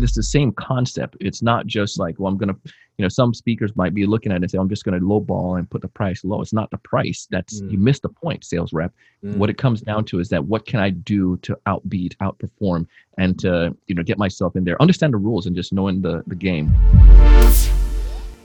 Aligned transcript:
this 0.00 0.14
the 0.14 0.22
same 0.22 0.52
concept. 0.52 1.16
It's 1.20 1.42
not 1.42 1.66
just 1.66 1.98
like, 1.98 2.18
well, 2.18 2.32
I'm 2.32 2.38
gonna, 2.38 2.56
you 2.64 3.02
know, 3.02 3.08
some 3.08 3.34
speakers 3.34 3.74
might 3.76 3.94
be 3.94 4.06
looking 4.06 4.32
at 4.32 4.36
it 4.36 4.42
and 4.42 4.50
say, 4.50 4.58
I'm 4.58 4.68
just 4.68 4.84
gonna 4.84 5.00
lowball 5.00 5.58
and 5.58 5.68
put 5.68 5.82
the 5.82 5.88
price 5.88 6.24
low. 6.24 6.40
It's 6.40 6.52
not 6.52 6.70
the 6.70 6.78
price. 6.78 7.26
That's 7.30 7.60
mm. 7.60 7.70
you 7.70 7.78
missed 7.78 8.02
the 8.02 8.08
point, 8.08 8.44
sales 8.44 8.72
rep. 8.72 8.92
Mm. 9.24 9.36
What 9.36 9.50
it 9.50 9.58
comes 9.58 9.80
down 9.82 10.04
to 10.06 10.18
is 10.18 10.28
that 10.30 10.44
what 10.44 10.66
can 10.66 10.80
I 10.80 10.90
do 10.90 11.36
to 11.38 11.58
outbeat, 11.66 12.16
outperform, 12.16 12.86
and 13.18 13.38
to 13.40 13.76
you 13.86 13.94
know 13.94 14.02
get 14.02 14.18
myself 14.18 14.56
in 14.56 14.64
there, 14.64 14.80
understand 14.80 15.12
the 15.12 15.18
rules, 15.18 15.46
and 15.46 15.54
just 15.54 15.72
knowing 15.72 16.02
the 16.02 16.22
the 16.26 16.36
game. 16.36 16.72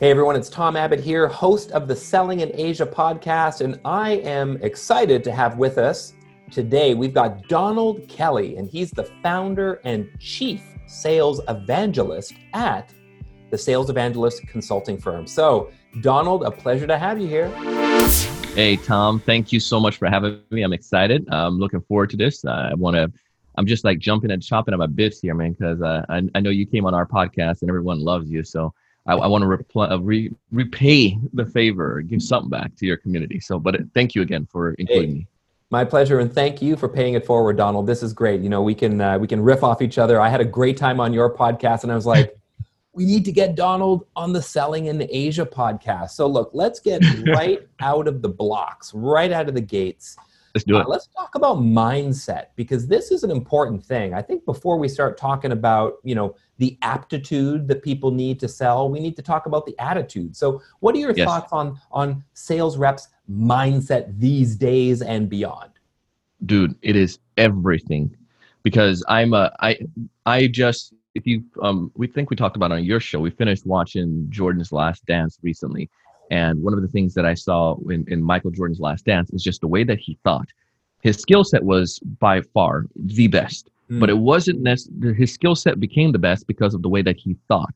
Hey 0.02 0.12
everyone, 0.12 0.36
it's 0.36 0.50
Tom 0.50 0.76
Abbott 0.76 1.00
here, 1.00 1.28
host 1.28 1.72
of 1.72 1.88
the 1.88 1.96
Selling 1.96 2.42
in 2.42 2.52
Asia 2.54 2.86
podcast, 2.86 3.62
and 3.62 3.80
I 3.86 4.12
am 4.18 4.58
excited 4.62 5.24
to 5.24 5.32
have 5.32 5.58
with 5.58 5.78
us 5.78 6.14
today. 6.52 6.94
We've 6.94 7.14
got 7.14 7.48
Donald 7.48 8.06
Kelly, 8.10 8.58
and 8.58 8.70
he's 8.70 8.92
the 8.92 9.06
founder 9.24 9.80
and 9.86 10.10
chief 10.20 10.62
sales 10.88 11.42
evangelist 11.48 12.34
at 12.54 12.94
the 13.52 13.58
Sales 13.58 13.90
Evangelist 13.90 14.46
Consulting 14.48 14.98
Firm. 14.98 15.28
So, 15.28 15.72
Donald, 16.02 16.44
a 16.44 16.52
pleasure 16.52 16.88
to 16.88 16.98
have 16.98 17.20
you 17.20 17.28
here. 17.28 17.50
Hey, 18.56 18.76
Tom, 18.78 19.20
thank 19.20 19.52
you 19.52 19.60
so 19.60 19.80
much 19.80 19.98
for 19.98 20.10
having 20.10 20.42
me. 20.50 20.64
I'm 20.64 20.74
excited. 20.74 21.28
I'm 21.30 21.60
looking 21.60 21.82
forward 21.82 22.10
to 22.12 22.18
this. 22.18 22.44
I 22.46 22.74
want 22.74 22.96
to, 22.96 23.12
I'm 23.58 23.66
just 23.66 23.84
like 23.84 24.00
jumping 24.00 24.32
and 24.32 24.42
chopping 24.42 24.74
at 24.74 24.80
my 24.80 24.88
bits 24.88 25.20
here, 25.20 25.36
man, 25.36 25.54
because 25.54 25.82
uh, 25.82 26.06
I, 26.10 26.24
I 26.34 26.40
know 26.40 26.50
you 26.50 26.66
came 26.66 26.86
on 26.86 26.94
our 26.94 27.06
podcast 27.06 27.62
and 27.62 27.70
everyone 27.70 28.00
loves 28.00 28.30
you. 28.30 28.44
So, 28.44 28.74
I, 29.06 29.14
I 29.14 29.28
want 29.28 29.44
to 29.44 29.48
repl- 29.48 29.92
uh, 29.92 30.02
re- 30.02 30.34
repay 30.52 31.18
the 31.34 31.46
favor, 31.46 32.02
give 32.02 32.22
something 32.22 32.50
back 32.50 32.76
to 32.78 32.86
your 32.86 32.98
community. 32.98 33.40
So, 33.40 33.60
but 33.60 33.76
thank 33.94 34.16
you 34.16 34.22
again 34.22 34.48
for 34.52 34.74
including 34.74 35.10
hey, 35.10 35.16
me. 35.18 35.28
My 35.72 35.84
pleasure, 35.84 36.20
and 36.20 36.32
thank 36.32 36.62
you 36.62 36.76
for 36.76 36.88
paying 36.88 37.16
it 37.16 37.26
forward, 37.26 37.58
Donald. 37.58 37.88
This 37.88 38.04
is 38.04 38.14
great. 38.14 38.42
You 38.42 38.50
know, 38.50 38.62
we 38.62 38.76
can 38.76 39.02
uh, 39.02 39.18
we 39.18 39.28
can 39.28 39.42
riff 39.42 39.64
off 39.64 39.82
each 39.82 39.98
other. 39.98 40.22
I 40.22 40.30
had 40.30 40.40
a 40.40 40.46
great 40.46 40.78
time 40.78 41.00
on 41.00 41.12
your 41.12 41.34
podcast, 41.34 41.84
and 41.84 41.92
I 41.92 41.96
was 41.96 42.06
like, 42.06 42.38
we 42.94 43.04
need 43.06 43.26
to 43.26 43.32
get 43.32 43.56
Donald 43.56 44.06
on 44.16 44.32
the 44.32 44.42
Selling 44.42 44.86
in 44.86 45.06
Asia 45.10 45.46
podcast. 45.46 46.12
So, 46.12 46.28
look, 46.28 46.52
let's 46.54 46.80
get 46.80 47.02
right 47.28 47.68
out 47.82 48.08
of 48.08 48.22
the 48.22 48.30
blocks, 48.30 48.94
right 48.94 49.32
out 49.32 49.50
of 49.50 49.56
the 49.56 49.62
gates. 49.62 50.18
Let's 50.56 50.64
do 50.64 50.78
it. 50.78 50.86
Uh, 50.86 50.88
let's 50.88 51.08
talk 51.08 51.36
about 51.36 51.58
mindset 51.58 52.46
because 52.56 52.88
this 52.88 53.12
is 53.12 53.26
an 53.26 53.30
important 53.30 53.84
thing. 53.84 54.14
I 54.14 54.22
think 54.22 54.46
before 54.46 54.78
we 54.78 54.88
start 54.88 55.18
talking 55.18 55.52
about, 55.52 55.96
you 56.04 56.16
know, 56.16 56.34
the 56.60 56.78
aptitude 56.82 57.68
that 57.68 57.84
people 57.84 58.10
need 58.10 58.40
to 58.40 58.48
sell, 58.48 58.90
we 58.90 59.02
need 59.02 59.18
to 59.18 59.22
talk 59.22 59.48
about 59.48 59.66
the 59.66 59.78
attitude. 59.80 60.34
So, 60.34 60.62
what 60.80 60.96
are 60.96 61.00
your 61.00 61.12
yes. 61.12 61.28
thoughts 61.28 61.52
on 61.52 61.78
on 61.92 62.24
sales 62.36 62.78
reps 62.78 63.10
mindset 63.30 64.18
these 64.18 64.56
days 64.56 65.02
and 65.02 65.30
beyond? 65.30 65.72
Dude, 66.46 66.74
it 66.82 66.96
is 66.96 67.20
everything 67.36 68.16
because 68.64 69.04
I'm 69.10 69.34
a 69.34 69.54
I 69.60 69.78
I 70.26 70.48
just 70.48 70.94
if 71.16 71.28
you 71.28 71.44
um 71.62 71.92
we 71.96 72.08
think 72.08 72.30
we 72.30 72.38
talked 72.38 72.56
about 72.56 72.72
on 72.72 72.86
your 72.86 73.02
show, 73.02 73.20
we 73.20 73.30
finished 73.30 73.66
watching 73.66 74.28
Jordan's 74.30 74.72
Last 74.72 75.06
Dance 75.06 75.38
recently. 75.44 75.90
And 76.32 76.62
one 76.64 76.74
of 76.74 76.82
the 76.82 76.88
things 76.88 77.14
that 77.14 77.26
I 77.26 77.34
saw 77.34 77.78
in, 77.90 78.06
in 78.08 78.24
Michael 78.24 78.52
Jordan's 78.52 78.80
Last 78.80 79.06
Dance 79.06 79.30
is 79.32 79.44
just 79.44 79.62
the 79.62 79.68
way 79.68 79.84
that 79.84 80.00
he 80.00 80.18
thought. 80.24 80.48
His 81.02 81.18
skill 81.18 81.44
set 81.44 81.64
was 81.64 82.00
by 82.20 82.42
far 82.42 82.86
the 82.96 83.28
best, 83.28 83.70
mm. 83.92 84.00
but 84.00 84.10
it 84.10 84.18
wasn't 84.18 84.62
necessarily 84.62 85.14
his 85.16 85.32
skill 85.32 85.56
set 85.56 85.80
became 85.80 86.12
the 86.12 86.20
best 86.20 86.48
because 86.48 86.74
of 86.74 86.82
the 86.82 86.90
way 86.90 87.02
that 87.04 87.18
he 87.18 87.38
thought. 87.48 87.76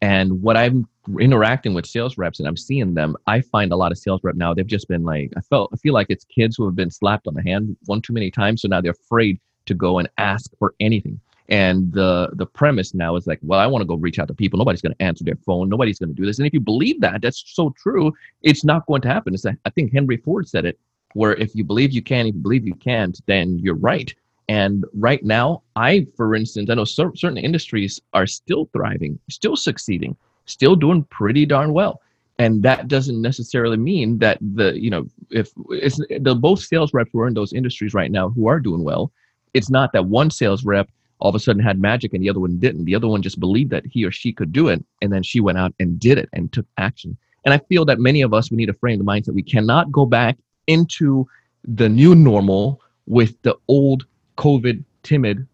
And 0.00 0.42
what 0.42 0.56
I'm 0.56 0.88
interacting 1.20 1.74
with 1.74 1.86
sales 1.86 2.18
reps 2.18 2.40
and 2.40 2.48
I'm 2.48 2.56
seeing 2.56 2.94
them, 2.94 3.16
I 3.26 3.40
find 3.40 3.72
a 3.72 3.76
lot 3.76 3.92
of 3.92 3.98
sales 3.98 4.20
rep 4.24 4.34
now, 4.34 4.52
they've 4.52 4.66
just 4.66 4.88
been 4.88 5.04
like, 5.04 5.32
I 5.36 5.40
felt, 5.40 5.70
I 5.72 5.76
feel 5.76 5.94
like 5.94 6.08
it's 6.10 6.24
kids 6.24 6.56
who 6.56 6.64
have 6.64 6.74
been 6.74 6.90
slapped 6.90 7.28
on 7.28 7.34
the 7.34 7.42
hand 7.42 7.76
one 7.86 8.02
too 8.02 8.12
many 8.12 8.30
times. 8.30 8.62
So 8.62 8.68
now 8.68 8.80
they're 8.80 8.92
afraid 8.92 9.38
to 9.66 9.74
go 9.74 9.98
and 9.98 10.08
ask 10.18 10.50
for 10.58 10.74
anything. 10.80 11.20
And 11.48 11.92
the 11.92 12.30
the 12.34 12.46
premise 12.46 12.94
now 12.94 13.16
is 13.16 13.26
like, 13.26 13.40
well, 13.42 13.60
I 13.60 13.66
want 13.66 13.82
to 13.82 13.86
go 13.86 13.96
reach 13.96 14.18
out 14.18 14.28
to 14.28 14.34
people. 14.34 14.58
Nobody's 14.58 14.80
going 14.80 14.94
to 14.94 15.02
answer 15.02 15.24
their 15.24 15.38
phone. 15.44 15.68
Nobody's 15.68 15.98
going 15.98 16.14
to 16.14 16.14
do 16.14 16.24
this. 16.24 16.38
And 16.38 16.46
if 16.46 16.54
you 16.54 16.60
believe 16.60 17.00
that, 17.00 17.20
that's 17.20 17.42
so 17.46 17.74
true. 17.76 18.12
It's 18.42 18.64
not 18.64 18.86
going 18.86 19.02
to 19.02 19.08
happen. 19.08 19.34
It's, 19.34 19.44
I 19.44 19.70
think 19.74 19.92
Henry 19.92 20.16
Ford 20.18 20.48
said 20.48 20.64
it, 20.64 20.78
where 21.14 21.34
if 21.34 21.54
you 21.54 21.64
believe 21.64 21.92
you 21.92 22.02
can, 22.02 22.26
if 22.26 22.34
you 22.34 22.40
believe 22.40 22.66
you 22.66 22.74
can't, 22.74 23.20
then 23.26 23.58
you're 23.58 23.74
right. 23.74 24.14
And 24.48 24.84
right 24.94 25.22
now, 25.24 25.62
I, 25.76 26.06
for 26.16 26.34
instance, 26.34 26.68
I 26.70 26.74
know 26.74 26.84
certain 26.84 27.38
industries 27.38 28.00
are 28.12 28.26
still 28.26 28.68
thriving, 28.72 29.18
still 29.30 29.56
succeeding, 29.56 30.16
still 30.46 30.76
doing 30.76 31.04
pretty 31.04 31.46
darn 31.46 31.72
well. 31.72 32.00
And 32.38 32.62
that 32.62 32.88
doesn't 32.88 33.20
necessarily 33.20 33.76
mean 33.76 34.18
that 34.18 34.38
the, 34.40 34.78
you 34.78 34.90
know, 34.90 35.06
if 35.30 35.52
it's 35.70 36.00
the 36.20 36.34
both 36.34 36.60
sales 36.60 36.92
reps 36.92 37.10
who 37.12 37.20
are 37.20 37.28
in 37.28 37.34
those 37.34 37.52
industries 37.52 37.94
right 37.94 38.10
now 38.10 38.30
who 38.30 38.48
are 38.48 38.58
doing 38.58 38.82
well, 38.82 39.12
it's 39.54 39.70
not 39.70 39.92
that 39.92 40.06
one 40.06 40.30
sales 40.30 40.64
rep 40.64 40.90
all 41.22 41.28
of 41.28 41.36
a 41.36 41.38
sudden 41.38 41.62
had 41.62 41.80
magic 41.80 42.12
and 42.12 42.22
the 42.22 42.28
other 42.28 42.40
one 42.40 42.58
didn't. 42.58 42.84
The 42.84 42.96
other 42.96 43.06
one 43.06 43.22
just 43.22 43.38
believed 43.38 43.70
that 43.70 43.86
he 43.86 44.04
or 44.04 44.10
she 44.10 44.32
could 44.32 44.52
do 44.52 44.66
it. 44.66 44.84
And 45.00 45.12
then 45.12 45.22
she 45.22 45.38
went 45.38 45.56
out 45.56 45.72
and 45.78 45.98
did 45.98 46.18
it 46.18 46.28
and 46.32 46.52
took 46.52 46.66
action. 46.78 47.16
And 47.44 47.54
I 47.54 47.58
feel 47.58 47.84
that 47.84 48.00
many 48.00 48.22
of 48.22 48.34
us, 48.34 48.50
we 48.50 48.56
need 48.56 48.66
to 48.66 48.74
frame 48.74 48.98
the 48.98 49.04
mindset. 49.04 49.34
We 49.34 49.42
cannot 49.44 49.92
go 49.92 50.04
back 50.04 50.36
into 50.66 51.28
the 51.64 51.88
new 51.88 52.16
normal 52.16 52.80
with 53.06 53.40
the 53.42 53.56
old 53.68 54.04
COVID 54.36 54.82
timid 55.04 55.46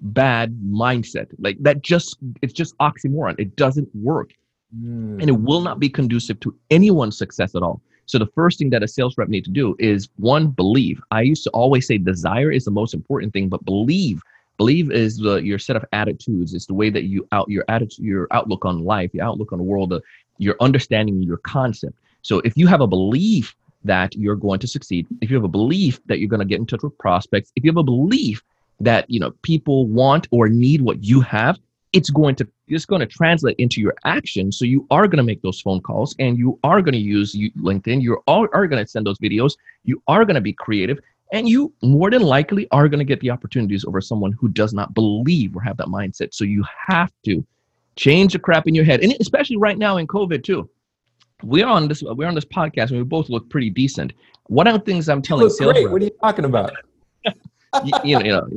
bad 0.00 0.58
mindset. 0.60 1.28
Like 1.38 1.56
that 1.60 1.82
just 1.82 2.18
it's 2.42 2.52
just 2.52 2.76
oxymoron. 2.78 3.36
It 3.38 3.54
doesn't 3.54 3.88
work. 3.94 4.32
Mm. 4.76 5.20
And 5.20 5.28
it 5.28 5.38
will 5.38 5.60
not 5.60 5.78
be 5.78 5.88
conducive 5.88 6.40
to 6.40 6.52
anyone's 6.70 7.16
success 7.16 7.54
at 7.54 7.62
all. 7.62 7.80
So 8.06 8.18
the 8.18 8.26
first 8.26 8.58
thing 8.58 8.70
that 8.70 8.82
a 8.82 8.88
sales 8.88 9.16
rep 9.16 9.28
need 9.28 9.44
to 9.44 9.50
do 9.50 9.76
is 9.78 10.08
one 10.16 10.48
believe. 10.48 11.00
I 11.12 11.22
used 11.22 11.44
to 11.44 11.50
always 11.50 11.86
say 11.86 11.98
desire 11.98 12.50
is 12.50 12.64
the 12.64 12.72
most 12.72 12.92
important 12.92 13.32
thing, 13.32 13.48
but 13.48 13.64
believe. 13.64 14.20
Believe 14.58 14.90
is 14.90 15.18
the 15.18 15.36
your 15.36 15.58
set 15.58 15.76
of 15.76 15.84
attitudes. 15.92 16.54
It's 16.54 16.66
the 16.66 16.74
way 16.74 16.90
that 16.90 17.04
you 17.04 17.26
out 17.32 17.48
your 17.48 17.64
attitude, 17.68 18.04
your 18.04 18.28
outlook 18.30 18.64
on 18.64 18.84
life, 18.84 19.10
your 19.12 19.24
outlook 19.24 19.52
on 19.52 19.58
the 19.58 19.64
world, 19.64 19.92
uh, 19.92 20.00
your 20.38 20.56
understanding, 20.60 21.22
your 21.22 21.38
concept. 21.38 21.96
So 22.22 22.40
if 22.40 22.56
you 22.56 22.66
have 22.66 22.80
a 22.80 22.86
belief 22.86 23.54
that 23.84 24.14
you're 24.14 24.36
going 24.36 24.60
to 24.60 24.68
succeed, 24.68 25.06
if 25.20 25.30
you 25.30 25.36
have 25.36 25.44
a 25.44 25.48
belief 25.48 26.00
that 26.06 26.18
you're 26.18 26.28
going 26.28 26.40
to 26.40 26.46
get 26.46 26.60
in 26.60 26.66
touch 26.66 26.82
with 26.82 26.96
prospects, 26.98 27.50
if 27.56 27.64
you 27.64 27.70
have 27.70 27.76
a 27.76 27.82
belief 27.82 28.42
that 28.80 29.08
you 29.10 29.20
know 29.20 29.32
people 29.42 29.86
want 29.86 30.28
or 30.30 30.48
need 30.48 30.82
what 30.82 31.02
you 31.02 31.20
have, 31.20 31.58
it's 31.92 32.10
going 32.10 32.34
to 32.36 32.48
it's 32.68 32.86
going 32.86 33.00
to 33.00 33.06
translate 33.06 33.56
into 33.58 33.80
your 33.80 33.94
action. 34.04 34.50
So 34.50 34.64
you 34.64 34.86
are 34.90 35.06
going 35.06 35.18
to 35.18 35.22
make 35.22 35.42
those 35.42 35.60
phone 35.60 35.80
calls 35.80 36.14
and 36.18 36.38
you 36.38 36.58
are 36.64 36.80
going 36.80 36.94
to 36.94 36.98
use 36.98 37.34
LinkedIn. 37.34 38.00
You 38.00 38.22
are, 38.26 38.48
are 38.52 38.66
going 38.66 38.82
to 38.82 38.90
send 38.90 39.06
those 39.06 39.18
videos. 39.18 39.54
You 39.84 40.02
are 40.08 40.24
going 40.24 40.36
to 40.36 40.40
be 40.40 40.52
creative. 40.52 40.98
And 41.32 41.48
you 41.48 41.72
more 41.82 42.10
than 42.10 42.22
likely 42.22 42.68
are 42.70 42.88
going 42.88 42.98
to 42.98 43.04
get 43.04 43.20
the 43.20 43.30
opportunities 43.30 43.84
over 43.84 44.00
someone 44.00 44.32
who 44.32 44.48
does 44.48 44.72
not 44.72 44.94
believe 44.94 45.56
or 45.56 45.62
have 45.62 45.76
that 45.78 45.88
mindset. 45.88 46.34
So 46.34 46.44
you 46.44 46.64
have 46.86 47.10
to 47.24 47.44
change 47.96 48.34
the 48.34 48.38
crap 48.38 48.68
in 48.68 48.74
your 48.74 48.84
head. 48.84 49.00
And 49.00 49.14
especially 49.20 49.56
right 49.56 49.78
now 49.78 49.96
in 49.96 50.06
COVID 50.06 50.44
too 50.44 50.68
we're 51.42 51.66
on 51.66 51.88
this 51.88 52.02
we're 52.02 52.28
on 52.28 52.34
this 52.34 52.44
podcast 52.44 52.90
and 52.90 52.98
we 52.98 53.04
both 53.04 53.28
look 53.28 53.48
pretty 53.50 53.70
decent. 53.70 54.12
What 54.46 54.66
are 54.68 54.78
things 54.78 55.08
I'm 55.08 55.22
telling 55.22 55.48
sales 55.50 55.72
great. 55.72 55.90
What 55.90 56.02
are 56.02 56.04
you 56.04 56.10
talking 56.22 56.44
about? 56.44 56.72
you, 57.24 57.32
you, 58.04 58.18
know, 58.18 58.24
you 58.24 58.32
know, 58.32 58.48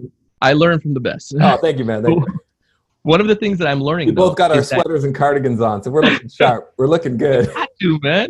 I 0.42 0.54
learn 0.54 0.80
from 0.80 0.94
the 0.94 1.00
best. 1.00 1.36
Oh, 1.40 1.58
thank 1.58 1.78
you, 1.78 1.86
man. 1.86 2.04
Thank 2.04 2.28
you. 2.28 2.40
One 3.04 3.22
of 3.22 3.28
the 3.28 3.36
things 3.36 3.60
that 3.60 3.68
I'm 3.68 3.82
learning. 3.82 4.08
We 4.08 4.14
both 4.14 4.36
got 4.36 4.50
our 4.50 4.64
sweaters 4.64 5.04
that, 5.04 5.10
and 5.10 5.16
cardigans 5.16 5.62
on, 5.62 5.84
so 5.84 5.92
we're 5.92 6.02
looking 6.02 6.28
sharp. 6.28 6.74
We're 6.78 6.88
looking 6.88 7.18
good. 7.18 7.52
I 7.56 7.68
do, 7.80 8.00
man. 8.02 8.30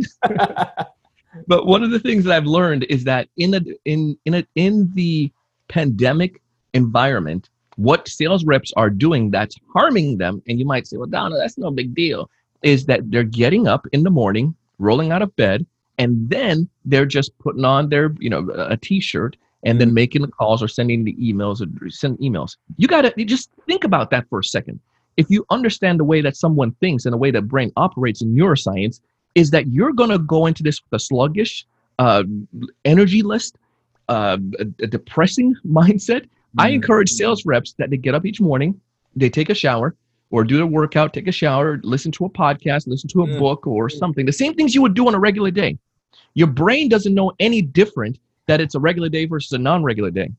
But 1.48 1.66
one 1.66 1.84
of 1.84 1.92
the 1.92 2.00
things 2.00 2.24
that 2.26 2.36
I've 2.36 2.46
learned 2.46 2.86
is 2.90 3.04
that 3.06 3.28
in 3.38 3.52
the 3.52 3.78
in 3.86 4.18
in 4.26 4.36
a, 4.36 4.48
in 4.56 4.92
the 4.94 5.32
pandemic 5.68 6.42
environment, 6.74 7.50
what 7.76 8.08
sales 8.08 8.46
reps 8.46 8.72
are 8.78 8.90
doing 8.90 9.32
that's 9.32 9.58
harming 9.74 10.18
them, 10.18 10.42
and 10.48 10.60
you 10.60 10.66
might 10.66 10.88
say, 10.88 10.98
"Well, 10.98 11.08
Donna, 11.08 11.38
that's 11.38 11.58
no 11.58 11.72
big 11.72 11.96
deal." 11.96 12.30
is 12.66 12.88
that 12.88 13.10
they're 13.12 13.24
getting 13.24 13.68
up 13.68 13.88
in 13.94 14.04
the 14.04 14.10
morning, 14.10 14.56
rolling 14.80 15.12
out 15.12 15.22
of 15.22 15.34
bed, 15.36 15.66
and 16.00 16.30
then 16.30 16.68
they're 16.84 17.06
just 17.06 17.38
putting 17.38 17.64
on 17.64 17.90
their, 17.90 18.14
you 18.20 18.30
know, 18.30 18.50
a 18.50 18.76
t-shirt 18.76 19.38
and 19.64 19.80
then 19.80 19.90
mm-hmm. 19.90 19.96
making 19.96 20.22
the 20.24 20.28
calls 20.28 20.62
or 20.62 20.68
sending 20.68 21.04
the 21.04 21.14
emails 21.14 21.62
or 21.62 21.90
send 21.90 22.18
emails. 22.18 22.58
You 22.78 22.88
got 22.88 23.02
to 23.02 23.26
just 23.26 23.52
think 23.68 23.84
about 23.84 24.10
that 24.10 24.28
for 24.30 24.40
a 24.40 24.44
second. 24.44 24.80
If 25.16 25.30
you 25.30 25.46
understand 25.52 26.00
the 26.00 26.04
way 26.04 26.22
that 26.22 26.36
someone 26.36 26.72
thinks 26.82 27.06
and 27.06 27.14
the 27.14 27.18
way 27.18 27.32
that 27.32 27.44
brain 27.44 27.72
operates 27.78 28.22
in 28.22 28.36
neuroscience, 28.36 29.00
is 29.36 29.52
that 29.52 29.68
you're 29.68 29.94
going 29.94 30.10
to 30.10 30.20
go 30.20 30.46
into 30.46 30.64
this 30.64 30.82
with 30.82 31.00
a 31.00 31.04
sluggish, 31.04 31.66
uh, 32.00 32.24
energy 32.86 33.22
list, 33.22 33.58
uh, 34.10 34.38
a, 34.60 34.66
depressing 34.88 35.56
mindset. 35.68 36.22
Mm-hmm. 36.22 36.62
I 36.62 36.70
encourage 36.70 37.10
sales 37.10 37.46
reps 37.46 37.74
that 37.74 37.90
they 37.90 37.98
get 37.98 38.16
up 38.16 38.26
each 38.26 38.42
morning, 38.42 38.80
they 39.16 39.30
take 39.30 39.50
a 39.50 39.56
shower, 39.56 39.96
or 40.32 40.44
do 40.44 40.62
a 40.62 40.66
workout, 40.66 41.14
take 41.14 41.28
a 41.28 41.32
shower, 41.32 41.80
listen 41.84 42.12
to 42.14 42.26
a 42.26 42.30
podcast, 42.30 42.88
listen 42.88 43.10
to 43.10 43.22
a 43.22 43.28
mm. 43.28 43.40
book 43.40 43.68
or 43.68 43.90
something. 43.90 44.26
The 44.26 44.34
same 44.34 44.54
things 44.54 44.74
you 44.74 44.82
would 44.82 44.94
do 44.94 45.08
on 45.08 45.16
a 45.16 45.20
regular 45.20 45.52
day. 45.52 45.78
Your 46.34 46.48
brain 46.48 46.90
doesn't 46.90 47.14
know 47.14 47.32
any 47.40 47.62
different 47.62 48.18
that 48.48 48.60
it's 48.60 48.76
a 48.76 48.80
regular 48.80 49.10
day 49.10 49.26
versus 49.26 49.52
a 49.54 49.58
non-regular 49.58 50.12
day. 50.12 50.32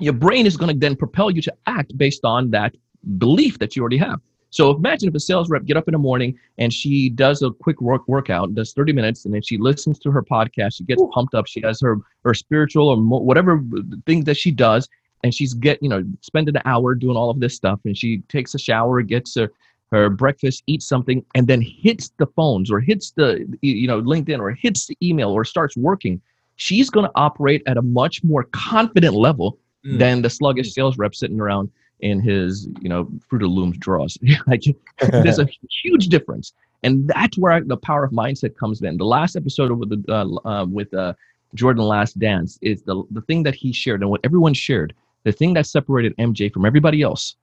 Your 0.00 0.12
brain 0.12 0.44
is 0.44 0.56
going 0.56 0.72
to 0.72 0.78
then 0.78 0.96
propel 0.96 1.30
you 1.30 1.40
to 1.42 1.54
act 1.66 1.96
based 1.96 2.24
on 2.24 2.50
that 2.50 2.74
belief 3.18 3.58
that 3.58 3.74
you 3.74 3.82
already 3.82 3.96
have. 3.96 4.20
So 4.50 4.74
imagine 4.74 5.08
if 5.08 5.14
a 5.14 5.20
sales 5.20 5.50
rep 5.50 5.64
get 5.64 5.76
up 5.76 5.88
in 5.88 5.92
the 5.92 5.98
morning 5.98 6.38
and 6.58 6.72
she 6.72 7.10
does 7.10 7.42
a 7.42 7.50
quick 7.50 7.80
work 7.80 8.06
workout, 8.06 8.54
does 8.54 8.72
30 8.72 8.92
minutes, 8.92 9.24
and 9.24 9.34
then 9.34 9.42
she 9.42 9.58
listens 9.58 9.98
to 10.00 10.10
her 10.10 10.22
podcast. 10.22 10.76
She 10.76 10.84
gets 10.84 11.02
Ooh. 11.02 11.10
pumped 11.12 11.34
up. 11.34 11.46
She 11.46 11.60
has 11.62 11.80
her 11.80 11.98
her 12.24 12.32
spiritual 12.32 12.88
or 12.88 12.96
mo- 12.96 13.18
whatever 13.18 13.62
things 14.06 14.24
that 14.24 14.36
she 14.36 14.50
does, 14.50 14.88
and 15.22 15.34
she's 15.34 15.54
get 15.54 15.82
you 15.82 15.88
know 15.88 16.04
spending 16.20 16.56
an 16.56 16.62
hour 16.64 16.94
doing 16.94 17.16
all 17.16 17.30
of 17.30 17.40
this 17.40 17.54
stuff 17.54 17.80
and 17.84 17.96
she 17.96 18.18
takes 18.28 18.54
a 18.54 18.58
shower 18.58 19.02
gets 19.02 19.34
her 19.34 19.50
her 19.90 20.10
breakfast 20.10 20.62
eats 20.66 20.86
something 20.86 21.24
and 21.34 21.46
then 21.46 21.60
hits 21.60 22.10
the 22.18 22.26
phones 22.26 22.70
or 22.70 22.80
hits 22.80 23.12
the 23.12 23.44
you 23.62 23.86
know 23.86 24.00
linkedin 24.00 24.40
or 24.40 24.50
hits 24.50 24.86
the 24.86 24.96
email 25.02 25.30
or 25.30 25.44
starts 25.44 25.76
working 25.76 26.20
she's 26.56 26.90
going 26.90 27.04
to 27.04 27.12
operate 27.14 27.62
at 27.66 27.76
a 27.76 27.82
much 27.82 28.22
more 28.24 28.44
confident 28.52 29.14
level 29.14 29.58
mm. 29.84 29.98
than 29.98 30.22
the 30.22 30.30
sluggish 30.30 30.72
sales 30.72 30.96
rep 30.98 31.14
sitting 31.14 31.40
around 31.40 31.70
in 32.00 32.20
his 32.20 32.68
you 32.80 32.88
know 32.88 33.08
fruit 33.28 33.42
of 33.42 33.50
looms 33.50 33.76
draws 33.78 34.18
like 34.46 34.62
there's 35.10 35.38
a 35.38 35.48
huge 35.82 36.08
difference. 36.08 36.52
And 36.82 37.08
that's 37.08 37.38
where 37.38 37.60
the 37.62 37.76
power 37.76 38.04
of 38.04 38.12
mindset 38.12 38.56
comes 38.56 38.82
in. 38.82 38.98
The 38.98 39.04
last 39.04 39.34
episode 39.34 39.72
with 39.72 39.88
the 39.90 40.12
uh, 40.12 40.48
uh, 40.48 40.66
with 40.66 40.92
uh, 40.94 41.14
jordan 41.54 41.84
last 41.84 42.18
dance 42.18 42.58
is 42.62 42.82
the 42.82 43.02
the 43.10 43.22
thing 43.22 43.42
that 43.44 43.54
he 43.54 43.72
shared 43.72 44.02
and 44.02 44.10
what 44.10 44.20
everyone 44.24 44.54
shared. 44.54 44.94
The 45.24 45.32
thing 45.32 45.54
that 45.54 45.66
separated 45.66 46.16
mj 46.16 46.52
from 46.52 46.64
everybody 46.64 47.02
else 47.02 47.36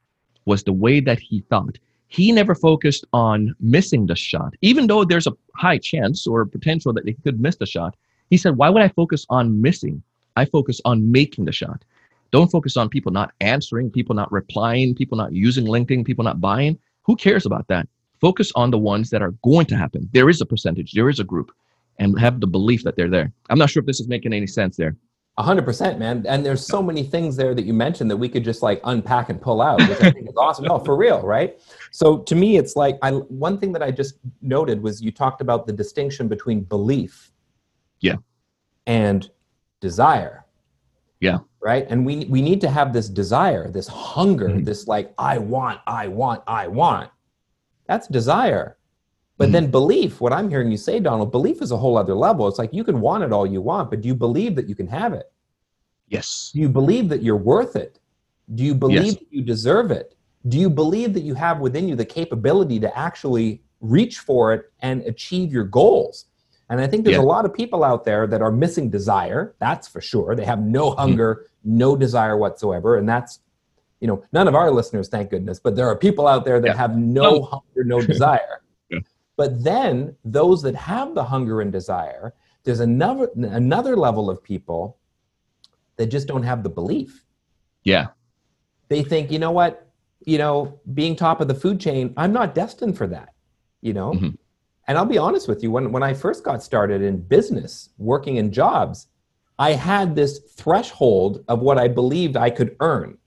was 0.45 0.63
the 0.63 0.73
way 0.73 0.99
that 0.99 1.19
he 1.19 1.41
thought. 1.49 1.77
He 2.07 2.31
never 2.31 2.53
focused 2.53 3.05
on 3.11 3.55
missing 3.59 4.05
the 4.05 4.15
shot. 4.15 4.53
Even 4.61 4.85
though 4.85 5.03
there's 5.03 5.25
a 5.25 5.35
high 5.55 5.79
chance 5.79 6.27
or 6.27 6.45
potential 6.45 6.93
that 6.93 7.07
he 7.07 7.15
could 7.23 7.41
miss 7.41 7.55
the 7.55 7.65
shot 7.65 7.95
he 8.29 8.37
said 8.37 8.57
why 8.57 8.69
would 8.69 8.81
i 8.81 8.87
focus 8.87 9.25
on 9.29 9.61
missing? 9.61 10.01
I 10.35 10.45
focus 10.45 10.81
on 10.85 11.11
making 11.11 11.45
the 11.45 11.51
shot 11.51 11.83
don't 12.33 12.49
focus 12.49 12.75
on 12.75 12.89
people 12.89 13.11
not 13.11 13.31
answering, 13.41 13.91
people 13.91 14.15
not 14.15 14.31
replying, 14.31 14.95
people 14.95 15.15
not 15.15 15.33
using 15.33 15.65
LinkedIn, 15.65 16.03
people 16.03 16.23
not 16.23 16.41
buying. 16.41 16.79
Who 17.03 17.15
cares 17.15 17.45
about 17.45 17.67
that? 17.67 17.87
Focus 18.19 18.51
on 18.55 18.71
the 18.71 18.77
ones 18.77 19.11
that 19.11 19.21
are 19.21 19.35
going 19.43 19.67
to 19.67 19.77
happen. 19.77 20.09
There 20.13 20.29
is 20.29 20.41
a 20.41 20.45
percentage, 20.45 20.93
there 20.93 21.09
is 21.09 21.19
a 21.19 21.23
group, 21.23 21.51
and 21.99 22.19
have 22.19 22.39
the 22.39 22.47
belief 22.47 22.83
that 22.85 22.95
they're 22.95 23.09
there. 23.09 23.31
I'm 23.51 23.59
not 23.59 23.69
sure 23.69 23.81
if 23.81 23.85
this 23.85 23.99
is 23.99 24.07
making 24.07 24.33
any 24.33 24.47
sense 24.47 24.75
there. 24.75 24.95
A 25.37 25.43
hundred 25.43 25.63
percent, 25.65 25.99
man. 25.99 26.25
And 26.27 26.43
there's 26.43 26.65
so 26.65 26.81
many 26.81 27.03
things 27.03 27.35
there 27.35 27.53
that 27.53 27.65
you 27.65 27.73
mentioned 27.73 28.09
that 28.09 28.17
we 28.17 28.29
could 28.29 28.43
just 28.43 28.63
like 28.63 28.81
unpack 28.83 29.29
and 29.29 29.39
pull 29.39 29.61
out, 29.61 29.79
which 29.87 30.01
I 30.01 30.09
think 30.09 30.27
is 30.27 30.35
awesome. 30.35 30.65
No, 30.65 30.79
for 30.79 30.95
real, 30.95 31.21
right? 31.21 31.59
So 31.91 32.19
to 32.19 32.35
me, 32.35 32.57
it's 32.57 32.75
like 32.75 32.97
I 33.03 33.11
one 33.11 33.59
thing 33.59 33.73
that 33.73 33.83
I 33.83 33.91
just 33.91 34.15
noted 34.41 34.81
was 34.81 35.01
you 35.03 35.11
talked 35.11 35.41
about 35.41 35.67
the 35.67 35.73
distinction 35.73 36.27
between 36.27 36.61
belief, 36.61 37.31
yeah, 37.99 38.17
and 38.87 39.29
desire. 39.81 40.45
Yeah 41.19 41.39
right 41.63 41.85
and 41.89 42.05
we 42.05 42.25
we 42.25 42.41
need 42.41 42.59
to 42.59 42.69
have 42.69 42.91
this 42.91 43.07
desire 43.07 43.71
this 43.71 43.87
hunger 43.87 44.49
mm-hmm. 44.49 44.63
this 44.63 44.87
like 44.87 45.13
i 45.17 45.37
want 45.37 45.79
i 45.87 46.07
want 46.07 46.43
i 46.45 46.67
want 46.67 47.09
that's 47.87 48.07
desire 48.07 48.77
but 49.37 49.45
mm-hmm. 49.45 49.53
then 49.53 49.71
belief 49.71 50.19
what 50.19 50.33
i'm 50.33 50.49
hearing 50.49 50.69
you 50.69 50.77
say 50.77 50.99
donald 50.99 51.31
belief 51.31 51.61
is 51.61 51.71
a 51.71 51.77
whole 51.77 51.97
other 51.97 52.13
level 52.13 52.47
it's 52.47 52.59
like 52.59 52.73
you 52.73 52.83
can 52.83 52.99
want 52.99 53.23
it 53.23 53.31
all 53.31 53.47
you 53.47 53.61
want 53.61 53.89
but 53.89 54.01
do 54.01 54.07
you 54.07 54.15
believe 54.15 54.55
that 54.55 54.67
you 54.67 54.75
can 54.75 54.87
have 54.87 55.13
it 55.13 55.31
yes 56.07 56.51
do 56.53 56.59
you 56.59 56.69
believe 56.69 57.07
that 57.07 57.23
you're 57.23 57.37
worth 57.37 57.75
it 57.75 57.99
do 58.55 58.63
you 58.63 58.75
believe 58.75 59.05
yes. 59.05 59.15
that 59.15 59.31
you 59.31 59.41
deserve 59.41 59.89
it 59.89 60.15
do 60.49 60.57
you 60.59 60.69
believe 60.69 61.13
that 61.13 61.23
you 61.23 61.33
have 61.33 61.59
within 61.59 61.87
you 61.87 61.95
the 61.95 62.05
capability 62.05 62.77
to 62.79 62.97
actually 62.97 63.63
reach 63.79 64.19
for 64.19 64.53
it 64.53 64.71
and 64.81 65.01
achieve 65.03 65.51
your 65.53 65.63
goals 65.63 66.25
and 66.69 66.81
I 66.81 66.87
think 66.87 67.03
there's 67.05 67.17
yeah. 67.17 67.23
a 67.23 67.33
lot 67.35 67.45
of 67.45 67.53
people 67.53 67.83
out 67.83 68.03
there 68.03 68.25
that 68.25 68.41
are 68.41 68.51
missing 68.51 68.89
desire. 68.89 69.53
That's 69.59 69.87
for 69.87 70.01
sure. 70.01 70.35
They 70.35 70.45
have 70.45 70.59
no 70.59 70.89
mm-hmm. 70.89 70.99
hunger, 70.99 71.45
no 71.63 71.95
desire 71.95 72.37
whatsoever. 72.37 72.97
And 72.97 73.07
that's, 73.07 73.39
you 73.99 74.07
know, 74.07 74.23
none 74.33 74.47
of 74.47 74.55
our 74.55 74.71
listeners, 74.71 75.07
thank 75.07 75.29
goodness, 75.29 75.59
but 75.59 75.75
there 75.75 75.87
are 75.87 75.95
people 75.95 76.27
out 76.27 76.45
there 76.45 76.59
that 76.59 76.67
yeah. 76.67 76.77
have 76.77 76.97
no 76.97 77.43
hunger, 77.43 77.83
no 77.83 78.01
desire. 78.01 78.61
yeah. 78.89 78.99
But 79.37 79.63
then 79.63 80.15
those 80.25 80.61
that 80.63 80.75
have 80.75 81.15
the 81.15 81.23
hunger 81.23 81.61
and 81.61 81.71
desire, 81.71 82.33
there's 82.63 82.79
another 82.79 83.29
another 83.35 83.97
level 83.97 84.29
of 84.29 84.41
people 84.43 84.97
that 85.97 86.07
just 86.07 86.27
don't 86.27 86.43
have 86.43 86.63
the 86.63 86.69
belief. 86.69 87.23
Yeah. 87.83 88.07
They 88.89 89.03
think, 89.03 89.31
you 89.31 89.39
know 89.39 89.51
what, 89.51 89.87
you 90.25 90.37
know, 90.37 90.79
being 90.93 91.15
top 91.15 91.41
of 91.41 91.47
the 91.47 91.55
food 91.55 91.79
chain, 91.79 92.13
I'm 92.17 92.31
not 92.31 92.55
destined 92.55 92.97
for 92.97 93.07
that. 93.07 93.29
You 93.81 93.93
know, 93.93 94.13
mm-hmm. 94.13 94.29
And 94.87 94.97
I'll 94.97 95.05
be 95.05 95.17
honest 95.17 95.47
with 95.47 95.63
you, 95.63 95.71
when, 95.71 95.91
when 95.91 96.03
I 96.03 96.13
first 96.13 96.43
got 96.43 96.61
started 96.61 97.01
in 97.01 97.21
business, 97.21 97.89
working 97.97 98.35
in 98.35 98.51
jobs, 98.51 99.07
I 99.59 99.73
had 99.73 100.15
this 100.15 100.39
threshold 100.39 101.43
of 101.47 101.59
what 101.59 101.77
I 101.77 101.87
believed 101.87 102.37
I 102.37 102.49
could 102.49 102.75
earn. 102.79 103.17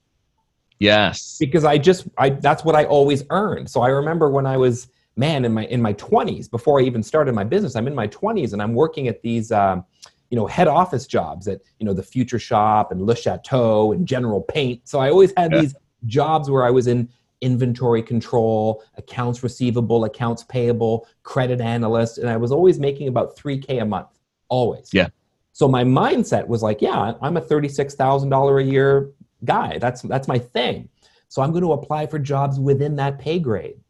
Yes. 0.79 1.37
Because 1.39 1.65
I 1.65 1.79
just 1.79 2.07
I 2.19 2.31
that's 2.31 2.65
what 2.65 2.75
I 2.75 2.85
always 2.85 3.25
earned. 3.31 3.71
So 3.71 3.81
I 3.81 3.89
remember 3.89 4.31
when 4.31 4.47
I 4.47 4.57
was 4.57 4.89
man 5.17 5.45
in 5.45 5.55
my 5.55 5.65
in 5.67 5.81
my 5.81 5.95
20s 5.95 6.51
before 6.51 6.81
I 6.81 6.85
even 6.85 7.03
started 7.03 7.35
my 7.35 7.45
business, 7.45 7.77
I'm 7.77 7.87
in 7.87 7.95
my 7.95 8.09
20s 8.09 8.53
and 8.53 8.61
I'm 8.61 8.75
working 8.75 9.09
at 9.09 9.23
these 9.23 9.51
um, 9.53 9.85
you 10.31 10.37
know 10.37 10.47
head 10.47 10.69
office 10.69 11.07
jobs 11.07 11.49
at 11.49 11.61
you 11.79 11.87
know 11.87 11.95
the 11.95 12.03
Future 12.03 12.39
Shop 12.39 12.93
and 12.93 13.07
Le 13.07 13.17
Chateau 13.17 13.93
and 13.93 14.07
General 14.07 14.43
Paint. 14.43 14.87
So 14.89 14.99
I 14.99 15.11
always 15.11 15.33
had 15.37 15.53
yeah. 15.53 15.61
these 15.63 15.75
jobs 16.07 16.51
where 16.51 16.65
I 16.65 16.71
was 16.71 16.87
in 16.87 17.09
inventory 17.43 18.03
control, 18.03 18.83
accounts 18.97 19.43
receivable, 19.43 20.05
accounts 20.05 20.43
payable, 20.45 21.07
credit 21.23 21.61
analyst, 21.61 22.19
and 22.19 22.29
I 22.29 22.37
was 22.37 22.51
always 22.51 22.79
making 22.79 23.09
about 23.09 23.37
3K 23.37 23.83
a 23.83 23.85
month, 23.85 24.19
always. 24.49 24.91
Yeah. 24.93 25.09
So 25.57 25.67
my 25.69 25.85
mindset 25.85 26.47
was 26.47 26.63
like, 26.63 26.83
yeah, 26.83 27.15
I'm 27.23 27.39
a 27.39 27.41
$36,000 27.41 28.61
a 28.61 28.63
year 28.63 29.11
guy. 29.43 29.79
That's 29.79 30.03
that's 30.03 30.29
my 30.29 30.39
thing. 30.39 30.91
So 31.29 31.41
I'm 31.41 31.51
going 31.51 31.65
to 31.65 31.73
apply 31.73 32.09
for 32.09 32.19
jobs 32.19 32.61
within 32.61 32.95
that 32.97 33.19
pay 33.19 33.39
grade. 33.39 33.81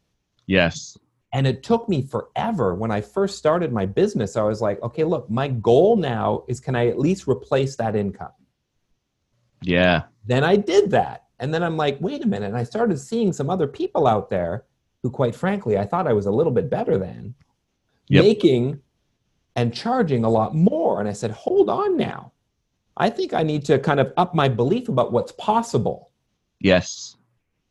Yes. 0.45 0.97
And 1.33 1.45
it 1.45 1.63
took 1.63 1.89
me 1.89 2.03
forever 2.03 2.73
when 2.73 2.89
I 2.89 3.01
first 3.01 3.37
started 3.37 3.73
my 3.73 3.85
business. 3.85 4.37
I 4.37 4.43
was 4.43 4.61
like, 4.61 4.81
okay, 4.81 5.03
look, 5.03 5.29
my 5.29 5.49
goal 5.49 5.97
now 5.97 6.45
is 6.47 6.61
can 6.61 6.73
I 6.73 6.87
at 6.87 6.99
least 6.99 7.27
replace 7.27 7.75
that 7.75 7.97
income? 7.97 8.31
Yeah. 9.61 10.03
Then 10.25 10.45
I 10.45 10.55
did 10.55 10.89
that. 10.91 11.25
And 11.39 11.53
then 11.53 11.63
I'm 11.63 11.75
like, 11.75 11.97
wait 11.99 12.23
a 12.23 12.27
minute. 12.27 12.47
And 12.47 12.57
I 12.57 12.63
started 12.63 12.97
seeing 12.97 13.33
some 13.33 13.49
other 13.49 13.67
people 13.67 14.07
out 14.07 14.29
there 14.29 14.63
who, 15.03 15.09
quite 15.09 15.35
frankly, 15.35 15.77
I 15.77 15.83
thought 15.83 16.07
I 16.07 16.13
was 16.13 16.27
a 16.27 16.31
little 16.31 16.53
bit 16.53 16.69
better 16.69 16.97
than 16.97 17.35
yep. 18.07 18.23
making 18.23 18.79
and 19.57 19.73
charging 19.73 20.23
a 20.23 20.29
lot 20.29 20.55
more. 20.55 20.76
And 20.99 21.09
I 21.09 21.13
said, 21.13 21.31
hold 21.31 21.69
on 21.69 21.97
now. 21.97 22.31
I 22.97 23.09
think 23.09 23.33
I 23.33 23.43
need 23.43 23.63
to 23.65 23.77
kind 23.79 23.99
of 23.99 24.11
up 24.17 24.33
my 24.33 24.49
belief 24.49 24.89
about 24.89 25.11
what's 25.11 25.31
possible. 25.33 26.11
Yes. 26.59 27.15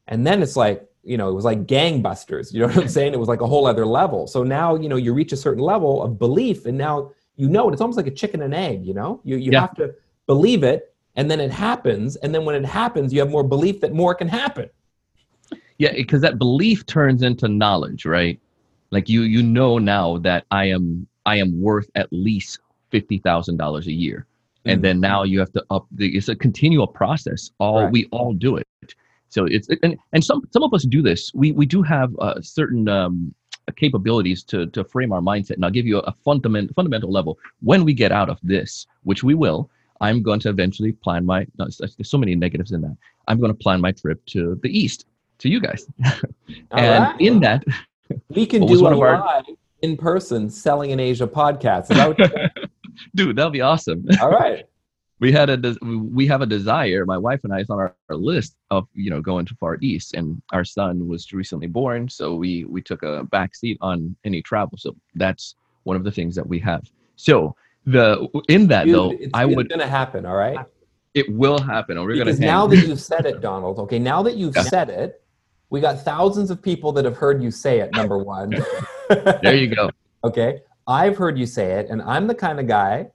And 0.07 0.27
then 0.27 0.43
it's 0.43 0.57
like, 0.57 0.89
you 1.03 1.17
know, 1.17 1.29
it 1.29 1.35
was 1.35 1.45
like 1.45 1.67
gangbusters. 1.67 2.53
You 2.53 2.61
know 2.61 2.67
what 2.67 2.77
I'm 2.77 2.89
saying? 2.89 3.13
It 3.13 3.19
was 3.19 3.29
like 3.29 3.41
a 3.41 3.47
whole 3.47 3.67
other 3.67 3.87
level. 3.87 4.27
So 4.27 4.43
now, 4.45 4.77
you 4.77 4.89
know, 4.89 4.97
you 4.97 5.13
reach 5.13 5.33
a 5.33 5.37
certain 5.37 5.63
level 5.63 6.03
of 6.03 6.19
belief 6.19 6.67
and 6.67 6.79
now 6.79 7.13
you 7.37 7.49
know 7.49 7.69
it. 7.69 7.73
It's 7.73 7.81
almost 7.81 7.97
like 7.97 8.07
a 8.07 8.13
chicken 8.13 8.43
and 8.43 8.55
egg, 8.55 8.85
you 8.85 8.95
know? 8.95 9.21
You, 9.25 9.37
you 9.37 9.53
yeah. 9.53 9.63
have 9.63 9.75
to 9.77 9.95
believe 10.27 10.63
it 10.63 10.95
and 11.17 11.31
then 11.31 11.41
it 11.41 11.51
happens 11.51 12.17
and 12.17 12.35
then 12.35 12.45
when 12.45 12.55
it 12.55 12.65
happens 12.65 13.13
you 13.13 13.21
have 13.21 13.31
more 13.31 13.43
belief 13.43 13.81
that 13.81 13.93
more 13.93 14.15
can 14.15 14.29
happen 14.29 14.69
yeah 15.79 15.93
because 15.93 16.21
that 16.21 16.39
belief 16.39 16.85
turns 16.87 17.23
into 17.23 17.49
knowledge 17.49 18.05
right 18.05 18.39
like 18.91 19.09
you 19.09 19.23
you 19.23 19.43
know 19.43 19.79
now 19.79 20.19
that 20.19 20.45
i 20.51 20.67
am 20.67 21.07
i 21.25 21.37
am 21.37 21.61
worth 21.61 21.91
at 21.95 22.09
least 22.13 22.61
$50000 22.93 23.87
a 23.87 23.93
year 23.93 24.27
mm-hmm. 24.27 24.71
and 24.71 24.85
then 24.85 25.01
now 25.01 25.23
you 25.23 25.39
have 25.39 25.53
to 25.53 25.65
up 25.71 25.87
the 25.93 26.17
it's 26.17 26.29
a 26.29 26.37
continual 26.37 26.87
process 26.87 27.51
all 27.59 27.83
right. 27.83 27.93
we 27.93 28.07
all 28.13 28.33
do 28.33 28.57
it 28.57 28.67
so 29.29 29.45
it's 29.47 29.69
and, 29.83 29.97
and 30.13 30.25
some 30.25 30.43
some 30.51 30.63
of 30.63 30.73
us 30.73 30.85
do 30.85 31.03
this 31.03 31.33
we 31.35 31.53
we 31.53 31.67
do 31.67 31.83
have 31.83 32.15
uh, 32.19 32.41
certain 32.41 32.89
um, 32.89 33.35
capabilities 33.77 34.45
to 34.45 34.67
to 34.67 34.85
frame 34.85 35.13
our 35.13 35.21
mindset 35.21 35.53
and 35.53 35.65
i'll 35.65 35.71
give 35.71 35.87
you 35.87 35.99
a, 35.99 36.03
a 36.03 36.13
fundament, 36.25 36.73
fundamental 36.75 37.11
level 37.11 37.39
when 37.61 37.85
we 37.85 37.93
get 37.93 38.13
out 38.13 38.31
of 38.31 38.39
this 38.43 38.87
which 39.03 39.25
we 39.25 39.35
will 39.35 39.71
I'm 40.01 40.23
going 40.23 40.41
to 40.41 40.49
eventually 40.49 40.93
plan 40.93 41.25
my. 41.25 41.47
No, 41.59 41.69
there's 41.79 42.11
so 42.11 42.19
many 42.19 42.35
negatives 42.35 42.73
in 42.73 42.81
that. 42.83 42.97
I'm 43.29 43.39
going 43.39 43.53
to 43.53 43.59
plan 43.59 43.81
my 43.81 43.93
trip 43.93 44.25
to 44.27 44.59
the 44.63 44.79
east 44.79 45.07
to 45.39 45.49
you 45.49 45.61
guys, 45.61 45.87
and 46.71 47.05
right. 47.05 47.21
in 47.21 47.41
that, 47.41 47.65
we 48.29 48.47
can 48.47 48.67
do 48.67 48.87
a 48.87 48.95
live 48.95 48.99
our... 48.99 49.43
in 49.83 49.97
person 49.97 50.49
selling 50.51 50.91
in 50.91 51.01
Asia 51.01 51.27
podcast. 51.27 51.89
Dude, 53.15 53.37
that'll 53.37 53.51
be 53.51 53.61
awesome. 53.61 54.07
All 54.21 54.31
right. 54.31 54.65
we 55.21 55.33
had 55.33 55.51
a 55.51 55.77
we 55.83 56.27
have 56.27 56.43
a 56.43 56.47
desire. 56.47 57.07
My 57.07 57.19
wife 57.19 57.41
and 57.45 57.53
I 57.53 57.61
is 57.61 57.71
on 57.71 57.79
our, 57.79 57.95
our 58.11 58.17
list 58.17 58.57
of 58.71 58.87
you 58.95 59.11
know 59.11 59.21
going 59.21 59.47
to 59.47 59.55
far 59.57 59.79
east, 59.81 60.15
and 60.15 60.41
our 60.53 60.65
son 60.65 61.09
was 61.09 61.33
recently 61.33 61.67
born, 61.67 62.09
so 62.09 62.35
we 62.35 62.65
we 62.65 62.83
took 62.83 63.03
a 63.03 63.25
back 63.25 63.55
seat 63.55 63.79
on 63.81 64.17
any 64.25 64.43
travel. 64.43 64.79
So 64.79 64.97
that's 65.15 65.55
one 65.85 65.97
of 65.97 66.05
the 66.05 66.11
things 66.11 66.35
that 66.35 66.47
we 66.47 66.59
have. 66.61 66.83
So 67.17 67.55
the 67.87 68.29
in 68.49 68.67
that 68.69 68.85
Dude, 68.85 68.95
though, 68.95 69.11
it's, 69.13 69.31
I 69.33 69.47
it's 69.47 69.57
would 69.57 69.69
going 69.69 69.81
to 69.81 69.87
happen. 69.87 70.27
All 70.27 70.37
right. 70.37 70.59
It 71.15 71.33
will 71.33 71.59
happen. 71.59 71.99
We're 71.99 72.13
because 72.13 72.39
now 72.39 72.67
that 72.67 72.77
you've 72.87 73.01
said 73.01 73.25
it, 73.25 73.41
Donald. 73.41 73.79
Okay, 73.79 73.99
now 73.99 74.23
that 74.23 74.37
you've 74.37 74.55
yeah. 74.55 74.63
said 74.63 74.91
it, 74.91 75.23
we 75.71 75.81
got 75.81 76.03
thousands 76.03 76.51
of 76.51 76.61
people 76.61 76.93
that 76.93 77.05
have 77.07 77.17
heard 77.17 77.43
you 77.43 77.51
say 77.51 77.81
it. 77.81 77.91
Number 77.93 78.19
one. 78.19 78.51
there 79.09 79.57
you 79.57 79.75
go. 79.75 79.91
Okay, 80.25 80.61
I've 80.87 81.17
heard 81.17 81.39
you 81.39 81.47
say 81.47 81.73
it, 81.73 81.89
and 81.91 82.01
I'm 82.03 82.27
the 82.27 82.35
kind 82.35 82.61
of 82.61 82.67
guy 82.67 83.09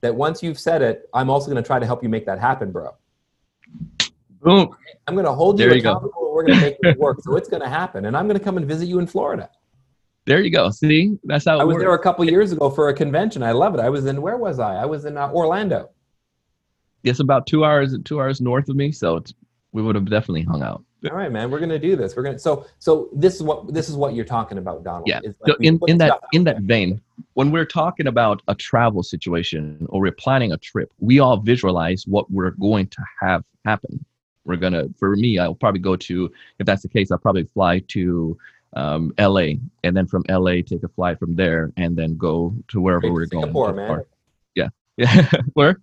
that 0.00 0.14
once 0.14 0.42
you've 0.42 0.58
said 0.58 0.82
it, 0.82 1.08
I'm 1.14 1.30
also 1.30 1.50
going 1.50 1.62
to 1.62 1.66
try 1.66 1.78
to 1.78 1.86
help 1.86 2.02
you 2.02 2.08
make 2.08 2.26
that 2.26 2.38
happen, 2.38 2.72
bro. 2.72 2.94
Boom. 4.42 4.76
I'm 5.06 5.14
going 5.14 5.24
to 5.24 5.32
hold 5.32 5.58
you 5.58 5.68
there 5.68 5.78
accountable. 5.78 6.12
You 6.20 6.28
we're 6.34 6.44
going 6.44 6.58
to 6.58 6.64
make 6.64 6.76
it 6.82 6.98
work. 6.98 7.20
So 7.22 7.36
it's 7.36 7.48
going 7.48 7.62
to 7.62 7.68
happen, 7.68 8.06
and 8.06 8.16
I'm 8.16 8.26
going 8.26 8.38
to 8.38 8.44
come 8.44 8.56
and 8.56 8.66
visit 8.66 8.86
you 8.86 8.98
in 8.98 9.06
Florida. 9.06 9.48
There 10.26 10.40
you 10.40 10.50
go. 10.50 10.70
See, 10.70 11.16
that's 11.24 11.44
how 11.44 11.58
I 11.58 11.64
was 11.64 11.74
works. 11.74 11.84
there 11.84 11.94
a 11.94 11.98
couple 11.98 12.24
years 12.24 12.52
ago 12.52 12.70
for 12.70 12.88
a 12.88 12.94
convention. 12.94 13.42
I 13.42 13.52
love 13.52 13.74
it. 13.74 13.80
I 13.80 13.90
was 13.90 14.06
in 14.06 14.20
where 14.20 14.36
was 14.36 14.58
I? 14.58 14.76
I 14.76 14.86
was 14.86 15.04
in 15.04 15.16
uh, 15.16 15.30
Orlando. 15.30 15.90
it's 17.02 17.20
about 17.20 17.46
two 17.46 17.64
hours 17.64 17.96
two 18.04 18.20
hours 18.20 18.40
north 18.40 18.68
of 18.68 18.76
me, 18.76 18.90
so 18.90 19.22
we 19.72 19.82
would 19.82 19.94
have 19.94 20.08
definitely 20.08 20.42
hung 20.42 20.62
out. 20.62 20.82
All 21.10 21.16
right, 21.16 21.30
man. 21.30 21.50
We're 21.50 21.60
gonna 21.60 21.78
do 21.78 21.96
this. 21.96 22.16
We're 22.16 22.22
gonna. 22.22 22.38
So, 22.38 22.66
so 22.78 23.08
this 23.12 23.34
is 23.34 23.42
what 23.42 23.72
this 23.72 23.88
is 23.88 23.96
what 23.96 24.14
you're 24.14 24.24
talking 24.24 24.58
about, 24.58 24.84
Donald. 24.84 25.06
Yeah. 25.06 25.20
Like 25.22 25.34
so 25.46 25.54
in 25.60 25.78
in 25.86 25.98
that 25.98 26.20
in 26.32 26.44
that 26.44 26.60
vein, 26.60 27.00
when 27.34 27.50
we're 27.50 27.66
talking 27.66 28.06
about 28.06 28.42
a 28.48 28.54
travel 28.54 29.02
situation 29.02 29.86
or 29.90 30.00
we're 30.00 30.12
planning 30.12 30.52
a 30.52 30.56
trip, 30.56 30.92
we 31.00 31.18
all 31.18 31.36
visualize 31.36 32.06
what 32.06 32.30
we're 32.30 32.52
going 32.52 32.86
to 32.88 33.04
have 33.20 33.44
happen. 33.64 34.04
We're 34.44 34.56
gonna. 34.56 34.88
For 34.98 35.16
me, 35.16 35.38
I'll 35.38 35.54
probably 35.54 35.80
go 35.80 35.96
to. 35.96 36.32
If 36.58 36.66
that's 36.66 36.82
the 36.82 36.88
case, 36.88 37.10
I'll 37.10 37.18
probably 37.18 37.48
fly 37.54 37.80
to 37.88 38.38
um, 38.74 39.12
LA, 39.18 39.54
and 39.82 39.96
then 39.96 40.06
from 40.06 40.24
LA 40.28 40.62
take 40.66 40.82
a 40.82 40.88
flight 40.88 41.18
from 41.18 41.36
there, 41.36 41.72
and 41.76 41.96
then 41.96 42.16
go 42.16 42.54
to 42.68 42.80
wherever 42.80 43.12
we're 43.12 43.26
Singapore, 43.26 43.72
going. 43.72 43.76
Singapore 43.76 43.96
man. 43.96 44.04
Yeah, 44.54 44.68
yeah. 44.96 45.40
Where? 45.54 45.80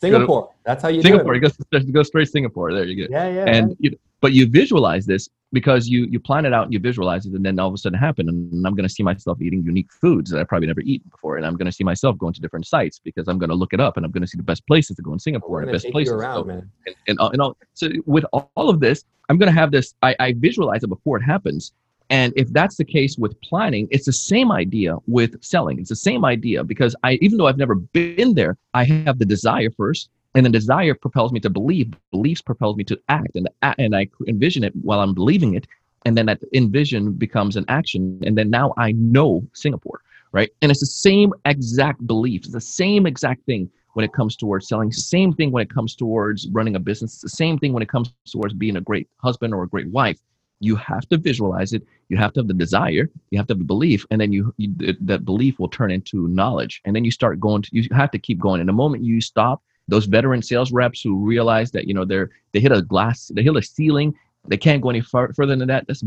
Singapore. 0.00 0.50
That's 0.64 0.82
how 0.82 0.88
you 0.88 1.02
Singapore. 1.02 1.38
do 1.38 1.46
it. 1.46 1.70
Go, 1.70 1.92
go 1.92 2.02
straight 2.02 2.28
Singapore. 2.28 2.72
There 2.72 2.84
you 2.84 3.06
go. 3.06 3.12
Yeah, 3.12 3.28
yeah. 3.28 3.44
and 3.46 3.76
you, 3.80 3.98
but 4.20 4.32
you 4.32 4.46
visualize 4.46 5.06
this 5.06 5.28
because 5.52 5.88
you 5.88 6.04
you 6.10 6.20
plan 6.20 6.44
it 6.44 6.52
out 6.52 6.64
and 6.64 6.72
you 6.72 6.78
visualize 6.78 7.24
it, 7.26 7.32
and 7.32 7.44
then 7.44 7.58
all 7.58 7.68
of 7.68 7.74
a 7.74 7.78
sudden 7.78 7.96
it 7.96 8.00
happen, 8.00 8.28
and 8.28 8.66
I'm 8.66 8.74
going 8.74 8.86
to 8.88 8.92
see 8.94 9.02
myself 9.02 9.40
eating 9.40 9.62
unique 9.62 9.90
foods 9.92 10.30
that 10.30 10.40
I 10.40 10.44
probably 10.44 10.66
never 10.66 10.82
eaten 10.82 11.08
before, 11.10 11.36
and 11.36 11.46
I'm 11.46 11.56
going 11.56 11.66
to 11.66 11.72
see 11.72 11.84
myself 11.84 12.18
going 12.18 12.34
to 12.34 12.40
different 12.40 12.66
sites 12.66 13.00
because 13.02 13.28
I'm 13.28 13.38
going 13.38 13.48
to 13.50 13.54
look 13.56 13.72
it 13.72 13.80
up, 13.80 13.96
and 13.96 14.04
I'm 14.04 14.12
going 14.12 14.22
to 14.22 14.26
see 14.28 14.36
the 14.36 14.42
best 14.42 14.66
places 14.66 14.96
to 14.96 15.02
go 15.02 15.12
in 15.12 15.18
Singapore, 15.18 15.60
and 15.60 15.68
gonna 15.68 15.76
best 15.76 15.90
places. 15.90 16.12
around, 16.12 16.46
man. 16.48 16.70
and, 16.86 16.96
and, 17.08 17.18
all- 17.18 17.30
and 17.30 17.40
all. 17.40 17.56
So 17.74 17.88
with 18.06 18.24
all 18.32 18.68
of 18.68 18.80
this, 18.80 19.04
I'm 19.28 19.38
going 19.38 19.52
to 19.52 19.58
have 19.58 19.70
this. 19.70 19.94
I, 20.02 20.14
I 20.20 20.34
visualize 20.36 20.82
it 20.84 20.88
before 20.88 21.16
it 21.16 21.22
happens. 21.22 21.72
And 22.10 22.32
if 22.36 22.50
that's 22.52 22.76
the 22.76 22.84
case 22.86 23.18
with 23.18 23.38
planning, 23.42 23.86
it's 23.90 24.06
the 24.06 24.12
same 24.14 24.50
idea 24.50 24.96
with 25.06 25.42
selling. 25.44 25.78
It's 25.78 25.90
the 25.90 25.96
same 25.96 26.24
idea 26.24 26.64
because 26.64 26.96
I, 27.04 27.14
even 27.20 27.36
though 27.36 27.46
I've 27.46 27.58
never 27.58 27.74
been 27.74 28.34
there, 28.34 28.56
I 28.72 28.84
have 28.84 29.18
the 29.18 29.26
desire 29.26 29.70
first, 29.76 30.08
and 30.34 30.44
then 30.44 30.52
desire 30.52 30.94
propels 30.94 31.32
me 31.32 31.40
to 31.40 31.50
believe. 31.50 31.92
Beliefs 32.10 32.42
propels 32.42 32.76
me 32.76 32.84
to 32.84 33.00
act, 33.08 33.34
and 33.34 33.48
and 33.62 33.96
I 33.96 34.08
envision 34.26 34.64
it 34.64 34.74
while 34.76 35.00
I'm 35.00 35.14
believing 35.14 35.54
it, 35.54 35.66
and 36.04 36.16
then 36.16 36.26
that 36.26 36.40
envision 36.52 37.12
becomes 37.12 37.56
an 37.56 37.64
action, 37.68 38.20
and 38.24 38.36
then 38.36 38.50
now 38.50 38.74
I 38.76 38.92
know 38.92 39.46
Singapore, 39.52 40.02
right? 40.32 40.50
And 40.62 40.70
it's 40.70 40.80
the 40.80 40.86
same 40.86 41.32
exact 41.44 42.06
belief. 42.06 42.42
It's 42.42 42.52
the 42.52 42.60
same 42.60 43.06
exact 43.06 43.44
thing 43.46 43.70
when 43.94 44.04
it 44.04 44.12
comes 44.12 44.36
towards 44.36 44.68
selling. 44.68 44.92
Same 44.92 45.32
thing 45.32 45.50
when 45.50 45.62
it 45.62 45.70
comes 45.70 45.96
towards 45.96 46.48
running 46.50 46.76
a 46.76 46.78
business. 46.78 47.14
It's 47.14 47.22
the 47.22 47.28
same 47.30 47.58
thing 47.58 47.72
when 47.72 47.82
it 47.82 47.88
comes 47.88 48.12
towards 48.30 48.54
being 48.54 48.76
a 48.76 48.80
great 48.80 49.08
husband 49.18 49.52
or 49.54 49.64
a 49.64 49.68
great 49.68 49.88
wife. 49.88 50.18
You 50.60 50.76
have 50.76 51.08
to 51.08 51.16
visualize 51.16 51.72
it. 51.72 51.86
You 52.08 52.16
have 52.16 52.32
to 52.34 52.40
have 52.40 52.48
the 52.48 52.54
desire. 52.54 53.08
You 53.30 53.38
have 53.38 53.46
to 53.48 53.52
have 53.52 53.58
the 53.58 53.64
belief, 53.64 54.04
and 54.10 54.20
then 54.20 54.32
you, 54.32 54.54
you 54.56 54.74
that 55.00 55.24
belief 55.24 55.58
will 55.58 55.68
turn 55.68 55.90
into 55.90 56.28
knowledge. 56.28 56.80
And 56.84 56.94
then 56.94 57.04
you 57.04 57.10
start 57.10 57.40
going. 57.40 57.62
To, 57.62 57.70
you 57.72 57.88
have 57.92 58.10
to 58.10 58.18
keep 58.18 58.38
going. 58.38 58.60
And 58.60 58.68
the 58.68 58.72
moment 58.72 59.04
you 59.04 59.20
stop, 59.20 59.62
those 59.88 60.04
veteran 60.06 60.42
sales 60.42 60.70
reps 60.70 61.02
who 61.02 61.16
realize 61.16 61.70
that 61.72 61.86
you 61.86 61.94
know 61.94 62.04
they're 62.04 62.30
they 62.52 62.60
hit 62.60 62.72
a 62.72 62.82
glass, 62.82 63.30
they 63.34 63.42
hit 63.42 63.56
a 63.56 63.62
ceiling, 63.62 64.14
they 64.46 64.56
can't 64.56 64.82
go 64.82 64.90
any 64.90 65.00
far, 65.00 65.32
further 65.34 65.56
than 65.56 65.68
that. 65.68 65.86
That's 65.86 66.04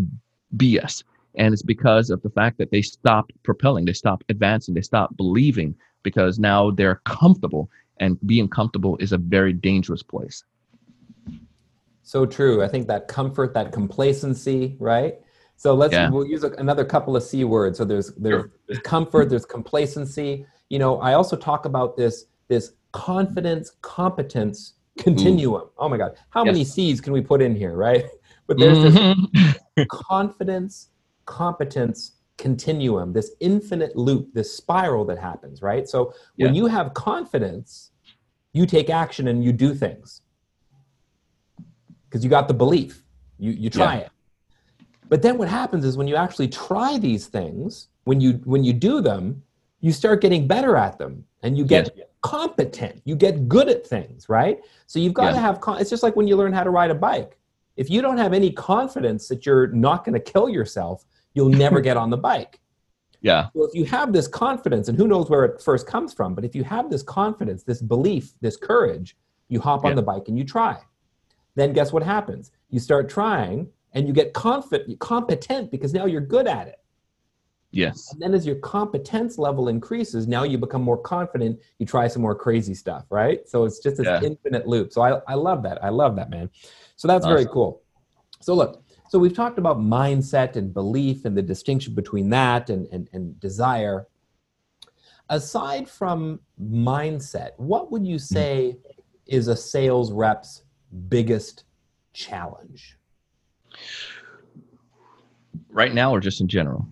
BS. 0.58 1.04
And 1.36 1.54
it's 1.54 1.64
because 1.64 2.10
of 2.10 2.22
the 2.22 2.30
fact 2.30 2.58
that 2.58 2.72
they 2.72 2.82
stopped 2.82 3.32
propelling, 3.44 3.86
they 3.86 3.94
stopped 3.94 4.26
advancing, 4.30 4.74
they 4.74 4.82
stopped 4.82 5.16
believing 5.18 5.76
because 6.04 6.40
now 6.40 6.72
they're 6.72 7.02
comfortable, 7.06 7.70
and 8.00 8.18
being 8.26 8.48
comfortable 8.50 8.98
is 8.98 9.12
a 9.12 9.18
very 9.18 9.54
dangerous 9.54 10.04
place. 10.04 10.44
So 12.04 12.26
true. 12.26 12.62
I 12.64 12.68
think 12.68 12.88
that 12.88 13.08
comfort, 13.08 13.54
that 13.54 13.72
complacency, 13.72 14.76
right? 14.80 15.20
So 15.56 15.74
let's 15.76 15.94
Yeah. 15.94 16.10
we'll 16.10 16.26
use 16.26 16.44
a, 16.44 16.50
another 16.54 16.84
couple 16.84 17.16
of 17.16 17.24
c 17.24 17.44
words. 17.44 17.78
So 17.78 17.86
there's 17.86 18.12
there's, 18.16 18.42
Sure. 18.42 18.52
there's 18.68 18.80
comfort, 18.80 19.30
there's 19.30 19.46
complacency. 19.46 20.46
You 20.70 20.80
know, 20.80 21.00
I 21.00 21.14
also 21.14 21.38
talk 21.38 21.66
about 21.66 21.96
this 21.96 22.26
this 22.52 22.74
confidence 22.92 23.72
competence 23.82 24.74
continuum. 24.98 25.70
Oh 25.78 25.88
my 25.88 25.96
God, 25.98 26.18
how 26.32 26.44
many 26.44 26.60
Yes. 26.60 26.74
C's 26.74 27.00
can 27.00 27.14
we 27.14 27.22
put 27.22 27.42
in 27.42 27.56
here, 27.56 27.76
right? 27.76 28.04
But 28.48 28.58
there's 28.60 28.82
this 28.82 28.96
Mhm. 28.96 29.88
confidence 29.88 30.90
competence 31.26 32.18
continuum, 32.38 33.14
this 33.14 33.32
infinite 33.40 33.96
loop, 33.96 34.34
this 34.34 34.54
spiral 34.54 35.06
that 35.06 35.18
happens, 35.18 35.62
right? 35.62 35.88
So 35.88 36.14
when 36.36 36.54
Yeah. 36.54 36.60
you 36.60 36.66
have 36.68 36.94
confidence, 36.94 37.92
you 38.52 38.66
take 38.66 38.90
action 38.90 39.30
and 39.30 39.42
you 39.46 39.54
do 39.54 39.74
things 39.74 40.22
because 42.06 42.22
you 42.26 42.30
got 42.30 42.50
the 42.50 42.54
belief. 42.54 43.06
You 43.38 43.52
you 43.52 43.70
try 43.70 43.96
it. 44.06 44.12
But 45.08 45.22
then 45.22 45.38
what 45.38 45.48
happens 45.48 45.86
is 45.86 45.96
when 45.96 46.08
you 46.10 46.18
actually 46.18 46.50
try 46.50 46.98
these 46.98 47.28
things, 47.28 47.88
when 48.04 48.20
you 48.20 48.32
when 48.44 48.64
you 48.66 48.74
do 48.74 49.00
them, 49.00 49.24
you 49.80 49.92
start 49.94 50.20
getting 50.20 50.48
better 50.48 50.76
at 50.76 50.98
them 50.98 51.14
and 51.44 51.58
you 51.58 51.64
get 51.64 51.86
competent. 52.22 53.02
You 53.06 53.16
get 53.16 53.48
good 53.48 53.68
at 53.70 53.86
things, 53.86 54.30
right? 54.30 54.60
So 54.88 55.00
you've 55.00 55.14
got 55.14 55.26
Yeah. 55.26 55.32
to 55.34 55.40
have 55.40 55.62
con- 55.62 55.80
it's 55.80 55.90
just 55.90 56.04
like 56.04 56.16
when 56.16 56.28
you 56.28 56.36
learn 56.36 56.54
how 56.54 56.64
to 56.64 56.70
ride 56.70 56.92
a 56.92 56.96
bike. 56.96 57.38
If 57.78 57.90
you 57.90 58.02
don't 58.02 58.18
have 58.18 58.34
any 58.34 58.52
confidence 58.52 59.28
that 59.30 59.46
you're 59.46 59.68
not 59.68 60.04
going 60.06 60.14
to 60.14 60.20
kill 60.20 60.50
yourself, 60.50 61.06
you'll 61.34 61.50
never 61.50 61.80
get 61.90 61.98
on 61.98 62.10
the 62.10 62.18
bike. 62.18 62.60
yeah, 63.22 63.48
Well, 63.54 63.68
if 63.68 63.74
you 63.76 63.86
have 63.86 64.14
this 64.14 64.28
confidence, 64.28 64.88
and 64.88 64.98
who 64.98 65.08
knows 65.08 65.30
where 65.30 65.46
it 65.46 65.62
first 65.62 65.88
comes 65.88 66.14
from, 66.14 66.34
but 66.36 66.44
if 66.44 66.56
you 66.56 66.64
have 66.64 66.90
this 66.90 67.04
confidence, 67.04 67.64
this 67.64 67.82
belief, 67.82 68.34
this 68.42 68.58
courage, 68.58 69.16
you 69.48 69.60
hop 69.60 69.86
on 69.86 69.96
the 69.96 70.02
bike 70.02 70.28
and 70.28 70.38
you 70.38 70.44
try. 70.44 70.78
Then 71.56 71.72
guess 71.74 71.92
what 71.94 72.04
happens? 72.04 72.52
You 72.70 72.80
start 72.80 73.10
trying 73.10 73.68
and 73.94 74.08
you 74.08 74.14
get 74.14 74.34
confident, 74.34 75.00
competent 75.00 75.70
because 75.72 75.94
now 75.94 76.06
you're 76.06 76.22
good 76.22 76.48
at 76.48 76.68
it. 76.68 76.80
Yes, 77.72 78.12
And 78.14 78.22
then 78.22 78.34
as 78.34 78.46
your 78.46 78.58
competence 78.58 79.38
level 79.38 79.68
increases, 79.70 80.28
now 80.28 80.44
you 80.44 80.58
become 80.58 80.82
more 80.82 80.98
confident. 80.98 81.60
You 81.80 81.86
try 81.86 82.08
some 82.08 82.22
more 82.22 82.36
crazy 82.36 82.74
stuff, 82.74 83.06
right? 83.10 83.48
So 83.48 83.64
it's 83.66 83.80
just 83.80 83.98
this 83.98 84.08
Yeah. 84.08 84.22
infinite 84.22 84.68
loop. 84.68 84.92
So 84.94 85.02
I, 85.02 85.22
I 85.28 85.34
love 85.36 85.64
that. 85.64 85.84
I 85.84 85.90
love 85.90 86.16
that, 86.18 86.30
man. 86.30 86.50
So 86.96 87.08
that's 87.08 87.26
very 87.26 87.46
cool. 87.46 87.82
So 88.42 88.54
look, 88.54 88.84
so 89.08 89.20
we've 89.20 89.34
talked 89.34 89.58
about 89.60 89.80
mindset 89.80 90.56
and 90.56 90.74
belief 90.74 91.26
and 91.26 91.38
the 91.38 91.42
distinction 91.42 91.94
between 91.96 92.30
that 92.30 92.70
and, 92.70 92.88
and, 92.92 93.10
and 93.14 93.40
desire. 93.40 94.08
Aside 95.30 95.90
from 95.90 96.40
mindset, 96.62 97.52
what 97.58 97.92
would 97.92 98.06
you 98.06 98.18
Hmm. 98.18 98.34
say 98.34 98.78
is 99.26 99.48
a 99.48 99.56
sales 99.56 100.12
rep's 100.12 100.64
biggest 101.08 101.64
challenge? 102.14 102.98
right 105.70 105.94
now 105.94 106.12
or 106.14 106.20
just 106.20 106.42
in 106.42 106.48
general. 106.48 106.86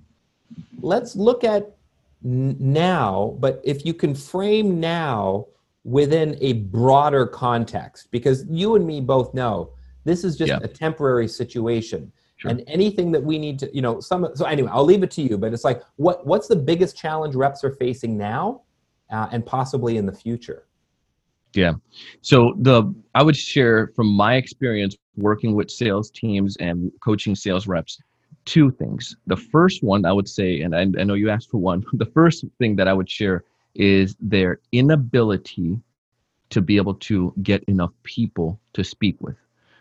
Let's 0.82 1.16
look 1.16 1.44
at 1.44 1.76
n- 2.24 2.56
now, 2.60 3.38
but 3.40 3.62
if 3.64 3.86
you 3.86 3.94
can 3.94 4.14
frame 4.16 4.80
now 4.80 5.48
within 5.84 6.38
a 6.42 6.54
broader 6.54 7.26
context, 7.26 8.10
because 8.12 8.46
you 8.50 8.76
and 8.76 8.86
me 8.86 9.02
both 9.02 9.34
know 9.34 9.72
this 10.06 10.24
is 10.24 10.36
just 10.36 10.50
Yeah. 10.50 10.60
a 10.62 10.68
temporary 10.68 11.28
situation. 11.28 12.12
Sure. 12.38 12.52
And 12.52 12.64
anything 12.68 13.12
that 13.12 13.22
we 13.24 13.38
need 13.38 13.60
to, 13.60 13.76
you 13.76 13.82
know, 13.82 14.00
some. 14.00 14.28
So 14.34 14.46
anyway, 14.46 14.70
I'll 14.72 14.86
leave 14.86 15.04
it 15.04 15.12
to 15.12 15.22
you. 15.22 15.38
But 15.38 15.54
it's 15.54 15.66
like, 15.66 15.82
what 15.98 16.26
what's 16.26 16.48
the 16.48 16.56
biggest 16.56 16.98
challenge 16.98 17.36
reps 17.36 17.64
are 17.66 17.72
facing 17.72 18.18
now, 18.18 18.62
uh, 19.12 19.28
and 19.32 19.46
possibly 19.46 19.98
in 19.98 20.06
the 20.06 20.14
future? 20.14 20.66
Yeah. 21.54 21.74
So 22.22 22.56
the 22.60 22.94
I 23.14 23.24
would 23.24 23.36
share 23.36 23.92
from 23.96 24.08
my 24.08 24.36
experience 24.36 24.96
working 25.18 25.54
with 25.54 25.70
sales 25.70 26.12
teams 26.12 26.56
and 26.62 26.92
coaching 27.02 27.36
sales 27.36 27.68
reps 27.68 28.00
two 28.46 28.72
things. 28.72 29.16
The 29.28 29.38
first 29.38 29.84
one 29.84 30.06
I 30.06 30.12
would 30.12 30.28
say, 30.28 30.62
and 30.62 30.76
I, 30.76 30.82
I 30.82 31.04
know 31.04 31.14
you 31.14 31.30
asked 31.30 31.50
for 31.50 31.58
one. 31.58 31.86
The 31.94 32.06
first 32.06 32.46
thing 32.58 32.76
that 32.78 32.88
I 32.88 32.94
would 32.94 33.10
share 33.10 33.44
is 33.76 34.16
their 34.20 34.60
inability 34.72 35.80
to 36.50 36.62
be 36.62 36.78
able 36.78 36.96
to 36.96 37.34
get 37.44 37.64
enough 37.66 37.92
people 38.04 38.60
to 38.74 38.84
speak 38.84 39.16
with. 39.20 39.36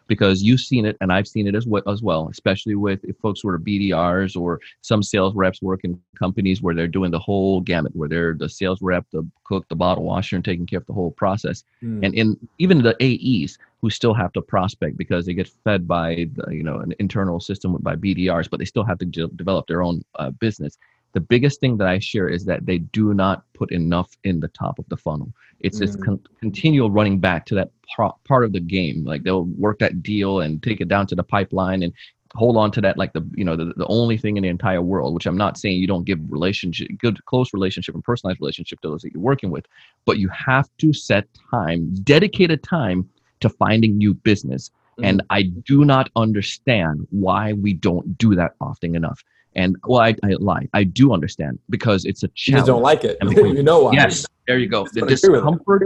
Because 0.07 0.43
you've 0.43 0.61
seen 0.61 0.87
it, 0.87 0.97
and 1.03 1.13
I've 1.13 1.29
seen 1.29 1.47
it 1.47 1.55
as 1.55 1.67
well, 1.67 1.83
as 1.87 2.03
well, 2.03 2.29
especially 2.31 2.75
with 2.75 3.05
if 3.05 3.15
folks 3.19 3.41
who 3.43 3.51
are 3.51 3.59
BDRs 3.59 4.41
or 4.41 4.59
some 4.81 5.03
sales 5.03 5.35
reps 5.35 5.61
work 5.61 5.81
in 5.85 6.01
companies 6.19 6.63
where 6.63 6.75
they're 6.75 6.87
doing 6.89 7.11
the 7.11 7.19
whole 7.19 7.61
gamut, 7.61 7.95
where 7.95 8.09
they're 8.09 8.33
the 8.33 8.49
sales 8.49 8.81
rep, 8.81 9.05
the 9.13 9.23
cook, 9.45 9.69
the 9.69 9.77
bottle 9.77 10.05
washer, 10.05 10.37
and 10.37 10.45
taking 10.47 10.65
care 10.65 10.79
of 10.79 10.87
the 10.87 10.95
whole 10.95 11.11
process 11.11 11.63
Hmm. 11.81 12.03
and 12.05 12.15
in 12.15 12.49
even 12.59 12.81
the 12.81 12.97
AEs 13.03 13.59
who 13.81 13.91
still 13.91 14.15
have 14.15 14.33
to 14.33 14.43
prospect 14.43 14.97
because 14.97 15.27
they 15.27 15.35
get 15.35 15.49
fed 15.65 15.87
by 15.87 16.27
the, 16.35 16.53
you 16.55 16.63
know 16.63 16.79
an 16.79 16.95
internal 16.99 17.41
system 17.41 17.77
by 17.81 17.95
BDRs, 17.95 18.51
but 18.51 18.59
they 18.59 18.65
still 18.65 18.85
have 18.85 18.99
to 18.99 19.05
de- 19.05 19.29
develop 19.29 19.67
their 19.67 19.83
own 19.83 20.03
uh, 20.17 20.31
business. 20.31 20.79
The 21.13 21.21
biggest 21.21 21.61
thing 21.61 21.79
that 21.79 21.89
I 21.89 21.99
share 21.99 22.29
is 22.29 22.45
that 22.45 22.67
they 22.67 22.79
do 22.79 23.15
not 23.15 23.43
put 23.55 23.73
enough 23.73 24.11
in 24.25 24.41
the 24.41 24.49
top 24.49 24.79
of 24.79 24.89
the 24.89 24.97
funnel. 24.97 25.33
It's 25.61 25.79
this 25.79 25.97
Mm. 25.97 26.05
con- 26.05 26.27
continual 26.41 26.91
running 26.91 27.19
back 27.19 27.47
to 27.47 27.55
that 27.55 27.71
par- 27.97 28.15
part 28.25 28.45
of 28.45 28.53
the 28.53 28.61
game. 28.61 29.05
Like 29.05 29.23
they'll 29.23 29.45
work 29.45 29.79
that 29.79 30.03
deal 30.03 30.41
and 30.41 30.63
take 30.63 30.81
it 30.81 30.89
down 30.89 31.07
to 31.07 31.15
the 31.15 31.23
pipeline 31.23 31.83
and 31.83 31.93
hold 32.35 32.59
on 32.59 32.71
to 32.71 32.81
that 32.83 32.99
like 32.99 33.15
the 33.15 33.27
you 33.35 33.43
know 33.45 33.57
the, 33.57 33.73
the 33.77 33.87
only 33.87 34.19
thing 34.19 34.37
in 34.37 34.43
the 34.43 34.49
entire 34.51 34.83
world. 34.83 35.15
Which 35.15 35.27
I'm 35.27 35.37
not 35.37 35.57
saying 35.57 35.79
you 35.81 35.87
don't 35.87 36.05
give 36.05 36.19
relationship 36.31 36.89
good 36.99 37.25
close 37.25 37.55
relationship 37.55 37.95
and 37.95 38.05
personalized 38.05 38.41
relationship 38.41 38.81
to 38.81 38.89
those 38.89 39.03
that 39.03 39.13
you're 39.13 39.23
working 39.23 39.51
with, 39.51 39.67
but 40.05 40.19
you 40.19 40.29
have 40.29 40.69
to 40.79 40.93
set 40.93 41.27
time, 41.51 41.95
dedicated 42.03 42.63
time 42.63 43.09
to 43.41 43.49
finding 43.49 43.97
new 43.97 44.15
business. 44.15 44.71
And 45.03 45.21
mm-hmm. 45.21 45.33
I 45.33 45.43
do 45.43 45.85
not 45.85 46.11
understand 46.17 47.07
why 47.11 47.53
we 47.53 47.73
don't 47.73 48.19
do 48.19 48.35
that 48.35 48.55
often 48.61 48.97
enough. 48.97 49.23
And 49.55 49.77
well, 49.87 50.01
I, 50.01 50.15
I 50.25 50.35
lie. 50.39 50.69
I 50.75 50.85
do 50.85 51.13
understand 51.13 51.59
because 51.71 52.05
it's 52.05 52.23
a 52.23 52.27
You 52.27 52.31
just 52.35 52.47
challenge. 52.47 52.67
don't 52.67 52.83
like 52.83 53.05
it. 53.05 53.17
You 53.23 53.63
know 53.63 53.85
why? 53.85 53.93
Yes, 53.93 54.27
there 54.47 54.59
you 54.59 54.69
go. 54.69 54.85
Just 54.85 54.95
The 54.95 55.01
don't 55.01 55.13
agree 55.13 55.31
with 55.31 55.35
it. 55.35 55.43
discomfort 55.43 55.83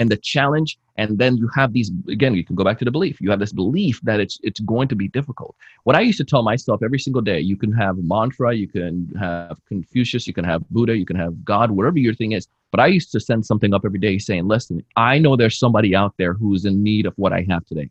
and 0.00 0.10
the 0.10 0.16
challenge 0.16 0.78
and 0.96 1.18
then 1.18 1.36
you 1.36 1.48
have 1.54 1.72
these 1.72 1.90
again 2.08 2.34
you 2.34 2.44
can 2.44 2.56
go 2.56 2.64
back 2.64 2.78
to 2.78 2.84
the 2.84 2.90
belief. 2.90 3.20
You 3.20 3.30
have 3.30 3.40
this 3.40 3.52
belief 3.52 4.00
that 4.02 4.20
it's 4.20 4.38
it's 4.42 4.60
going 4.60 4.88
to 4.88 4.96
be 4.96 5.08
difficult. 5.08 5.56
What 5.84 5.96
i 5.96 6.00
used 6.00 6.18
to 6.18 6.24
tell 6.24 6.42
myself 6.42 6.82
every 6.82 6.98
single 6.98 7.22
day 7.22 7.40
you 7.40 7.56
can 7.56 7.72
have 7.72 7.96
mantra 7.98 8.54
you 8.54 8.68
can 8.68 9.12
have 9.18 9.58
confucius 9.66 10.26
you 10.26 10.34
can 10.34 10.44
have 10.44 10.68
buddha 10.70 10.96
you 10.96 11.06
can 11.06 11.16
have 11.16 11.44
god 11.44 11.70
whatever 11.70 11.98
your 11.98 12.14
thing 12.14 12.32
is. 12.32 12.48
But 12.70 12.80
i 12.80 12.86
used 12.86 13.12
to 13.12 13.20
send 13.20 13.46
something 13.46 13.72
up 13.74 13.84
every 13.84 13.98
day 13.98 14.18
saying 14.18 14.46
listen 14.46 14.84
i 14.96 15.18
know 15.18 15.36
there's 15.36 15.58
somebody 15.58 15.94
out 15.94 16.14
there 16.16 16.34
who's 16.34 16.64
in 16.64 16.82
need 16.82 17.06
of 17.06 17.14
what 17.16 17.32
i 17.32 17.46
have 17.48 17.64
today. 17.66 17.90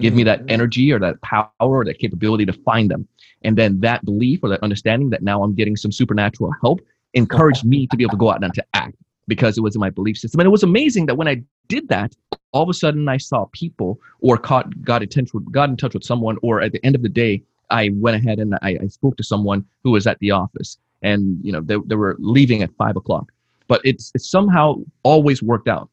Give 0.00 0.14
me 0.14 0.22
that 0.24 0.40
mm-hmm. 0.40 0.50
energy 0.50 0.92
or 0.92 1.00
that 1.00 1.20
power 1.22 1.50
or 1.58 1.84
that 1.84 1.98
capability 1.98 2.46
to 2.46 2.52
find 2.52 2.88
them. 2.88 3.08
And 3.42 3.58
then 3.58 3.80
that 3.80 4.04
belief 4.04 4.38
or 4.44 4.48
that 4.48 4.62
understanding 4.62 5.10
that 5.10 5.22
now 5.22 5.42
i'm 5.42 5.54
getting 5.54 5.76
some 5.76 5.92
supernatural 5.92 6.52
help 6.60 6.80
encouraged 7.14 7.64
me 7.64 7.86
to 7.88 7.96
be 7.96 8.04
able 8.04 8.12
to 8.12 8.16
go 8.16 8.30
out 8.30 8.42
and 8.42 8.54
to 8.54 8.64
act 8.74 8.96
because 9.28 9.56
it 9.56 9.60
was 9.60 9.76
in 9.76 9.80
my 9.80 9.90
belief 9.90 10.18
system. 10.18 10.40
And 10.40 10.46
it 10.46 10.50
was 10.50 10.64
amazing 10.64 11.06
that 11.06 11.14
when 11.14 11.28
I 11.28 11.42
did 11.68 11.88
that, 11.88 12.16
all 12.52 12.62
of 12.62 12.68
a 12.68 12.74
sudden 12.74 13.08
I 13.08 13.18
saw 13.18 13.44
people 13.52 14.00
or 14.20 14.36
caught 14.38 14.82
got 14.82 15.02
with 15.02 15.52
got 15.52 15.68
in 15.68 15.76
touch 15.76 15.94
with 15.94 16.02
someone, 16.02 16.38
or 16.42 16.60
at 16.60 16.72
the 16.72 16.84
end 16.84 16.96
of 16.96 17.02
the 17.02 17.08
day, 17.08 17.42
I 17.70 17.90
went 17.94 18.16
ahead 18.16 18.38
and 18.40 18.54
I, 18.62 18.78
I 18.82 18.86
spoke 18.88 19.16
to 19.18 19.22
someone 19.22 19.64
who 19.84 19.92
was 19.92 20.06
at 20.06 20.18
the 20.18 20.30
office, 20.32 20.78
and 21.02 21.38
you 21.44 21.52
know 21.52 21.60
they, 21.60 21.76
they 21.86 21.94
were 21.94 22.16
leaving 22.18 22.62
at 22.62 22.74
five 22.76 22.96
o'clock. 22.96 23.30
But 23.68 23.82
it's, 23.84 24.10
it's 24.14 24.28
somehow 24.28 24.76
always 25.02 25.42
worked 25.42 25.68
out. 25.68 25.90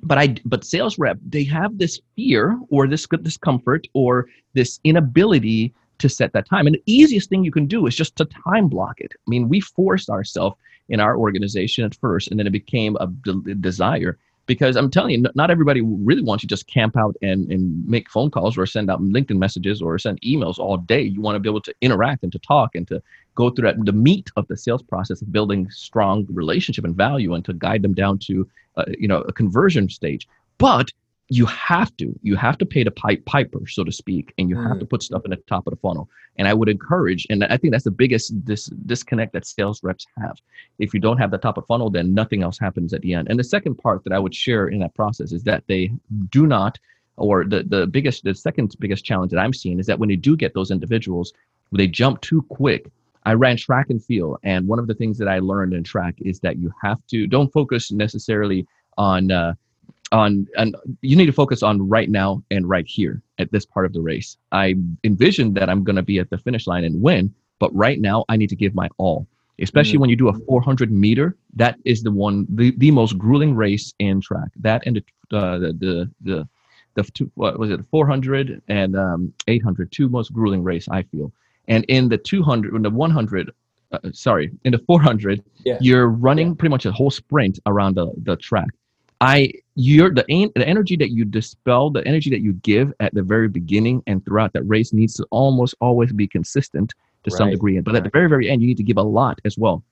But 0.00 0.18
I 0.18 0.36
but 0.44 0.64
sales 0.64 0.98
rep 0.98 1.18
they 1.26 1.42
have 1.44 1.78
this 1.78 2.00
fear 2.14 2.60
or 2.68 2.86
this 2.86 3.06
discomfort 3.06 3.88
or 3.94 4.28
this 4.52 4.78
inability 4.84 5.72
to 5.98 6.08
set 6.08 6.32
that 6.34 6.48
time. 6.48 6.66
And 6.66 6.76
the 6.76 6.82
easiest 6.86 7.28
thing 7.28 7.44
you 7.44 7.50
can 7.50 7.66
do 7.66 7.86
is 7.86 7.96
just 7.96 8.14
to 8.16 8.24
time 8.26 8.68
block 8.68 9.00
it. 9.00 9.12
I 9.14 9.26
mean, 9.26 9.48
we 9.48 9.60
force 9.60 10.08
ourselves 10.08 10.56
in 10.88 11.00
our 11.00 11.16
organization 11.16 11.84
at 11.84 11.94
first, 11.94 12.28
and 12.28 12.38
then 12.38 12.46
it 12.46 12.52
became 12.52 12.96
a 13.00 13.06
de- 13.06 13.54
desire. 13.54 14.18
Because 14.46 14.76
I'm 14.76 14.90
telling 14.90 15.10
you, 15.10 15.30
not 15.34 15.50
everybody 15.50 15.82
really 15.82 16.22
wants 16.22 16.40
to 16.40 16.48
just 16.48 16.66
camp 16.68 16.96
out 16.96 17.14
and, 17.20 17.52
and 17.52 17.86
make 17.86 18.08
phone 18.08 18.30
calls 18.30 18.56
or 18.56 18.64
send 18.64 18.90
out 18.90 19.02
LinkedIn 19.02 19.36
messages 19.36 19.82
or 19.82 19.98
send 19.98 20.18
emails 20.22 20.58
all 20.58 20.78
day. 20.78 21.02
You 21.02 21.20
want 21.20 21.36
to 21.36 21.40
be 21.40 21.50
able 21.50 21.60
to 21.60 21.74
interact 21.82 22.22
and 22.22 22.32
to 22.32 22.38
talk 22.38 22.74
and 22.74 22.88
to 22.88 23.02
go 23.34 23.50
through 23.50 23.68
that 23.68 23.84
the 23.84 23.92
meat 23.92 24.30
of 24.36 24.48
the 24.48 24.56
sales 24.56 24.82
process 24.82 25.20
of 25.20 25.30
building 25.30 25.70
strong 25.70 26.26
relationship 26.30 26.84
and 26.84 26.96
value 26.96 27.34
and 27.34 27.44
to 27.44 27.52
guide 27.52 27.82
them 27.82 27.92
down 27.92 28.18
to 28.20 28.48
uh, 28.78 28.86
you 28.98 29.06
know 29.06 29.20
a 29.22 29.32
conversion 29.32 29.90
stage. 29.90 30.26
But 30.56 30.92
you 31.30 31.44
have 31.46 31.94
to 31.98 32.18
you 32.22 32.36
have 32.36 32.56
to 32.58 32.64
pay 32.64 32.82
the 32.82 32.90
pipe 32.90 33.24
piper 33.26 33.60
so 33.66 33.84
to 33.84 33.92
speak 33.92 34.32
and 34.38 34.48
you 34.48 34.56
mm. 34.56 34.66
have 34.66 34.78
to 34.78 34.86
put 34.86 35.02
stuff 35.02 35.22
in 35.24 35.30
the 35.30 35.36
top 35.48 35.66
of 35.66 35.72
the 35.72 35.80
funnel. 35.80 36.08
And 36.36 36.46
i 36.46 36.54
would 36.54 36.68
encourage 36.68 37.26
and 37.30 37.44
i 37.44 37.56
think 37.56 37.72
that's 37.72 37.84
the 37.84 37.90
biggest 37.90 38.44
dis- 38.44 38.72
disconnect 38.86 39.32
that 39.32 39.46
sales 39.46 39.82
reps 39.82 40.06
have. 40.20 40.38
If 40.78 40.94
you 40.94 41.00
don't 41.00 41.18
have 41.18 41.30
the 41.30 41.38
top 41.38 41.58
of 41.58 41.66
funnel 41.66 41.90
then 41.90 42.14
nothing 42.14 42.42
else 42.42 42.58
happens 42.58 42.92
at 42.94 43.02
the 43.02 43.14
end. 43.14 43.28
And 43.28 43.38
the 43.38 43.44
second 43.44 43.76
part 43.76 44.04
that 44.04 44.12
i 44.12 44.18
would 44.18 44.34
share 44.34 44.68
in 44.68 44.80
that 44.80 44.94
process 44.94 45.32
is 45.32 45.42
that 45.44 45.64
they 45.66 45.92
do 46.30 46.46
not 46.46 46.78
or 47.16 47.44
the, 47.44 47.64
the 47.64 47.86
biggest 47.86 48.24
the 48.24 48.34
second 48.34 48.74
biggest 48.78 49.04
challenge 49.04 49.32
that 49.32 49.40
i'm 49.40 49.52
seeing 49.52 49.78
is 49.78 49.86
that 49.86 49.98
when 49.98 50.08
you 50.08 50.16
do 50.16 50.36
get 50.36 50.54
those 50.54 50.70
individuals 50.70 51.32
they 51.72 51.86
jump 51.86 52.20
too 52.20 52.42
quick. 52.48 52.90
I 53.24 53.34
ran 53.34 53.56
track 53.56 53.90
and 53.90 54.02
field, 54.02 54.38
and 54.42 54.66
one 54.66 54.78
of 54.78 54.86
the 54.86 54.94
things 54.94 55.18
that 55.18 55.28
I 55.28 55.38
learned 55.40 55.74
in 55.74 55.84
track 55.84 56.14
is 56.20 56.40
that 56.40 56.58
you 56.58 56.72
have 56.82 57.04
to 57.08 57.26
don't 57.26 57.52
focus 57.52 57.92
necessarily 57.92 58.66
on 58.96 59.30
uh, 59.30 59.54
on 60.12 60.46
and 60.56 60.76
you 61.02 61.16
need 61.16 61.26
to 61.26 61.32
focus 61.32 61.62
on 61.62 61.88
right 61.88 62.10
now 62.10 62.42
and 62.50 62.68
right 62.68 62.86
here 62.86 63.22
at 63.38 63.50
this 63.52 63.64
part 63.64 63.86
of 63.86 63.92
the 63.92 64.00
race. 64.00 64.36
I 64.52 64.74
envision 65.04 65.54
that 65.54 65.68
I'm 65.68 65.84
going 65.84 65.96
to 65.96 66.02
be 66.02 66.18
at 66.18 66.30
the 66.30 66.38
finish 66.38 66.66
line 66.66 66.84
and 66.84 67.00
win, 67.00 67.34
but 67.58 67.74
right 67.74 68.00
now 68.00 68.24
I 68.28 68.36
need 68.36 68.48
to 68.50 68.56
give 68.56 68.74
my 68.74 68.88
all. 68.98 69.26
Especially 69.60 69.94
mm-hmm. 69.94 70.02
when 70.02 70.10
you 70.10 70.16
do 70.16 70.28
a 70.28 70.32
400 70.32 70.92
meter, 70.92 71.36
that 71.56 71.78
is 71.84 72.02
the 72.02 72.12
one, 72.12 72.46
the, 72.48 72.72
the 72.76 72.92
most 72.92 73.18
grueling 73.18 73.56
race 73.56 73.92
in 73.98 74.20
track. 74.20 74.50
That 74.56 74.86
and 74.86 74.96
the 74.96 75.36
uh, 75.36 75.58
the 75.58 75.72
the 75.72 76.10
the, 76.22 76.48
the 76.94 77.02
two, 77.02 77.30
what 77.34 77.58
was 77.58 77.70
it 77.70 77.80
400 77.90 78.62
and 78.68 78.96
um, 78.96 79.32
800, 79.48 79.90
two 79.90 80.08
most 80.08 80.32
grueling 80.32 80.62
race 80.62 80.88
I 80.88 81.02
feel. 81.02 81.32
And 81.66 81.84
in 81.84 82.08
the 82.08 82.18
200, 82.18 82.74
in 82.74 82.82
the 82.82 82.90
100, 82.90 83.50
uh, 83.92 83.98
sorry, 84.12 84.50
in 84.64 84.72
the 84.72 84.78
400, 84.78 85.42
yeah. 85.64 85.76
you're 85.80 86.08
running 86.08 86.56
pretty 86.56 86.70
much 86.70 86.86
a 86.86 86.92
whole 86.92 87.10
sprint 87.10 87.58
around 87.66 87.96
the, 87.96 88.10
the 88.22 88.36
track. 88.36 88.68
I 89.20 89.52
you're 89.74 90.12
the 90.12 90.24
the 90.54 90.66
energy 90.66 90.96
that 90.96 91.10
you 91.10 91.24
dispel, 91.24 91.90
the 91.90 92.06
energy 92.06 92.30
that 92.30 92.40
you 92.40 92.52
give 92.54 92.92
at 93.00 93.14
the 93.14 93.22
very 93.22 93.48
beginning 93.48 94.02
and 94.06 94.24
throughout 94.24 94.52
that 94.52 94.62
race 94.64 94.92
needs 94.92 95.14
to 95.14 95.26
almost 95.30 95.74
always 95.80 96.12
be 96.12 96.26
consistent 96.26 96.94
to 97.24 97.30
right. 97.30 97.38
some 97.38 97.50
degree. 97.50 97.80
But 97.80 97.96
at 97.96 98.04
the 98.04 98.10
very 98.10 98.28
very 98.28 98.48
end, 98.48 98.62
you 98.62 98.68
need 98.68 98.76
to 98.76 98.82
give 98.82 98.96
a 98.96 99.02
lot 99.02 99.40
as 99.44 99.58
well. 99.58 99.82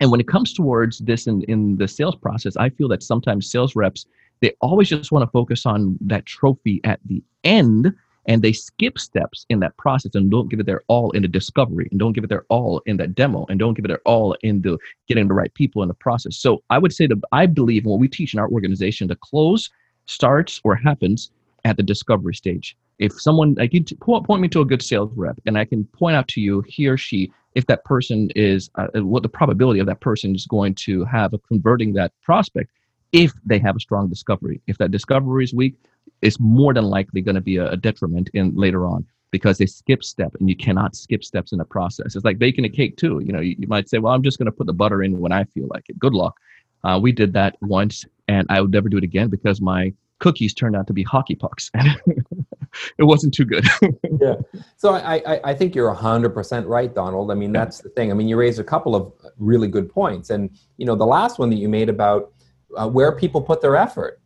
And 0.00 0.10
when 0.10 0.20
it 0.20 0.28
comes 0.28 0.52
towards 0.52 0.98
this 0.98 1.26
in 1.26 1.42
in 1.42 1.76
the 1.76 1.88
sales 1.88 2.16
process, 2.16 2.56
I 2.56 2.70
feel 2.70 2.88
that 2.88 3.02
sometimes 3.02 3.50
sales 3.50 3.76
reps 3.76 4.06
they 4.40 4.52
always 4.60 4.88
just 4.88 5.12
want 5.12 5.22
to 5.22 5.30
focus 5.30 5.66
on 5.66 5.98
that 6.02 6.26
trophy 6.26 6.80
at 6.84 7.00
the 7.06 7.22
end 7.44 7.94
and 8.26 8.42
they 8.42 8.52
skip 8.52 8.98
steps 8.98 9.46
in 9.48 9.60
that 9.60 9.76
process 9.76 10.14
and 10.14 10.30
don't 10.30 10.50
give 10.50 10.60
it 10.60 10.66
their 10.66 10.82
all 10.88 11.10
in 11.12 11.22
the 11.22 11.28
discovery 11.28 11.88
and 11.90 11.98
don't 11.98 12.12
give 12.12 12.24
it 12.24 12.28
their 12.28 12.44
all 12.48 12.82
in 12.86 12.96
that 12.96 13.14
demo 13.14 13.46
and 13.48 13.58
don't 13.58 13.74
give 13.74 13.84
it 13.84 13.88
their 13.88 14.00
all 14.04 14.36
in 14.42 14.62
the 14.62 14.78
getting 15.08 15.28
the 15.28 15.34
right 15.34 15.54
people 15.54 15.82
in 15.82 15.88
the 15.88 15.94
process. 15.94 16.36
So 16.36 16.62
i 16.70 16.78
would 16.78 16.92
say 16.92 17.06
that 17.06 17.20
i 17.32 17.46
believe 17.46 17.86
what 17.86 18.00
we 18.00 18.08
teach 18.08 18.34
in 18.34 18.40
our 18.40 18.48
organization 18.48 19.08
the 19.08 19.16
close 19.16 19.70
starts 20.06 20.60
or 20.64 20.74
happens 20.74 21.30
at 21.64 21.76
the 21.76 21.82
discovery 21.82 22.34
stage. 22.34 22.76
If 22.98 23.20
someone 23.20 23.56
i 23.60 23.66
can 23.66 23.84
point 23.84 24.42
me 24.42 24.48
to 24.48 24.60
a 24.60 24.64
good 24.64 24.82
sales 24.82 25.10
rep 25.14 25.38
and 25.46 25.58
i 25.58 25.64
can 25.64 25.84
point 25.84 26.16
out 26.16 26.28
to 26.28 26.40
you 26.40 26.62
he 26.66 26.86
or 26.86 26.96
she 26.96 27.32
if 27.54 27.66
that 27.66 27.84
person 27.84 28.30
is 28.36 28.70
uh, 28.74 28.88
what 28.96 29.22
the 29.22 29.28
probability 29.28 29.80
of 29.80 29.86
that 29.86 30.00
person 30.00 30.34
is 30.34 30.46
going 30.46 30.74
to 30.74 31.04
have 31.04 31.32
a 31.32 31.38
converting 31.38 31.94
that 31.94 32.12
prospect 32.22 32.70
if 33.12 33.32
they 33.44 33.58
have 33.58 33.76
a 33.76 33.80
strong 33.80 34.08
discovery 34.08 34.60
if 34.66 34.78
that 34.78 34.90
discovery 34.90 35.44
is 35.44 35.54
weak 35.54 35.74
is 36.22 36.40
more 36.40 36.72
than 36.74 36.84
likely 36.84 37.20
going 37.20 37.34
to 37.34 37.40
be 37.40 37.56
a, 37.56 37.70
a, 37.70 37.76
detriment 37.76 38.30
in 38.32 38.54
later 38.54 38.86
on 38.86 39.04
because 39.30 39.58
they 39.58 39.66
skip 39.66 40.02
step 40.02 40.34
and 40.38 40.48
you 40.48 40.56
cannot 40.56 40.94
skip 40.96 41.22
steps 41.22 41.52
in 41.52 41.58
the 41.58 41.64
process. 41.64 42.16
It's 42.16 42.24
like 42.24 42.38
baking 42.38 42.64
a 42.64 42.68
cake 42.68 42.96
too. 42.96 43.20
You 43.24 43.32
know, 43.32 43.40
you, 43.40 43.56
you 43.58 43.68
might 43.68 43.88
say, 43.88 43.98
well, 43.98 44.14
I'm 44.14 44.22
just 44.22 44.38
going 44.38 44.46
to 44.46 44.52
put 44.52 44.66
the 44.66 44.72
butter 44.72 45.02
in 45.02 45.18
when 45.18 45.32
I 45.32 45.44
feel 45.44 45.68
like 45.68 45.84
it. 45.88 45.98
Good 45.98 46.14
luck. 46.14 46.38
Uh, 46.84 46.98
we 47.02 47.12
did 47.12 47.32
that 47.34 47.56
once 47.60 48.04
and 48.28 48.46
I 48.48 48.60
would 48.60 48.70
never 48.70 48.88
do 48.88 48.98
it 48.98 49.04
again 49.04 49.28
because 49.28 49.60
my 49.60 49.92
cookies 50.20 50.54
turned 50.54 50.76
out 50.76 50.86
to 50.86 50.92
be 50.92 51.02
hockey 51.02 51.34
pucks 51.34 51.70
and 51.74 51.88
it 52.98 53.04
wasn't 53.04 53.34
too 53.34 53.44
good. 53.44 53.66
yeah. 54.20 54.36
So 54.76 54.94
I, 54.94 55.16
I, 55.26 55.40
I 55.44 55.54
think 55.54 55.74
you're 55.74 55.94
100% 55.94 56.66
right, 56.66 56.94
Donald. 56.94 57.30
I 57.30 57.34
mean, 57.34 57.52
that's 57.52 57.80
the 57.80 57.90
thing. 57.90 58.10
I 58.10 58.14
mean, 58.14 58.28
you 58.28 58.36
raised 58.36 58.60
a 58.60 58.64
couple 58.64 58.94
of 58.94 59.12
really 59.38 59.68
good 59.68 59.90
points. 59.90 60.30
And, 60.30 60.50
you 60.78 60.86
know, 60.86 60.94
the 60.94 61.06
last 61.06 61.38
one 61.38 61.50
that 61.50 61.56
you 61.56 61.68
made 61.68 61.88
about 61.88 62.32
uh, 62.76 62.88
where 62.88 63.12
people 63.12 63.40
put 63.42 63.60
their 63.60 63.76
effort. 63.76 64.20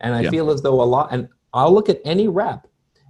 And 0.00 0.14
I 0.14 0.22
yeah. 0.22 0.30
feel 0.30 0.50
as 0.50 0.62
though 0.62 0.80
a 0.80 0.84
lot, 0.84 1.08
and 1.12 1.28
I'll 1.54 1.72
look 1.72 1.88
at 1.88 2.00
any 2.04 2.28
rep, 2.28 2.66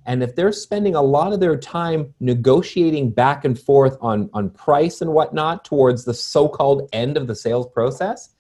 and 0.07 0.23
if 0.23 0.37
they're 0.37 0.53
spending 0.53 0.95
a 0.95 1.03
lot 1.03 1.33
of 1.33 1.41
their 1.41 1.57
time 1.57 2.15
negotiating 2.21 3.11
back 3.11 3.45
and 3.45 3.59
forth 3.59 3.99
on, 4.01 4.31
on 4.33 4.51
price 4.51 5.01
and 5.01 5.13
whatnot 5.13 5.65
towards 5.65 6.05
the 6.05 6.15
so 6.15 6.49
called 6.49 6.89
end 6.93 7.17
of 7.17 7.27
the 7.27 7.35
sales 7.35 7.67
process, 7.67 8.31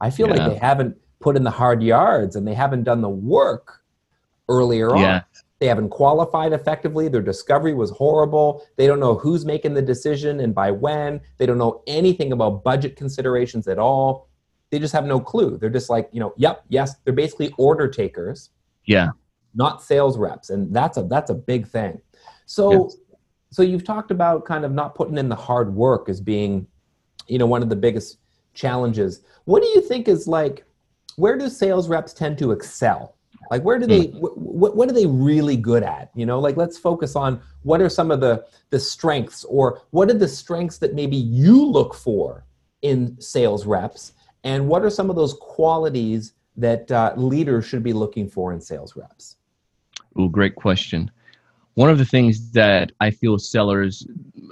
I 0.00 0.10
feel 0.10 0.28
yeah. 0.28 0.34
like 0.34 0.52
they 0.52 0.58
haven't 0.58 0.96
put 1.20 1.36
in 1.36 1.44
the 1.44 1.50
hard 1.50 1.80
yards 1.80 2.34
and 2.34 2.46
they 2.46 2.54
haven't 2.54 2.82
done 2.82 3.00
the 3.00 3.08
work 3.08 3.82
earlier 4.48 4.94
yeah. 4.96 5.14
on. 5.14 5.22
They 5.60 5.68
haven't 5.68 5.90
qualified 5.90 6.52
effectively. 6.52 7.06
Their 7.06 7.22
discovery 7.22 7.72
was 7.72 7.90
horrible. 7.90 8.66
They 8.76 8.88
don't 8.88 8.98
know 8.98 9.14
who's 9.14 9.44
making 9.44 9.74
the 9.74 9.82
decision 9.82 10.40
and 10.40 10.52
by 10.52 10.72
when. 10.72 11.20
They 11.38 11.46
don't 11.46 11.56
know 11.56 11.84
anything 11.86 12.32
about 12.32 12.64
budget 12.64 12.96
considerations 12.96 13.68
at 13.68 13.78
all. 13.78 14.28
They 14.72 14.80
just 14.80 14.92
have 14.92 15.04
no 15.04 15.20
clue. 15.20 15.56
They're 15.58 15.70
just 15.70 15.88
like, 15.88 16.08
you 16.10 16.18
know, 16.18 16.34
yep, 16.36 16.64
yes. 16.68 16.96
They're 17.04 17.14
basically 17.14 17.54
order 17.56 17.86
takers. 17.86 18.50
Yeah 18.86 19.10
not 19.54 19.82
sales 19.82 20.18
reps 20.18 20.50
and 20.50 20.74
that's 20.74 20.96
a 20.96 21.02
that's 21.02 21.30
a 21.30 21.34
big 21.34 21.66
thing 21.66 22.00
so 22.46 22.84
yes. 22.84 22.96
so 23.50 23.62
you've 23.62 23.84
talked 23.84 24.10
about 24.10 24.44
kind 24.44 24.64
of 24.64 24.72
not 24.72 24.94
putting 24.94 25.18
in 25.18 25.28
the 25.28 25.36
hard 25.36 25.74
work 25.74 26.08
as 26.08 26.20
being 26.20 26.66
you 27.26 27.38
know 27.38 27.46
one 27.46 27.62
of 27.62 27.68
the 27.68 27.76
biggest 27.76 28.18
challenges 28.54 29.22
what 29.44 29.62
do 29.62 29.68
you 29.68 29.80
think 29.80 30.08
is 30.08 30.26
like 30.26 30.64
where 31.16 31.36
do 31.36 31.48
sales 31.48 31.88
reps 31.88 32.12
tend 32.12 32.38
to 32.38 32.52
excel 32.52 33.16
like 33.50 33.62
where 33.62 33.78
do 33.78 33.86
they 33.86 34.06
hmm. 34.06 34.18
what, 34.18 34.76
what 34.76 34.88
are 34.88 34.94
they 34.94 35.06
really 35.06 35.56
good 35.56 35.82
at 35.82 36.10
you 36.14 36.24
know 36.24 36.38
like 36.38 36.56
let's 36.56 36.78
focus 36.78 37.16
on 37.16 37.40
what 37.62 37.80
are 37.80 37.88
some 37.88 38.10
of 38.10 38.20
the 38.20 38.44
the 38.70 38.80
strengths 38.80 39.44
or 39.44 39.82
what 39.90 40.10
are 40.10 40.18
the 40.18 40.28
strengths 40.28 40.78
that 40.78 40.94
maybe 40.94 41.16
you 41.16 41.64
look 41.64 41.94
for 41.94 42.44
in 42.82 43.20
sales 43.20 43.66
reps 43.66 44.12
and 44.44 44.66
what 44.66 44.82
are 44.82 44.90
some 44.90 45.10
of 45.10 45.16
those 45.16 45.34
qualities 45.34 46.34
that 46.56 46.90
uh, 46.92 47.12
leaders 47.16 47.64
should 47.64 47.82
be 47.82 47.92
looking 47.92 48.28
for 48.28 48.52
in 48.52 48.60
sales 48.60 48.96
reps 48.96 49.36
Oh, 50.16 50.28
great 50.28 50.56
question. 50.56 51.10
One 51.74 51.88
of 51.88 51.98
the 51.98 52.04
things 52.04 52.50
that 52.52 52.92
I 53.00 53.10
feel 53.10 53.38
sellers 53.38 54.06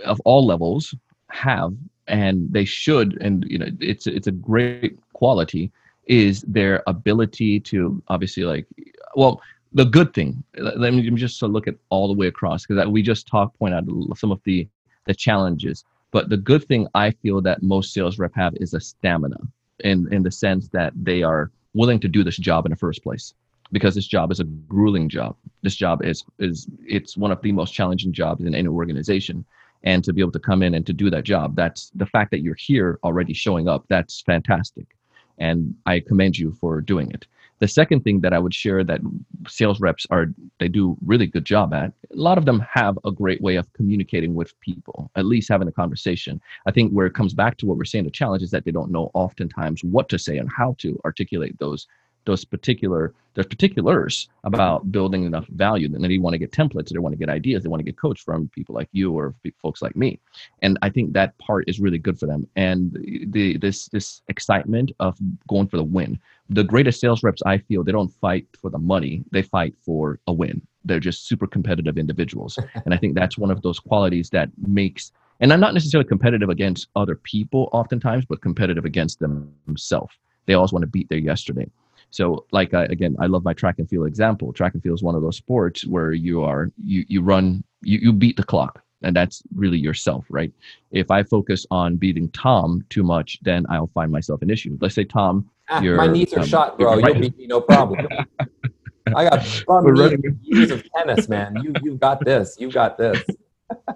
of 0.05 0.21
all 0.25 0.47
levels 0.47 0.95
have, 1.31 1.75
and 2.07 2.51
they 2.51 2.65
should, 2.65 3.21
and 3.21 3.45
you 3.49 3.59
know, 3.59 3.69
it's 3.79 4.07
it's 4.07 4.27
a 4.27 4.33
great 4.33 4.99
quality, 5.13 5.71
is 6.07 6.43
their 6.43 6.83
ability 6.87 7.61
to 7.61 8.03
obviously 8.09 8.45
like, 8.45 8.67
well, 9.15 9.43
the 9.73 9.85
good 9.85 10.15
thing. 10.15 10.43
Let 10.57 10.95
me 10.95 11.09
just 11.11 11.43
look 11.43 11.69
at 11.69 11.77
all 11.91 12.09
the 12.09 12.15
way 12.15 12.27
across 12.27 12.67
because 12.67 12.87
we 12.89 13.03
just 13.03 13.27
talked, 13.27 13.59
point 13.59 13.75
out 13.75 13.85
some 14.17 14.33
of 14.33 14.41
the 14.45 14.67
the 15.07 15.15
challenges. 15.15 15.85
But 16.13 16.31
the 16.31 16.39
good 16.39 16.65
thing 16.65 16.89
I 16.95 17.11
feel 17.11 17.41
that 17.43 17.63
most 17.63 17.93
sales 17.93 18.19
rep 18.19 18.35
have 18.35 18.55
is 18.57 18.75
a 18.75 18.81
stamina, 18.81 19.39
in 19.85 20.13
in 20.13 20.23
the 20.23 20.31
sense 20.31 20.69
that 20.69 20.93
they 20.97 21.23
are 21.23 21.51
willing 21.75 22.01
to 22.01 22.09
do 22.09 22.25
this 22.25 22.37
job 22.37 22.67
in 22.67 22.71
the 22.71 22.77
first 22.77 23.03
place 23.03 23.35
because 23.73 23.95
this 23.95 24.07
job 24.07 24.33
is 24.33 24.41
a 24.41 24.45
grueling 24.45 25.09
job. 25.09 25.37
This 25.63 25.77
job 25.77 26.05
is 26.05 26.25
is 26.39 26.67
it's 26.87 27.17
one 27.17 27.31
of 27.31 27.41
the 27.43 27.53
most 27.53 27.73
challenging 27.73 28.13
jobs 28.13 28.45
in 28.45 28.55
any 28.55 28.69
organization. 28.69 29.45
And 29.83 30.05
to 30.05 30.13
be 30.13 30.21
able 30.21 30.33
to 30.33 30.39
come 30.39 30.63
in 30.63 30.75
and 30.75 30.85
to 30.87 30.93
do 30.93 31.09
that 31.09 31.25
job, 31.25 31.57
that's 31.57 31.91
the 31.95 32.05
fact 32.05 32.31
that 32.33 32.43
you're 32.43 32.55
here 32.55 32.99
already 33.03 33.33
showing 33.33 33.67
up. 33.67 33.87
That's 33.89 34.21
fantastic, 34.21 34.95
and 35.39 35.75
I 35.87 36.01
commend 36.01 36.37
you 36.37 36.53
for 36.53 36.83
doing 36.83 37.11
it. 37.13 37.27
The 37.61 37.69
second 37.69 38.05
thing 38.05 38.21
that 38.23 38.33
I 38.33 38.39
would 38.39 38.55
share 38.55 38.83
that 38.85 39.01
sales 39.47 39.81
reps 39.81 40.07
are 40.11 40.27
they 40.59 40.69
do 40.69 40.97
really 41.05 41.27
good 41.27 41.45
job 41.45 41.75
at. 41.75 41.93
A 42.11 42.17
lot 42.17 42.39
of 42.39 42.47
them 42.47 42.61
have 42.73 42.99
a 43.05 43.13
great 43.13 43.43
way 43.43 43.57
of 43.57 43.71
communicating 43.75 44.35
with 44.35 44.59
people, 44.61 45.11
at 45.15 45.27
least 45.27 45.51
having 45.51 45.69
a 45.69 45.73
conversation. 45.73 46.41
I 46.67 46.71
think 46.71 46.91
where 46.91 47.07
it 47.07 47.15
comes 47.15 47.35
back 47.35 47.59
to 47.59 47.67
what 47.67 47.77
we're 47.77 47.85
saying, 47.85 48.05
the 48.05 48.11
challenge 48.11 48.43
is 48.43 48.51
that 48.53 48.65
they 48.65 48.71
don't 48.71 48.91
know 48.91 49.11
oftentimes 49.13 49.85
what 49.85 50.09
to 50.09 50.19
say 50.19 50.39
and 50.39 50.51
how 50.51 50.75
to 50.79 50.99
articulate 51.05 51.59
those 51.59 51.87
those 52.25 52.45
particular 52.45 53.15
there's 53.35 53.47
particulars 53.47 54.29
about 54.45 54.91
building 54.91 55.25
enough 55.25 55.47
value 55.49 55.87
and 55.87 56.05
they 56.05 56.19
want 56.19 56.35
to 56.35 56.39
get 56.39 56.51
templates 56.51 56.89
they 56.89 56.99
want 56.99 57.13
to 57.13 57.19
get 57.19 57.29
ideas 57.29 57.63
they 57.63 57.69
want 57.69 57.81
to 57.81 57.85
get 57.85 57.97
coached 57.97 58.25
from 58.25 58.49
people 58.49 58.75
like 58.75 58.89
you 58.93 59.13
or 59.13 59.35
folks 59.63 59.83
like 59.83 59.97
me. 59.97 60.19
And 60.63 60.79
i 60.83 60.91
think 60.91 61.13
that 61.13 61.37
part 61.39 61.69
is 61.69 61.81
really 61.81 61.99
good 61.99 62.19
for 62.19 62.27
them. 62.27 62.47
And 62.57 62.93
the 63.29 63.57
this 63.59 63.89
this 63.89 64.23
excitement 64.29 64.93
of 65.01 65.19
going 65.49 65.69
for 65.69 65.77
the 65.77 65.85
win. 65.85 66.19
The 66.49 66.65
greatest 66.65 67.01
sales 67.01 67.23
reps 67.23 67.43
i 67.47 67.59
feel 67.59 67.85
they 67.85 67.93
don't 67.93 68.13
fight 68.21 68.47
for 68.61 68.71
the 68.71 68.79
money 68.79 69.25
they 69.31 69.43
fight 69.43 69.75
for 69.81 70.19
a 70.27 70.33
win. 70.33 70.61
They're 70.85 71.01
just 71.01 71.29
super 71.29 71.47
competitive 71.47 71.99
individuals. 71.99 72.59
And 72.85 72.95
i 72.95 72.97
think 72.97 73.15
that's 73.15 73.39
one 73.39 73.51
of 73.51 73.63
those 73.63 73.79
qualities 73.79 74.31
that 74.31 74.49
makes 74.67 75.13
and 75.41 75.53
i'm 75.53 75.61
not 75.61 75.75
necessarily 75.75 76.09
competitive 76.09 76.51
against 76.51 76.89
other 76.97 77.15
people 77.15 77.69
oftentimes 77.73 78.25
but 78.25 78.43
competitive 78.43 78.85
against 78.85 79.21
themselves. 79.21 80.15
They 80.47 80.55
always 80.55 80.73
want 80.73 80.83
to 80.83 80.89
beat 80.89 81.09
their 81.09 81.19
yesterday 81.19 81.71
so, 82.11 82.45
like 82.51 82.75
I, 82.75 82.85
again, 82.85 83.17
I 83.21 83.27
love 83.27 83.45
my 83.45 83.53
track 83.53 83.79
and 83.79 83.89
field 83.89 84.07
example. 84.07 84.53
Track 84.53 84.75
and 84.75 84.83
field 84.83 84.99
is 84.99 85.03
one 85.03 85.15
of 85.15 85.23
those 85.23 85.37
sports 85.37 85.87
where 85.87 86.13
you 86.13 86.43
are 86.43 86.71
you 86.85 87.05
you 87.09 87.23
run 87.23 87.63
you 87.83 87.99
you 87.99 88.13
beat 88.13 88.37
the 88.37 88.43
clock, 88.43 88.83
and 89.03 89.15
that's 89.15 89.43
really 89.55 89.79
yourself, 89.79 90.27
right? 90.29 90.53
If 90.91 91.11
I 91.11 91.23
focus 91.23 91.67
on 91.71 91.97
beating 91.97 92.29
Tom 92.31 92.85
too 92.91 93.05
much, 93.05 93.39
then 93.43 93.65
I'll 93.71 93.91
find 93.95 94.11
myself 94.11 94.43
an 94.43 94.51
issue. 94.51 94.77
Let's 94.81 94.95
say 94.95 95.05
Tom, 95.05 95.49
ah, 95.69 95.81
my 95.81 96.09
knees 96.09 96.35
are 96.35 96.41
um, 96.41 96.47
shot, 96.47 96.79
bro. 96.79 97.01
Right. 97.01 97.15
You'll 97.15 97.23
beat 97.23 97.39
me, 97.39 97.47
no 97.47 97.61
problem. 97.61 98.07
I 99.17 99.29
got 99.29 99.65
bum 99.67 99.97
years 100.43 100.71
of 100.71 100.85
tennis, 100.93 101.29
man. 101.29 101.57
You 101.63 101.73
you 101.83 101.97
got 101.97 102.25
this. 102.25 102.57
You 102.59 102.71
got 102.71 102.99
this. 102.99 103.23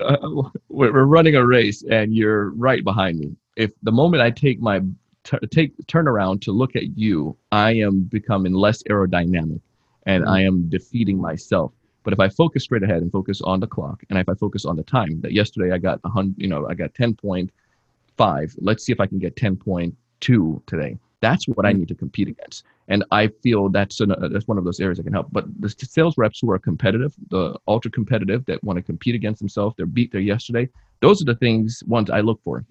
uh, 0.00 0.42
we're 0.68 1.04
running 1.04 1.36
a 1.36 1.46
race, 1.46 1.84
and 1.88 2.14
you're 2.14 2.50
right 2.50 2.82
behind 2.82 3.20
me. 3.20 3.36
If 3.56 3.72
the 3.82 3.92
moment 3.92 4.22
I 4.22 4.30
take 4.30 4.60
my 4.60 4.80
t- 5.30 5.46
take 5.50 5.72
turn 5.86 6.08
around 6.08 6.42
to 6.42 6.52
look 6.52 6.74
at 6.76 6.98
you, 6.98 7.36
I 7.52 7.72
am 7.72 8.00
becoming 8.02 8.52
less 8.52 8.82
aerodynamic 8.84 9.60
and. 10.06 10.24
I 10.26 10.40
am 10.42 10.68
defeating 10.68 11.18
myself. 11.20 11.72
But 12.02 12.14
if 12.14 12.20
I 12.20 12.28
focus 12.30 12.64
straight 12.64 12.82
ahead 12.82 13.02
and 13.02 13.12
focus 13.12 13.40
on 13.42 13.60
the 13.60 13.66
clock, 13.66 14.02
and 14.08 14.18
if 14.18 14.28
I 14.28 14.34
focus 14.34 14.64
on 14.64 14.76
the 14.76 14.82
time 14.82 15.20
that 15.20 15.32
yesterday 15.32 15.74
I 15.74 15.78
got 15.78 16.00
a 16.04 16.08
hundred, 16.08 16.36
you 16.38 16.48
know, 16.48 16.66
I 16.66 16.74
got 16.74 16.94
ten 16.94 17.14
point 17.14 17.50
five. 18.16 18.54
Let's 18.58 18.84
see 18.84 18.92
if 18.92 19.00
I 19.00 19.06
can 19.06 19.18
get 19.18 19.36
ten 19.36 19.56
point 19.56 19.94
two 20.20 20.62
today. 20.66 20.96
That's 21.20 21.46
what 21.48 21.66
I 21.66 21.70
mm-hmm. 21.70 21.80
need 21.80 21.88
to 21.88 21.94
compete 21.94 22.28
against, 22.28 22.64
and 22.88 23.04
I 23.10 23.28
feel 23.42 23.68
that's 23.68 24.00
an, 24.00 24.12
uh, 24.12 24.28
that's 24.32 24.48
one 24.48 24.56
of 24.56 24.64
those 24.64 24.80
areas 24.80 24.96
that 24.96 25.04
can 25.04 25.12
help. 25.12 25.28
But 25.30 25.44
the 25.60 25.68
sales 25.68 26.16
reps 26.16 26.40
who 26.40 26.50
are 26.50 26.58
competitive, 26.58 27.12
the 27.28 27.58
ultra 27.68 27.90
competitive 27.90 28.46
that 28.46 28.64
want 28.64 28.78
to 28.78 28.82
compete 28.82 29.14
against 29.14 29.40
themselves, 29.40 29.74
they're 29.76 29.84
beat 29.84 30.10
their 30.12 30.22
yesterday. 30.22 30.70
Those 31.02 31.20
are 31.20 31.26
the 31.26 31.34
things 31.34 31.82
ones 31.86 32.08
I 32.08 32.20
look 32.20 32.40
for. 32.42 32.64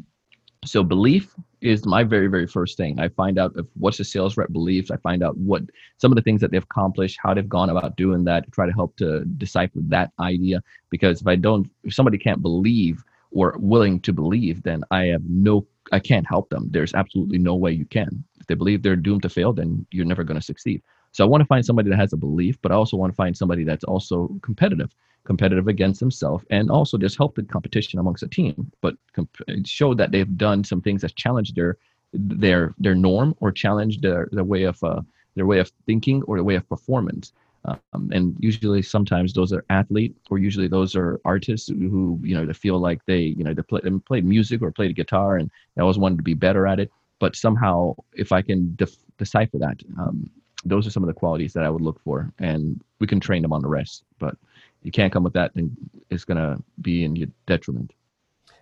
So 0.66 0.84
belief 0.84 1.34
is 1.62 1.86
my 1.86 2.04
very 2.04 2.28
very 2.28 2.48
first 2.48 2.78
thing. 2.78 3.00
I 3.00 3.08
find 3.10 3.40
out 3.40 3.54
if 3.56 3.66
what's 3.76 3.98
the 3.98 4.04
sales 4.04 4.36
rep 4.38 4.52
believes. 4.52 4.92
I 4.92 4.98
find 4.98 5.24
out 5.24 5.38
what 5.38 5.64
some 5.98 6.12
of 6.12 6.16
the 6.16 6.22
things 6.22 6.42
that 6.42 6.52
they've 6.52 6.64
accomplished, 6.64 7.18
how 7.22 7.34
they've 7.34 7.48
gone 7.48 7.70
about 7.70 7.96
doing 7.96 8.26
that. 8.26 8.52
Try 8.52 8.66
to 8.66 8.74
help 8.74 8.96
to 8.98 9.24
decipher 9.26 9.80
that 9.88 10.12
idea. 10.20 10.62
Because 10.90 11.22
if 11.22 11.28
I 11.28 11.36
don't, 11.36 11.70
if 11.84 11.94
somebody 11.94 12.18
can't 12.18 12.42
believe 12.42 13.04
or 13.32 13.56
willing 13.60 14.02
to 14.02 14.12
believe, 14.12 14.64
then 14.64 14.84
I 14.92 15.06
have 15.06 15.24
no, 15.28 15.66
I 15.92 16.00
can't 16.00 16.28
help 16.28 16.50
them. 16.50 16.68
There's 16.72 16.94
absolutely 16.94 17.38
no 17.38 17.56
way 17.56 17.72
you 17.72 17.86
can. 17.86 18.24
If 18.40 18.48
they 18.48 18.56
believe 18.56 18.82
they're 18.82 18.96
doomed 18.96 19.22
to 19.24 19.30
fail, 19.30 19.54
then 19.54 19.86
you're 19.92 20.06
never 20.06 20.24
going 20.24 20.40
to 20.40 20.46
succeed. 20.46 20.82
So 21.12 21.24
I 21.24 21.28
want 21.28 21.42
to 21.42 21.48
find 21.48 21.66
somebody 21.66 21.90
that 21.90 22.00
has 22.00 22.14
a 22.14 22.18
belief, 22.18 22.58
but 22.62 22.72
I 22.72 22.76
also 22.76 22.98
want 22.98 23.12
to 23.12 23.16
find 23.16 23.36
somebody 23.36 23.64
that's 23.64 23.84
also 23.84 24.30
competitive 24.42 24.94
competitive 25.30 25.68
against 25.68 26.00
themselves, 26.00 26.44
and 26.50 26.72
also 26.72 26.98
just 26.98 27.16
help 27.22 27.36
the 27.36 27.44
competition 27.44 28.00
amongst 28.00 28.22
the 28.22 28.28
team, 28.28 28.56
but 28.82 28.96
comp- 29.16 29.46
show 29.64 29.94
that 29.94 30.10
they've 30.12 30.36
done 30.38 30.64
some 30.64 30.82
things 30.82 31.02
that 31.04 31.16
challenge 31.24 31.54
their 31.54 31.78
their 32.14 32.74
their 32.84 32.96
norm 32.96 33.30
or 33.40 33.52
challenge 33.64 34.02
their 34.06 34.28
their 34.32 34.48
way 34.54 34.64
of 34.64 34.84
uh, 34.84 35.02
their 35.36 35.46
way 35.52 35.60
of 35.60 35.72
thinking 35.86 36.24
or 36.24 36.34
the 36.38 36.48
way 36.50 36.56
of 36.56 36.68
performance. 36.76 37.32
Um, 37.66 38.04
and 38.16 38.26
usually, 38.40 38.82
sometimes 38.82 39.30
those 39.34 39.54
are 39.54 39.64
athletes, 39.70 40.18
or 40.32 40.40
usually 40.40 40.68
those 40.68 40.96
are 40.96 41.22
artists 41.26 41.68
who 41.68 42.20
you 42.30 42.36
know 42.36 42.46
they 42.48 42.58
feel 42.66 42.80
like 42.80 43.00
they 43.06 43.24
you 43.38 43.44
know 43.44 43.54
they, 43.54 43.62
play, 43.62 43.82
they 43.84 43.92
played 44.12 44.26
music 44.26 44.64
or 44.64 44.72
played 44.72 44.96
guitar 44.96 45.38
and 45.38 45.52
they 45.76 45.84
always 45.84 46.00
wanted 46.04 46.18
to 46.18 46.30
be 46.32 46.34
better 46.48 46.66
at 46.66 46.80
it. 46.84 46.90
But 47.20 47.36
somehow, 47.36 47.96
if 48.24 48.32
I 48.32 48.42
can 48.42 48.60
def- 48.82 49.06
decipher 49.24 49.60
that, 49.66 49.78
um, 50.02 50.18
those 50.66 50.88
are 50.88 50.94
some 50.96 51.04
of 51.04 51.12
the 51.12 51.22
qualities 51.22 51.54
that 51.54 51.66
I 51.66 51.70
would 51.70 51.86
look 51.88 52.00
for, 52.08 52.18
and 52.40 52.82
we 53.00 53.08
can 53.12 53.20
train 53.20 53.44
them 53.44 53.54
on 53.54 53.62
the 53.62 53.74
rest. 53.80 54.06
But 54.24 54.36
you 54.84 54.92
can't 54.92 55.12
come 55.12 55.24
with 55.24 55.34
that, 55.34 55.52
then 55.56 55.76
it's 56.10 56.26
going 56.26 56.38
to 56.38 56.62
be 56.82 57.04
in 57.04 57.16
your 57.16 57.28
detriment. 57.46 57.94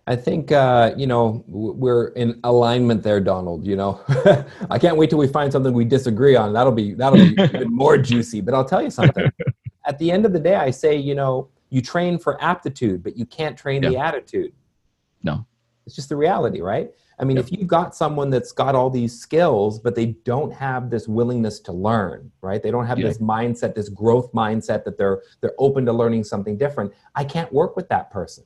I 0.08 0.16
think 0.16 0.54
uh, 0.54 0.94
you 0.96 1.06
know 1.06 1.44
we're 1.48 2.08
in 2.10 2.40
alignment 2.46 3.04
there, 3.04 3.20
Donald. 3.20 3.66
You 3.66 3.76
know, 3.76 4.02
I 4.70 4.80
can't 4.80 4.96
wait 4.96 5.10
till 5.10 5.20
we 5.20 5.28
find 5.28 5.52
something 5.52 5.74
we 5.74 5.84
disagree 5.84 6.38
on. 6.38 6.54
That'll 6.54 6.72
be 6.72 6.94
that'll 6.94 7.20
be 7.20 7.36
even 7.40 7.74
more 7.74 7.98
juicy. 7.98 8.40
But 8.40 8.54
I'll 8.54 8.66
tell 8.66 8.82
you 8.82 8.90
something. 8.90 9.30
At 9.86 10.00
the 10.00 10.12
end 10.12 10.26
of 10.26 10.32
the 10.32 10.40
day, 10.40 10.56
I 10.56 10.72
say 10.72 10.96
you 10.96 11.14
know 11.14 11.50
you 11.70 11.82
train 11.82 12.18
for 12.18 12.42
aptitude, 12.42 13.04
but 13.04 13.18
you 13.18 13.26
can't 13.26 13.58
train 13.58 13.84
yeah. 13.84 13.90
the 13.90 13.98
attitude. 13.98 14.54
No, 15.24 15.46
it's 15.88 15.96
just 15.96 16.10
the 16.10 16.18
reality, 16.18 16.60
right? 16.60 16.92
I 17.18 17.24
mean, 17.24 17.38
yep. 17.38 17.46
if 17.46 17.52
you've 17.52 17.68
got 17.68 17.96
someone 17.96 18.30
that's 18.30 18.52
got 18.52 18.76
all 18.76 18.90
these 18.90 19.18
skills, 19.18 19.80
but 19.80 19.96
they 19.96 20.08
don't 20.26 20.54
have 20.54 20.90
this 20.90 21.08
willingness 21.08 21.62
to 21.62 21.72
learn, 21.72 22.30
right? 22.42 22.62
They 22.62 22.72
don't 22.72 22.86
have 22.86 23.00
yeah. 23.00 23.08
this 23.08 23.20
mindset, 23.20 23.74
this 23.74 23.88
growth 23.88 24.32
mindset 24.34 24.84
that 24.84 24.98
they're 24.98 25.24
they're 25.42 25.56
open 25.58 25.86
to 25.86 25.94
learning 25.94 26.26
something 26.26 26.58
different. 26.58 26.94
I 27.16 27.24
can't 27.24 27.52
work 27.52 27.78
with 27.78 27.88
that 27.88 28.12
person. 28.12 28.44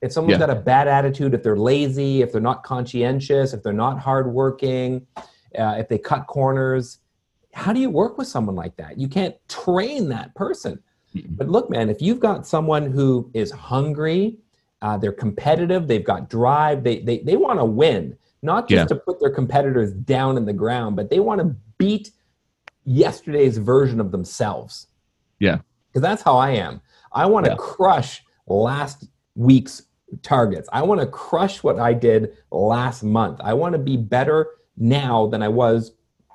If 0.00 0.12
someone's 0.12 0.38
yeah. 0.38 0.46
got 0.46 0.56
a 0.56 0.60
bad 0.60 0.86
attitude, 0.86 1.34
if 1.34 1.42
they're 1.42 1.56
lazy, 1.56 2.22
if 2.22 2.30
they're 2.30 2.40
not 2.40 2.62
conscientious, 2.62 3.52
if 3.52 3.62
they're 3.62 3.72
not 3.72 3.98
hardworking, 3.98 5.06
uh, 5.58 5.74
if 5.78 5.88
they 5.88 5.98
cut 5.98 6.26
corners, 6.28 7.00
how 7.52 7.72
do 7.72 7.80
you 7.80 7.90
work 7.90 8.18
with 8.18 8.28
someone 8.28 8.54
like 8.54 8.76
that? 8.76 8.98
You 8.98 9.08
can't 9.08 9.34
train 9.48 10.08
that 10.10 10.34
person. 10.34 10.80
But 11.30 11.48
look, 11.48 11.70
man, 11.70 11.88
if 11.90 12.02
you've 12.02 12.20
got 12.20 12.46
someone 12.46 12.90
who 12.90 13.30
is 13.34 13.50
hungry, 13.52 14.38
uh, 14.84 14.98
they're 14.98 15.12
competitive. 15.12 15.88
They've 15.88 16.04
got 16.04 16.28
drive. 16.28 16.84
They 16.84 17.00
they 17.00 17.20
they 17.20 17.36
want 17.36 17.58
to 17.58 17.64
win, 17.64 18.18
not 18.42 18.68
just 18.68 18.82
yeah. 18.82 18.84
to 18.84 18.96
put 18.96 19.18
their 19.18 19.30
competitors 19.30 19.94
down 19.94 20.36
in 20.36 20.44
the 20.44 20.52
ground, 20.52 20.94
but 20.94 21.08
they 21.08 21.20
want 21.20 21.40
to 21.40 21.56
beat 21.78 22.10
yesterday's 22.84 23.56
version 23.56 23.98
of 23.98 24.12
themselves. 24.12 24.88
Yeah, 25.38 25.60
because 25.88 26.02
that's 26.02 26.20
how 26.20 26.36
I 26.36 26.50
am. 26.50 26.82
I 27.12 27.24
want 27.24 27.46
to 27.46 27.52
yeah. 27.52 27.56
crush 27.56 28.22
last 28.46 29.08
week's 29.34 29.84
targets. 30.22 30.68
I 30.70 30.82
want 30.82 31.00
to 31.00 31.06
crush 31.06 31.62
what 31.62 31.78
I 31.78 31.94
did 31.94 32.36
last 32.50 33.02
month. 33.02 33.40
I 33.42 33.54
want 33.54 33.72
to 33.72 33.78
be 33.78 33.96
better 33.96 34.48
now 34.76 35.28
than 35.28 35.42
I 35.42 35.48
was 35.48 35.92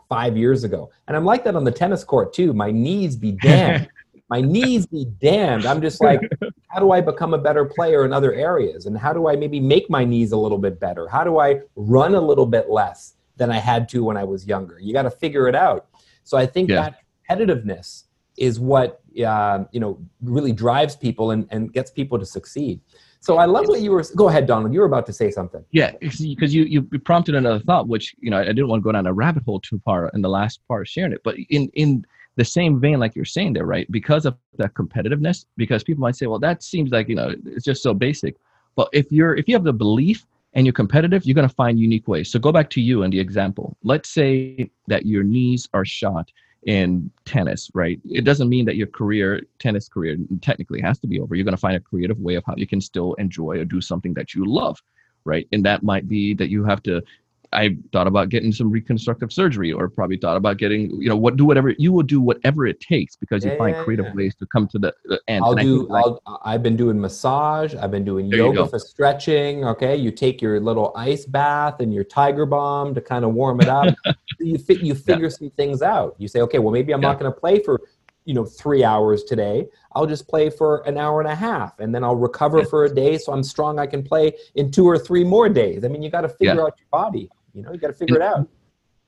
five 0.10 0.36
years 0.36 0.64
ago. 0.64 0.90
And 1.08 1.16
I'm 1.16 1.24
like 1.24 1.44
that 1.44 1.56
on 1.56 1.66
the 1.66 1.72
tennis 1.72 2.04
court 2.04 2.34
too. 2.34 2.54
My 2.54 2.72
knees 2.72 3.16
be 3.16 3.32
damned. 3.32 3.90
my 4.30 4.42
knees 4.42 4.88
be 4.88 5.06
damned. 5.22 5.68
I'm 5.68 5.82
just 5.82 6.02
like, 6.02 6.22
how 6.70 6.80
do 6.80 6.92
I 6.92 7.02
become 7.02 7.34
a 7.34 7.38
better 7.38 7.66
player 7.66 8.06
in 8.06 8.14
other 8.14 8.34
areas? 8.34 8.86
And 8.86 8.98
how 8.98 9.12
do 9.12 9.28
I 9.28 9.36
maybe 9.36 9.60
make 9.60 9.90
my 9.90 10.06
knees 10.06 10.32
a 10.32 10.38
little 10.38 10.60
bit 10.60 10.80
better? 10.80 11.08
How 11.08 11.24
do 11.24 11.40
I 11.40 11.62
run 11.76 12.14
a 12.16 12.22
little 12.22 12.46
bit 12.46 12.70
less 12.70 13.16
than 13.38 13.52
I 13.52 13.58
had 13.58 13.90
to 13.90 14.04
when 14.04 14.18
I 14.18 14.24
was 14.24 14.46
younger? 14.46 14.80
You 14.80 14.94
got 14.94 15.04
to 15.04 15.12
figure 15.12 15.48
it 15.48 15.56
out. 15.56 15.88
So 16.24 16.38
I 16.38 16.46
think 16.46 16.70
yeah. 16.70 16.82
that 16.82 17.00
competitiveness 17.28 18.04
is 18.38 18.60
what 18.60 19.02
uh, 19.26 19.66
you 19.72 19.80
know 19.80 20.00
really 20.22 20.54
drives 20.54 20.96
people 20.96 21.32
and, 21.32 21.48
and 21.50 21.74
gets 21.74 21.90
people 21.92 22.20
to 22.20 22.26
succeed. 22.26 22.80
So 23.20 23.38
I 23.38 23.46
love 23.46 23.68
what 23.68 23.82
you 23.82 23.92
were. 23.92 24.04
Go 24.16 24.30
ahead, 24.30 24.46
Donald. 24.46 24.74
You 24.74 24.80
were 24.80 24.86
about 24.86 25.06
to 25.08 25.14
say 25.14 25.32
something. 25.32 25.66
Yeah, 25.72 25.92
because 26.00 26.54
you 26.54 26.64
you 26.64 26.84
prompted 26.84 27.36
another 27.36 27.60
thought, 27.60 27.88
which 27.88 28.16
you 28.20 28.30
know 28.30 28.40
I 28.40 28.46
didn't 28.46 28.68
want 28.68 28.82
to 28.82 28.84
go 28.84 28.92
down 28.92 29.08
a 29.08 29.14
rabbit 29.14 29.44
hole 29.44 29.60
too 29.60 29.82
far 29.84 30.10
in 30.14 30.22
the 30.22 30.30
last 30.30 30.66
part 30.68 30.82
of 30.82 30.88
sharing 30.88 31.12
it. 31.12 31.22
But 31.24 31.36
in 31.50 31.70
in 31.74 32.06
the 32.40 32.46
same 32.46 32.80
vein 32.80 33.00
like 33.00 33.16
you're 33.18 33.26
saying 33.26 33.52
there 33.52 33.66
right? 33.66 33.92
Because 33.92 34.26
of 34.26 34.38
that 34.58 34.74
competitiveness 34.74 35.46
because 35.58 35.84
people 35.84 36.02
might 36.02 36.16
say 36.16 36.26
well 36.26 36.40
that 36.40 36.64
seems 36.64 36.90
like 36.90 37.10
you 37.10 37.16
know 37.16 37.36
it's 37.46 37.66
just 37.66 37.84
so 37.84 37.94
basic. 37.94 38.36
But 38.78 38.88
if 38.94 39.12
you're 39.12 39.36
if 39.36 39.48
you 39.48 39.56
have 39.56 39.66
the 39.66 39.74
belief 39.74 40.26
and 40.54 40.66
you're 40.66 40.82
competitive 40.84 41.26
you're 41.26 41.36
going 41.36 41.48
to 41.48 41.54
find 41.64 41.78
unique 41.78 42.08
ways. 42.08 42.32
So 42.32 42.40
go 42.40 42.54
back 42.54 42.70
to 42.72 42.82
you 42.82 43.04
and 43.04 43.12
the 43.12 43.20
example. 43.20 43.76
Let's 43.84 44.10
say 44.10 44.72
that 44.88 45.06
your 45.06 45.24
knees 45.24 45.68
are 45.74 45.84
shot 45.84 46.32
in 46.64 47.12
tennis 47.26 47.70
right? 47.74 48.00
It 48.10 48.24
doesn't 48.24 48.48
mean 48.48 48.66
that 48.66 48.78
your 48.78 48.88
career 48.88 49.42
tennis 49.60 49.90
career 49.90 50.16
technically 50.42 50.82
has 50.82 50.98
to 51.00 51.08
be 51.08 51.20
over. 51.20 51.36
You're 51.36 51.50
going 51.50 51.60
to 51.62 51.66
find 51.68 51.76
a 51.76 51.82
creative 51.92 52.20
way 52.20 52.36
of 52.36 52.46
how 52.46 52.56
you 52.56 52.68
can 52.68 52.80
still 52.80 53.16
enjoy 53.16 53.60
or 53.60 53.66
do 53.66 53.82
something 53.82 54.14
that 54.14 54.34
you 54.34 54.46
love 54.46 54.82
right? 55.26 55.48
And 55.52 55.66
that 55.66 55.84
might 55.84 56.08
be 56.08 56.34
that 56.36 56.50
you 56.50 56.64
have 56.64 56.82
to 56.84 57.04
I 57.52 57.76
thought 57.92 58.06
about 58.06 58.30
getting 58.30 58.52
some 58.52 58.70
reconstructive 58.70 59.34
surgery, 59.34 59.72
or 59.72 59.90
probably 59.90 60.18
thought 60.18 60.38
about 60.38 60.58
getting, 60.58 60.92
you 61.02 61.10
know, 61.10 61.16
what 61.18 61.36
do 61.36 61.46
whatever 61.46 61.74
you 61.80 61.92
will 61.92 62.04
do 62.04 62.22
whatever 62.22 62.68
it 62.68 62.80
takes 62.80 63.16
because 63.16 63.44
Yeah, 63.44 63.54
you 63.54 63.58
find 63.58 63.76
yeah, 63.76 63.84
creative 63.84 64.06
yeah. 64.06 64.14
ways 64.14 64.36
to 64.36 64.46
come 64.46 64.68
to 64.68 64.78
the, 64.80 64.94
the 65.06 65.20
end. 65.28 65.44
I'll 65.44 65.54
And 65.54 65.62
do. 65.62 65.90
I'll, 65.92 66.22
I've 66.46 66.62
been 66.62 66.76
doing 66.78 67.00
massage. 67.02 67.74
I've 67.74 67.92
been 67.92 68.06
doing 68.06 68.28
yoga 68.28 68.68
for 68.68 68.78
stretching. 68.78 69.66
Okay, 69.66 69.96
you 69.96 70.12
take 70.12 70.42
your 70.42 70.60
little 70.60 70.92
ice 70.96 71.26
bath 71.26 71.80
and 71.80 71.92
your 71.94 72.04
Tiger 72.04 72.46
Balm 72.46 72.94
to 72.94 73.02
kind 73.02 73.26
of 73.26 73.34
warm 73.34 73.62
it 73.62 73.68
up. 73.70 73.88
You 74.42 74.58
fit. 74.58 74.80
You 74.80 74.96
figure 74.96 75.30
some 75.30 75.50
things 75.58 75.82
out. 75.82 76.16
You 76.18 76.30
say, 76.30 76.40
okay, 76.40 76.60
well 76.60 76.72
maybe 76.72 76.94
I'm 76.94 77.02
not 77.02 77.20
going 77.20 77.30
to 77.30 77.38
play 77.38 77.60
for 77.62 77.78
you 78.24 78.34
know 78.34 78.46
three 78.46 78.86
hours 78.86 79.26
today. 79.26 79.68
I'll 79.96 80.06
just 80.06 80.30
play 80.30 80.50
for 80.50 80.78
an 80.88 80.98
hour 80.98 81.20
and 81.20 81.30
a 81.30 81.36
half, 81.36 81.78
and 81.82 81.94
then 81.94 82.06
I'll 82.06 82.16
recover 82.16 82.60
Yeah. 82.60 82.64
for 82.70 82.86
a 82.86 82.90
day, 82.94 83.18
so 83.18 83.34
I'm 83.34 83.44
strong. 83.44 83.80
I 83.80 83.86
can 83.86 84.02
play 84.02 84.32
in 84.56 84.72
two 84.72 84.86
or 84.86 84.98
three 84.98 85.26
more 85.26 85.50
days. 85.50 85.84
I 85.84 85.90
mean, 85.90 86.02
you 86.02 86.10
got 86.10 86.22
to 86.22 86.30
figure 86.30 86.56
Yeah. 86.56 86.62
out 86.62 86.74
your 86.78 86.88
body. 86.90 87.30
You 87.54 87.64
know, 87.64 87.72
you 87.72 87.80
got 87.80 87.88
to 87.88 87.94
figure 87.94 88.16
it 88.16 88.22
out. 88.22 88.48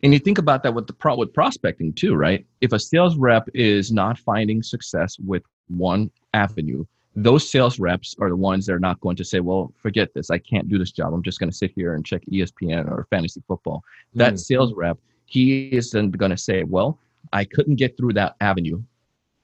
And 0.04 0.14
you 0.14 0.20
think 0.20 0.40
about 0.40 0.64
that 0.64 0.74
with 0.74 0.88
the 0.88 0.94
pro 0.94 1.16
with 1.16 1.34
prospecting 1.34 1.94
too, 1.94 2.16
right? 2.16 2.46
If 2.62 2.74
a 2.74 2.80
sales 2.80 3.18
rep 3.18 3.48
is 3.54 3.92
not 3.92 4.18
finding 4.18 4.64
success 4.64 5.18
with 5.20 5.44
one 5.68 6.10
avenue, 6.34 6.86
those 7.16 7.48
sales 7.48 7.78
reps 7.80 8.16
are 8.20 8.30
the 8.30 8.36
ones 8.36 8.66
that 8.66 8.74
are 8.74 8.80
not 8.80 9.00
going 9.02 9.16
to 9.18 9.24
say, 9.24 9.42
"Well, 9.42 9.72
forget 9.78 10.14
this. 10.14 10.32
I 10.32 10.40
can't 10.40 10.68
do 10.70 10.80
this 10.80 10.92
job. 10.92 11.14
I'm 11.14 11.22
just 11.22 11.40
going 11.40 11.52
to 11.52 11.56
sit 11.56 11.72
here 11.76 11.94
and 11.94 12.06
check 12.06 12.24
ESPN 12.32 12.88
or 12.90 13.06
fantasy 13.10 13.44
football." 13.48 13.84
That 14.16 14.34
Mm. 14.34 14.40
sales 14.40 14.74
rep, 14.74 14.98
he 15.26 15.72
isn't 15.74 16.18
going 16.18 16.32
to 16.32 16.38
say, 16.38 16.64
"Well, 16.64 16.98
I 17.32 17.44
couldn't 17.46 17.76
get 17.76 17.96
through 17.96 18.14
that 18.14 18.36
avenue. 18.42 18.82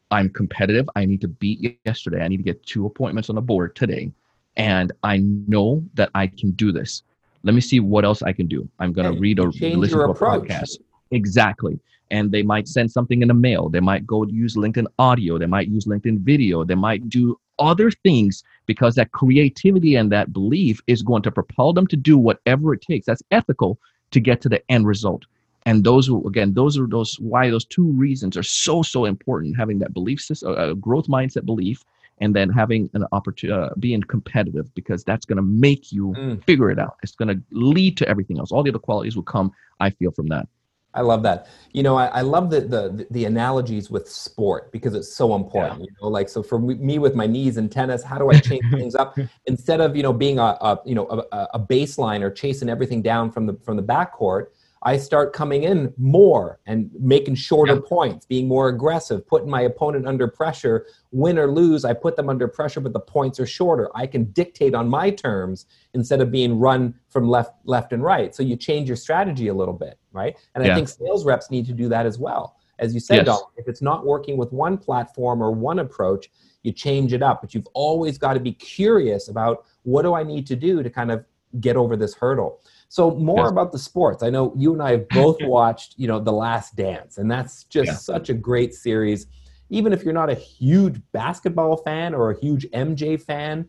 I'm 0.09 0.29
competitive. 0.29 0.89
I 0.95 1.05
need 1.05 1.21
to 1.21 1.27
beat 1.27 1.79
yesterday. 1.85 2.23
I 2.23 2.29
need 2.29 2.37
to 2.37 2.43
get 2.43 2.65
two 2.65 2.85
appointments 2.85 3.29
on 3.29 3.35
the 3.35 3.41
board 3.41 3.75
today, 3.75 4.11
and 4.55 4.91
I 5.03 5.17
know 5.17 5.83
that 5.93 6.09
I 6.15 6.27
can 6.27 6.51
do 6.51 6.71
this. 6.71 7.03
Let 7.43 7.55
me 7.55 7.61
see 7.61 7.79
what 7.79 8.05
else 8.05 8.21
I 8.21 8.33
can 8.33 8.47
do. 8.47 8.67
I'm 8.79 8.93
going 8.93 9.11
to 9.13 9.19
read 9.19 9.39
or 9.39 9.51
listen 9.51 9.81
to 9.81 9.99
a 9.99 10.11
approach. 10.11 10.47
podcast. 10.47 10.77
Exactly. 11.11 11.79
And 12.09 12.31
they 12.31 12.43
might 12.43 12.67
send 12.67 12.91
something 12.91 13.21
in 13.21 13.27
the 13.27 13.33
mail. 13.33 13.69
They 13.69 13.79
might 13.79 14.07
go 14.07 14.25
use 14.25 14.55
LinkedIn 14.55 14.87
audio. 14.97 15.37
They 15.37 15.45
might 15.45 15.67
use 15.67 15.85
LinkedIn 15.85 16.19
video. 16.19 16.63
They 16.63 16.75
might 16.75 17.09
do 17.09 17.37
other 17.59 17.91
things 17.91 18.43
because 18.65 18.95
that 18.95 19.11
creativity 19.11 19.95
and 19.95 20.11
that 20.11 20.31
belief 20.31 20.81
is 20.87 21.01
going 21.01 21.21
to 21.23 21.31
propel 21.31 21.73
them 21.73 21.87
to 21.87 21.95
do 21.97 22.17
whatever 22.17 22.73
it 22.73 22.81
takes. 22.81 23.05
That's 23.05 23.23
ethical 23.31 23.77
to 24.11 24.19
get 24.19 24.41
to 24.41 24.49
the 24.49 24.61
end 24.71 24.87
result. 24.87 25.25
And 25.65 25.83
those, 25.83 26.09
again, 26.25 26.53
those 26.53 26.77
are 26.77 26.87
those 26.87 27.19
why 27.19 27.49
those 27.49 27.65
two 27.65 27.91
reasons 27.91 28.37
are 28.37 28.43
so 28.43 28.81
so 28.81 29.03
important. 29.03 29.57
Having 29.57 29.79
that 29.79 29.93
belief 29.93 30.21
system, 30.21 30.51
a 30.51 30.53
uh, 30.53 30.55
uh, 30.55 30.73
growth 30.75 31.07
mindset 31.07 31.45
belief, 31.45 31.83
and 32.19 32.35
then 32.35 32.49
having 32.49 32.89
an 32.93 33.05
opportunity, 33.11 33.59
uh, 33.59 33.69
being 33.79 34.01
competitive 34.01 34.73
because 34.73 35.03
that's 35.03 35.25
going 35.25 35.37
to 35.37 35.43
make 35.43 35.91
you 35.91 36.13
Mm. 36.17 36.43
figure 36.43 36.71
it 36.71 36.79
out. 36.79 36.97
It's 37.03 37.15
going 37.15 37.29
to 37.29 37.41
lead 37.51 37.97
to 37.97 38.07
everything 38.07 38.39
else. 38.39 38.51
All 38.51 38.63
the 38.63 38.69
other 38.69 38.79
qualities 38.79 39.15
will 39.15 39.23
come. 39.23 39.51
I 39.79 39.91
feel 39.91 40.11
from 40.11 40.27
that. 40.27 40.47
I 40.93 41.01
love 41.01 41.21
that. 41.23 41.47
You 41.73 41.83
know, 41.83 41.95
I, 41.95 42.07
I 42.07 42.21
love 42.21 42.49
the, 42.49 42.61
the 42.61 43.07
the 43.11 43.25
analogies 43.25 43.91
with 43.91 44.09
sport 44.09 44.71
because 44.71 44.95
it's 44.95 45.13
so 45.13 45.35
important. 45.35 45.81
You 45.81 45.87
know, 46.01 46.07
like 46.07 46.27
so 46.27 46.41
for 46.41 46.57
me, 46.57 46.73
me 46.75 46.97
with 46.97 47.13
my 47.13 47.27
knees 47.27 47.57
and 47.57 47.71
tennis, 47.71 48.01
how 48.01 48.17
do 48.17 48.31
I 48.31 48.39
change 48.39 48.63
things 48.71 48.95
up 48.95 49.15
instead 49.45 49.79
of 49.79 49.95
you 49.95 50.01
know 50.01 50.13
being 50.13 50.39
a, 50.39 50.57
a 50.59 50.79
you 50.85 50.95
know 50.95 51.05
a, 51.07 51.47
a 51.53 51.59
baseline 51.59 52.21
or 52.21 52.31
chasing 52.31 52.67
everything 52.67 53.03
down 53.03 53.31
from 53.31 53.45
the 53.45 53.53
from 53.63 53.77
the 53.77 53.83
backcourt? 53.83 54.47
I 54.83 54.97
start 54.97 55.33
coming 55.33 55.63
in 55.63 55.93
more 55.97 56.59
and 56.65 56.91
making 56.99 57.35
shorter 57.35 57.75
Yeah. 57.75 57.81
points, 57.85 58.25
being 58.25 58.47
more 58.47 58.69
aggressive, 58.69 59.25
putting 59.27 59.49
my 59.49 59.61
opponent 59.61 60.07
under 60.07 60.27
pressure. 60.27 60.85
Win 61.11 61.37
or 61.39 61.51
lose, 61.51 61.83
I 61.83 61.93
put 61.93 62.15
them 62.15 62.29
under 62.29 62.47
pressure, 62.47 62.79
but 62.79 62.93
the 62.93 62.99
points 62.99 63.39
are 63.39 63.45
shorter. 63.45 63.89
I 63.95 64.07
can 64.07 64.25
dictate 64.25 64.75
on 64.75 64.87
my 64.87 65.09
terms 65.09 65.65
instead 65.93 66.21
of 66.21 66.31
being 66.31 66.59
run 66.59 66.93
from 67.09 67.27
left 67.27 67.53
left 67.65 67.93
and 67.93 68.03
right. 68.03 68.35
So 68.35 68.43
you 68.43 68.55
change 68.55 68.87
your 68.87 68.97
strategy 68.97 69.47
a 69.47 69.53
little 69.53 69.73
bit, 69.73 69.97
right? 70.11 70.37
And 70.55 70.63
I 70.63 70.67
think 70.75 70.87
sales 70.89 71.25
reps 71.25 71.49
need 71.49 71.65
to 71.67 71.73
do 71.73 71.89
that 71.89 72.05
as 72.05 72.19
well. 72.19 72.55
As 72.79 72.93
you 72.93 72.99
said, 72.99 73.15
Yes. 73.17 73.25
Donald, 73.25 73.47
if 73.57 73.67
it's 73.67 73.81
not 73.81 74.05
working 74.05 74.37
with 74.37 74.53
one 74.53 74.77
platform 74.77 75.41
or 75.41 75.51
one 75.51 75.79
approach, 75.79 76.29
you 76.61 76.71
change 76.71 77.13
it 77.13 77.23
up. 77.23 77.41
But 77.41 77.55
you've 77.55 77.67
always 77.73 78.17
got 78.19 78.33
to 78.33 78.39
be 78.39 78.53
curious 78.53 79.29
about 79.29 79.65
what 79.83 80.03
do 80.03 80.13
I 80.13 80.21
need 80.21 80.45
to 80.47 80.55
do 80.55 80.83
to 80.83 80.89
kind 80.89 81.11
of 81.11 81.25
get 81.59 81.75
over 81.75 81.95
this 81.95 82.13
hurdle. 82.13 82.59
So 82.89 83.11
more 83.11 83.43
Yes. 83.43 83.51
about 83.51 83.71
the 83.71 83.79
sports. 83.79 84.23
I 84.23 84.29
know 84.29 84.53
you 84.55 84.73
and 84.73 84.81
I 84.81 84.91
have 84.91 85.09
both 85.09 85.41
watched, 85.41 85.95
you 85.97 86.07
know, 86.07 86.19
The 86.19 86.31
Last 86.31 86.75
Dance, 86.75 87.17
and 87.17 87.29
that's 87.29 87.65
just 87.65 87.87
Yeah. 87.87 87.93
such 87.95 88.29
a 88.29 88.33
great 88.33 88.73
series. 88.73 89.27
Even 89.69 89.91
if 89.91 90.03
you're 90.03 90.13
not 90.13 90.29
a 90.29 90.35
huge 90.35 91.01
basketball 91.11 91.77
fan 91.77 92.13
or 92.13 92.31
a 92.31 92.39
huge 92.39 92.65
MJ 92.71 93.21
fan, 93.21 93.67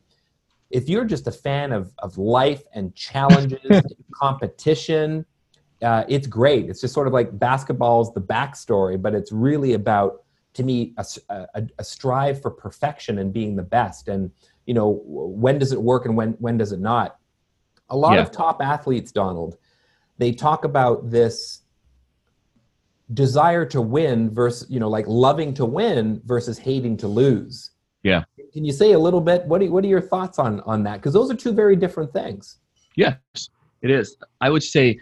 if 0.70 0.88
you're 0.88 1.04
just 1.04 1.26
a 1.26 1.32
fan 1.32 1.72
of, 1.72 1.92
of 1.98 2.16
life 2.18 2.62
and 2.74 2.94
challenges, 2.94 3.60
and 3.64 4.04
competition, 4.14 5.26
uh, 5.82 6.04
it's 6.08 6.26
great. 6.26 6.68
It's 6.68 6.80
just 6.80 6.94
sort 6.94 7.06
of 7.06 7.12
like 7.12 7.36
basketball's 7.38 8.12
the 8.14 8.20
backstory, 8.20 9.00
but 9.00 9.14
it's 9.14 9.32
really 9.32 9.72
about, 9.74 10.24
to 10.54 10.62
me, 10.62 10.94
a 10.98 11.84
strive 11.84 12.40
for 12.42 12.50
perfection 12.50 13.18
and 13.18 13.32
being 13.32 13.56
the 13.56 13.62
best. 13.62 14.08
And 14.08 14.30
you 14.66 14.74
know, 14.74 15.00
when 15.04 15.58
does 15.58 15.72
it 15.72 15.80
work 15.80 16.04
and 16.06 16.16
when 16.16 16.32
when 16.34 16.58
does 16.58 16.72
it 16.72 16.80
not? 16.80 17.18
A 17.90 17.96
lot 17.96 18.14
Yeah. 18.14 18.22
of 18.22 18.30
top 18.30 18.60
athletes, 18.60 19.10
Donald, 19.12 19.56
they 20.18 20.32
talk 20.32 20.64
about 20.64 21.10
this 21.10 21.62
desire 23.14 23.64
to 23.64 23.80
win 23.80 24.28
versus 24.30 24.68
you 24.70 24.78
know 24.78 24.88
like 24.90 25.06
loving 25.08 25.54
to 25.54 25.64
win 25.64 26.20
versus 26.26 26.58
hating 26.58 26.94
to 26.94 27.08
lose 27.08 27.70
Yeah. 28.02 28.24
can 28.52 28.66
you 28.66 28.72
say 28.72 28.92
a 28.92 28.98
little 28.98 29.22
bit 29.22 29.46
what 29.46 29.62
are, 29.62 29.70
what 29.70 29.82
are 29.82 29.88
your 29.88 30.02
thoughts 30.02 30.38
on 30.38 30.60
on 30.60 30.82
that 30.82 30.96
because 30.96 31.14
those 31.14 31.30
are 31.30 31.34
two 31.34 31.52
very 31.52 31.74
different 31.74 32.12
things 32.12 32.58
Yes, 32.96 33.16
it 33.80 33.90
is. 33.90 34.16
I 34.42 34.50
would 34.50 34.62
say 34.62 34.98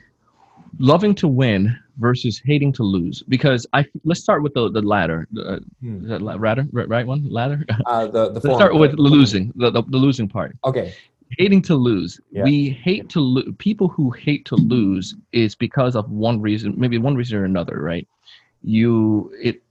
loving 0.79 1.15
to 1.17 1.27
win 1.27 1.75
versus 1.99 2.41
hating 2.45 2.73
to 2.75 2.83
lose. 2.83 3.23
Because 3.23 3.67
I 3.73 3.87
let's 4.05 4.21
start 4.21 4.43
with 4.43 4.53
the 4.55 4.71
the 4.71 4.83
ladder. 4.83 5.27
Uh, 5.37 5.59
Hmm. 5.81 6.03
is 6.03 6.09
that 6.11 6.21
la-? 6.21 6.37
Right, 6.37 6.89
right 6.89 7.07
one 7.07 7.27
ladder. 7.31 7.65
uh, 7.87 8.07
the 8.07 8.29
the 8.29 8.41
let's 8.45 8.55
start 8.55 8.75
with 8.75 8.93
losing. 8.99 9.51
The, 9.57 9.71
the 9.71 9.83
the 9.83 9.97
losing 9.97 10.29
part. 10.29 10.55
okay 10.65 10.93
Hating 11.31 11.63
to 11.63 11.75
lose. 11.75 12.21
Yeah. 12.31 12.45
We 12.45 12.71
hate 12.71 13.09
to 13.11 13.21
lose. 13.21 13.53
People 13.59 13.89
who 13.89 14.11
hate 14.11 14.45
to 14.47 14.57
lose 14.57 15.15
is 15.33 15.55
because 15.55 15.97
of 15.97 16.11
one 16.11 16.41
reason, 16.41 16.75
maybe 16.77 16.99
one 16.99 17.17
reason 17.17 17.39
or 17.39 17.45
another, 17.45 17.81
right? 17.81 18.07
You 18.63 19.33
it. 19.43 19.63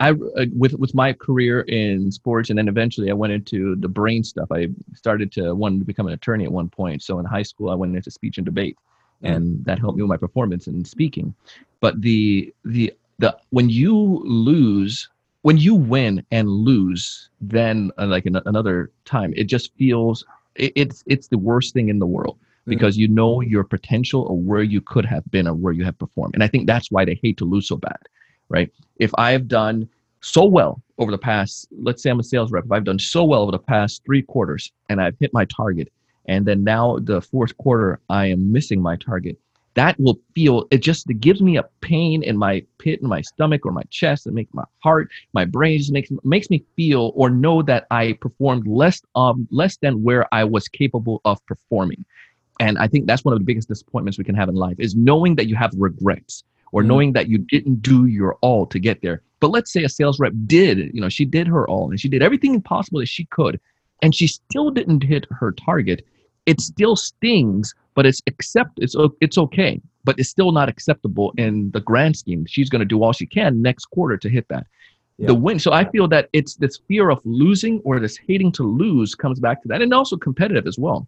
I 0.00 0.10
uh, 0.10 0.46
with 0.56 0.74
with 0.74 0.92
my 0.94 1.12
career 1.12 1.60
in 1.62 2.10
sports, 2.10 2.50
and 2.50 2.58
then 2.58 2.66
eventually 2.66 3.10
I 3.10 3.14
went 3.14 3.32
into 3.32 3.76
the 3.76 3.88
brain 3.88 4.24
stuff. 4.24 4.48
I 4.50 4.68
started 4.94 5.30
to 5.32 5.54
want 5.54 5.78
to 5.78 5.84
become 5.84 6.08
an 6.08 6.12
attorney 6.12 6.44
at 6.44 6.52
one 6.52 6.68
point. 6.68 7.02
So 7.02 7.20
in 7.20 7.24
high 7.24 7.44
school, 7.44 7.70
I 7.70 7.76
went 7.76 7.94
into 7.96 8.10
speech 8.10 8.38
and 8.38 8.44
debate, 8.44 8.76
Mm. 9.22 9.36
and 9.36 9.64
that 9.64 9.78
helped 9.78 9.96
me 9.96 10.02
with 10.02 10.10
my 10.10 10.16
performance 10.16 10.66
in 10.66 10.84
speaking. 10.84 11.34
But 11.80 12.00
the 12.02 12.52
the 12.64 12.92
the 13.18 13.36
when 13.50 13.70
you 13.70 14.22
lose, 14.24 15.08
when 15.42 15.56
you 15.56 15.74
win 15.74 16.24
and 16.30 16.48
lose, 16.48 17.30
then 17.40 17.92
uh, 17.98 18.06
like 18.06 18.26
an, 18.26 18.40
another 18.46 18.90
time, 19.04 19.32
it 19.36 19.44
just 19.44 19.72
feels 19.76 20.24
it's 20.56 21.02
it's 21.06 21.28
the 21.28 21.38
worst 21.38 21.74
thing 21.74 21.88
in 21.88 21.98
the 21.98 22.06
world 22.06 22.38
Mm. 22.66 22.70
because 22.70 22.96
you 22.96 23.08
know 23.08 23.40
your 23.42 23.64
potential 23.64 24.22
or 24.22 24.38
where 24.38 24.62
you 24.62 24.80
could 24.80 25.04
have 25.04 25.22
been 25.30 25.46
or 25.46 25.54
where 25.54 25.72
you 25.72 25.84
have 25.84 25.98
performed. 25.98 26.34
And 26.34 26.42
I 26.42 26.48
think 26.48 26.66
that's 26.66 26.90
why 26.90 27.04
they 27.04 27.18
hate 27.22 27.36
to 27.38 27.44
lose 27.44 27.68
so 27.68 27.76
bad, 27.76 27.98
right? 28.48 28.70
If 28.96 29.10
I've 29.18 29.48
done 29.48 29.88
so 30.20 30.44
well 30.44 30.82
over 30.96 31.10
the 31.10 31.18
past, 31.18 31.68
let's 31.82 32.02
say 32.02 32.10
I'm 32.10 32.20
a 32.20 32.22
sales 32.22 32.50
rep, 32.50 32.64
if 32.64 32.72
I've 32.72 32.84
done 32.84 32.98
so 32.98 33.22
well 33.24 33.42
over 33.42 33.52
the 33.52 33.58
past 33.58 34.02
three 34.06 34.22
quarters 34.22 34.72
and 34.88 35.00
I've 35.00 35.16
hit 35.20 35.34
my 35.34 35.44
target, 35.44 35.92
and 36.26 36.46
then 36.46 36.64
now 36.64 36.98
the 37.00 37.20
fourth 37.20 37.54
quarter 37.58 38.00
I 38.08 38.26
am 38.26 38.50
missing 38.50 38.80
my 38.80 38.96
target, 38.96 39.36
that 39.74 39.98
will 39.98 40.18
feel 40.34 40.66
it 40.70 40.78
just 40.78 41.08
it 41.10 41.20
gives 41.20 41.42
me 41.42 41.56
a 41.56 41.64
pain 41.80 42.22
in 42.22 42.36
my 42.36 42.62
pit 42.78 43.00
in 43.02 43.08
my 43.08 43.20
stomach 43.20 43.66
or 43.66 43.72
my 43.72 43.82
chest. 43.90 44.26
It 44.26 44.32
makes 44.32 44.52
my 44.54 44.64
heart, 44.82 45.10
my 45.32 45.44
brain 45.44 45.78
just 45.78 45.92
makes 45.92 46.10
makes 46.22 46.50
me 46.50 46.64
feel 46.76 47.12
or 47.14 47.28
know 47.30 47.62
that 47.62 47.86
I 47.90 48.12
performed 48.20 48.66
less 48.66 49.02
um 49.14 49.48
less 49.50 49.76
than 49.78 50.02
where 50.02 50.26
I 50.32 50.44
was 50.44 50.68
capable 50.68 51.20
of 51.24 51.44
performing. 51.46 52.04
And 52.60 52.78
I 52.78 52.86
think 52.86 53.06
that's 53.06 53.24
one 53.24 53.34
of 53.34 53.40
the 53.40 53.44
biggest 53.44 53.68
disappointments 53.68 54.18
we 54.18 54.24
can 54.24 54.36
have 54.36 54.48
in 54.48 54.54
life 54.54 54.76
is 54.78 54.94
knowing 54.94 55.34
that 55.36 55.48
you 55.48 55.56
have 55.56 55.72
regrets 55.76 56.44
or 56.72 56.82
Mhm. 56.82 56.86
knowing 56.86 57.12
that 57.14 57.28
you 57.28 57.38
didn't 57.38 57.82
do 57.82 58.06
your 58.06 58.36
all 58.42 58.66
to 58.66 58.78
get 58.78 59.02
there. 59.02 59.22
But 59.40 59.50
let's 59.50 59.72
say 59.72 59.82
a 59.84 59.88
sales 59.88 60.20
rep 60.20 60.32
did, 60.46 60.94
you 60.94 61.00
know, 61.00 61.08
she 61.08 61.24
did 61.24 61.46
her 61.48 61.68
all 61.68 61.90
and 61.90 62.00
she 62.00 62.08
did 62.08 62.22
everything 62.22 62.60
possible 62.62 63.00
that 63.00 63.08
she 63.08 63.24
could, 63.26 63.60
and 64.02 64.14
she 64.14 64.26
still 64.28 64.70
didn't 64.70 65.02
hit 65.02 65.26
her 65.30 65.52
target. 65.52 66.06
It 66.46 66.60
still 66.60 66.96
stings, 66.96 67.74
but 67.94 68.06
it's 68.06 68.20
accept 68.26 68.72
it's 68.78 68.96
it's 69.20 69.38
okay, 69.38 69.80
but 70.04 70.18
it's 70.18 70.28
still 70.28 70.52
not 70.52 70.68
acceptable 70.68 71.32
in 71.36 71.70
the 71.72 71.80
grand 71.80 72.16
scheme. 72.16 72.44
She's 72.46 72.70
going 72.70 72.80
to 72.80 72.86
do 72.86 73.02
all 73.02 73.12
she 73.12 73.26
can 73.26 73.62
next 73.62 73.86
quarter 73.86 74.16
to 74.16 74.28
hit 74.28 74.46
that. 74.48 74.66
Yeah. 75.16 75.28
The 75.28 75.34
win. 75.34 75.58
So 75.60 75.72
I 75.72 75.88
feel 75.90 76.08
that 76.08 76.28
it's 76.32 76.56
this 76.56 76.78
fear 76.88 77.10
of 77.10 77.20
losing 77.24 77.80
or 77.84 78.00
this 78.00 78.16
hating 78.16 78.50
to 78.52 78.64
lose 78.64 79.14
comes 79.14 79.38
back 79.38 79.62
to 79.62 79.68
that, 79.68 79.80
and 79.80 79.94
also 79.94 80.16
competitive 80.16 80.66
as 80.66 80.78
well 80.78 81.06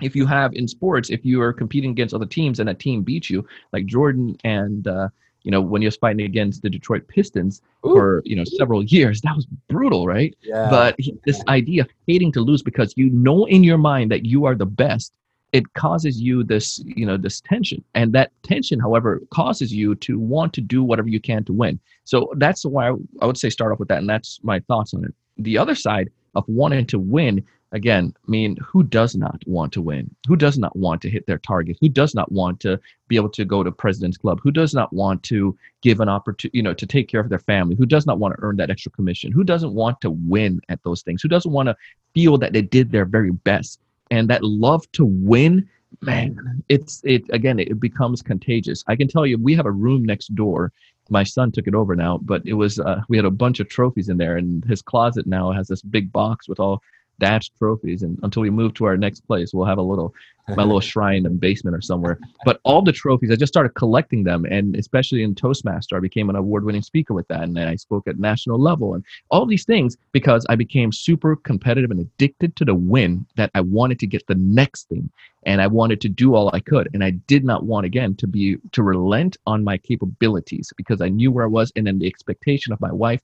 if 0.00 0.14
you 0.14 0.26
have 0.26 0.54
in 0.54 0.68
sports, 0.68 1.10
if 1.10 1.24
you 1.24 1.40
are 1.40 1.52
competing 1.52 1.90
against 1.90 2.14
other 2.14 2.26
teams 2.26 2.60
and 2.60 2.68
a 2.68 2.74
team 2.74 3.02
beats 3.02 3.30
you, 3.30 3.46
like 3.72 3.86
Jordan 3.86 4.36
and 4.44 4.86
uh, 4.86 5.08
you 5.42 5.50
know 5.50 5.60
when 5.60 5.82
you're 5.82 5.90
fighting 5.92 6.24
against 6.26 6.62
the 6.62 6.70
Detroit 6.70 7.06
Pistons 7.08 7.62
Ooh, 7.86 7.92
for 7.92 8.22
you 8.24 8.36
know 8.36 8.44
several 8.44 8.82
years, 8.82 9.20
that 9.22 9.34
was 9.34 9.46
brutal, 9.68 10.06
right? 10.06 10.36
yeah 10.42 10.68
But 10.70 10.94
he, 10.98 11.18
this 11.24 11.42
idea 11.48 11.82
of 11.82 11.88
hating 12.06 12.32
to 12.32 12.40
lose 12.40 12.62
because 12.62 12.94
you 12.96 13.10
know 13.10 13.44
in 13.46 13.64
your 13.64 13.78
mind 13.78 14.10
that 14.10 14.24
you 14.24 14.44
are 14.44 14.54
the 14.54 14.66
best, 14.66 15.14
it 15.52 15.72
causes 15.74 16.20
you 16.20 16.44
this 16.44 16.80
you 16.84 17.06
know 17.06 17.16
this 17.16 17.40
tension. 17.40 17.82
And 17.94 18.12
that 18.12 18.30
tension 18.42 18.78
however 18.78 19.22
causes 19.30 19.72
you 19.72 19.94
to 19.96 20.18
want 20.18 20.52
to 20.54 20.60
do 20.60 20.82
whatever 20.82 21.08
you 21.08 21.20
can 21.20 21.44
to 21.44 21.52
win. 21.52 21.80
So 22.04 22.32
that's 22.36 22.64
why 22.64 22.92
i 23.20 23.26
would 23.26 23.38
say 23.38 23.50
start 23.50 23.72
off 23.72 23.78
with 23.78 23.88
that 23.88 23.98
and 23.98 24.08
that's 24.08 24.40
my 24.42 24.60
thoughts 24.60 24.94
on 24.94 25.04
it. 25.04 25.14
The 25.38 25.58
other 25.58 25.74
side 25.74 26.10
of 26.34 26.44
wanting 26.48 26.86
to 26.86 26.98
win 26.98 27.44
again 27.72 28.14
i 28.26 28.30
mean 28.30 28.56
who 28.56 28.82
does 28.82 29.14
not 29.14 29.42
want 29.46 29.72
to 29.72 29.82
win? 29.82 30.14
Who 30.26 30.36
does 30.36 30.58
not 30.58 30.76
want 30.76 31.00
to 31.02 31.10
hit 31.10 31.26
their 31.26 31.38
target? 31.38 31.78
Who 31.80 31.88
does 31.88 32.14
not 32.14 32.30
want 32.30 32.60
to 32.60 32.78
be 33.08 33.16
able 33.16 33.30
to 33.30 33.44
go 33.44 33.62
to 33.62 33.72
president's 33.72 34.18
club? 34.18 34.40
Who 34.42 34.50
does 34.50 34.74
not 34.74 34.92
want 34.92 35.22
to 35.24 35.56
give 35.82 36.00
an 36.00 36.08
opportunity 36.08 36.58
you 36.58 36.62
know 36.62 36.74
to 36.74 36.86
take 36.86 37.08
care 37.08 37.20
of 37.20 37.30
their 37.30 37.38
family? 37.38 37.74
Who 37.76 37.86
does 37.86 38.06
not 38.06 38.18
want 38.18 38.36
to 38.36 38.42
earn 38.42 38.56
that 38.56 38.70
extra 38.70 38.92
commission? 38.92 39.32
Who 39.32 39.44
doesn't 39.44 39.72
want 39.72 40.00
to 40.02 40.10
win 40.10 40.60
at 40.68 40.82
those 40.82 41.02
things? 41.02 41.22
Who 41.22 41.28
doesn't 41.28 41.52
want 41.52 41.68
to 41.68 41.76
feel 42.14 42.36
that 42.38 42.52
they 42.52 42.62
did 42.62 42.90
their 42.90 43.04
very 43.04 43.30
best 43.30 43.80
and 44.10 44.28
that 44.28 44.44
love 44.44 44.90
to 44.92 45.04
win 45.04 45.68
man 46.02 46.62
it's 46.68 47.00
it 47.04 47.24
again 47.30 47.58
it 47.58 47.80
becomes 47.80 48.22
contagious. 48.22 48.84
I 48.86 48.96
can 48.96 49.08
tell 49.08 49.26
you 49.26 49.38
we 49.38 49.54
have 49.54 49.66
a 49.66 49.70
room 49.70 50.04
next 50.04 50.34
door. 50.34 50.72
My 51.10 51.24
son 51.24 51.50
took 51.50 51.66
it 51.66 51.74
over 51.74 51.96
now 51.96 52.18
but 52.18 52.42
it 52.44 52.54
was 52.54 52.78
uh, 52.78 53.00
we 53.08 53.16
had 53.16 53.26
a 53.26 53.30
bunch 53.30 53.60
of 53.60 53.68
trophies 53.68 54.08
in 54.08 54.18
there 54.18 54.36
and 54.36 54.64
his 54.66 54.82
closet 54.82 55.26
now 55.26 55.50
has 55.52 55.68
this 55.68 55.82
big 55.82 56.12
box 56.12 56.48
with 56.48 56.60
all 56.60 56.82
dash 57.20 57.50
trophies 57.58 58.02
and 58.02 58.18
until 58.22 58.42
we 58.42 58.50
move 58.50 58.74
to 58.74 58.84
our 58.84 58.96
next 58.96 59.20
place 59.20 59.52
we'll 59.52 59.66
have 59.66 59.78
a 59.78 59.82
little 59.82 60.14
my 60.56 60.62
little 60.62 60.80
shrine 60.92 61.18
in 61.18 61.22
the 61.24 61.30
basement 61.30 61.76
or 61.76 61.80
somewhere. 61.80 62.18
But 62.44 62.60
all 62.64 62.82
the 62.82 62.92
trophies 62.92 63.30
i 63.30 63.36
just 63.36 63.52
started 63.52 63.74
collecting 63.74 64.24
them 64.24 64.44
and 64.44 64.76
especially 64.76 65.22
in 65.22 65.34
toastmaster 65.34 65.96
i 65.96 66.00
became 66.00 66.30
an 66.30 66.36
award-winning 66.36 66.82
speaker 66.82 67.14
with 67.14 67.28
that 67.28 67.42
and 67.42 67.56
then 67.56 67.68
i 67.68 67.76
spoke 67.76 68.06
at 68.08 68.18
national 68.18 68.60
level 68.60 68.94
and 68.94 69.04
all 69.30 69.46
these 69.46 69.64
things 69.64 69.96
because 70.12 70.46
i 70.48 70.54
became 70.54 70.92
super 70.92 71.36
competitive 71.36 71.90
and 71.90 72.00
addicted 72.00 72.54
to 72.56 72.64
the 72.64 72.74
win 72.74 73.26
that 73.36 73.50
i 73.54 73.60
wanted 73.60 73.98
to 73.98 74.06
get 74.06 74.26
the 74.26 74.34
next 74.36 74.88
thing 74.88 75.10
and 75.44 75.60
i 75.60 75.66
wanted 75.66 76.00
to 76.00 76.08
do 76.08 76.34
all 76.34 76.50
i 76.54 76.60
could 76.60 76.88
and 76.94 77.04
i 77.04 77.10
did 77.10 77.44
not 77.44 77.64
want 77.64 77.86
again 77.86 78.14
to 78.14 78.26
be 78.26 78.56
to 78.72 78.82
relent 78.82 79.36
on 79.46 79.64
my 79.64 79.76
capabilities 79.76 80.72
because 80.76 81.00
i 81.00 81.08
knew 81.08 81.30
where 81.30 81.44
i 81.44 81.48
was 81.48 81.72
and 81.76 81.86
then 81.86 81.98
the 81.98 82.06
expectation 82.06 82.72
of 82.72 82.80
my 82.80 82.92
wife 82.92 83.20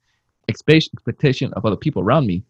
expectation 0.48 1.52
of 1.54 1.64
other 1.64 1.76
people 1.76 2.02
around 2.02 2.26
me 2.26 2.42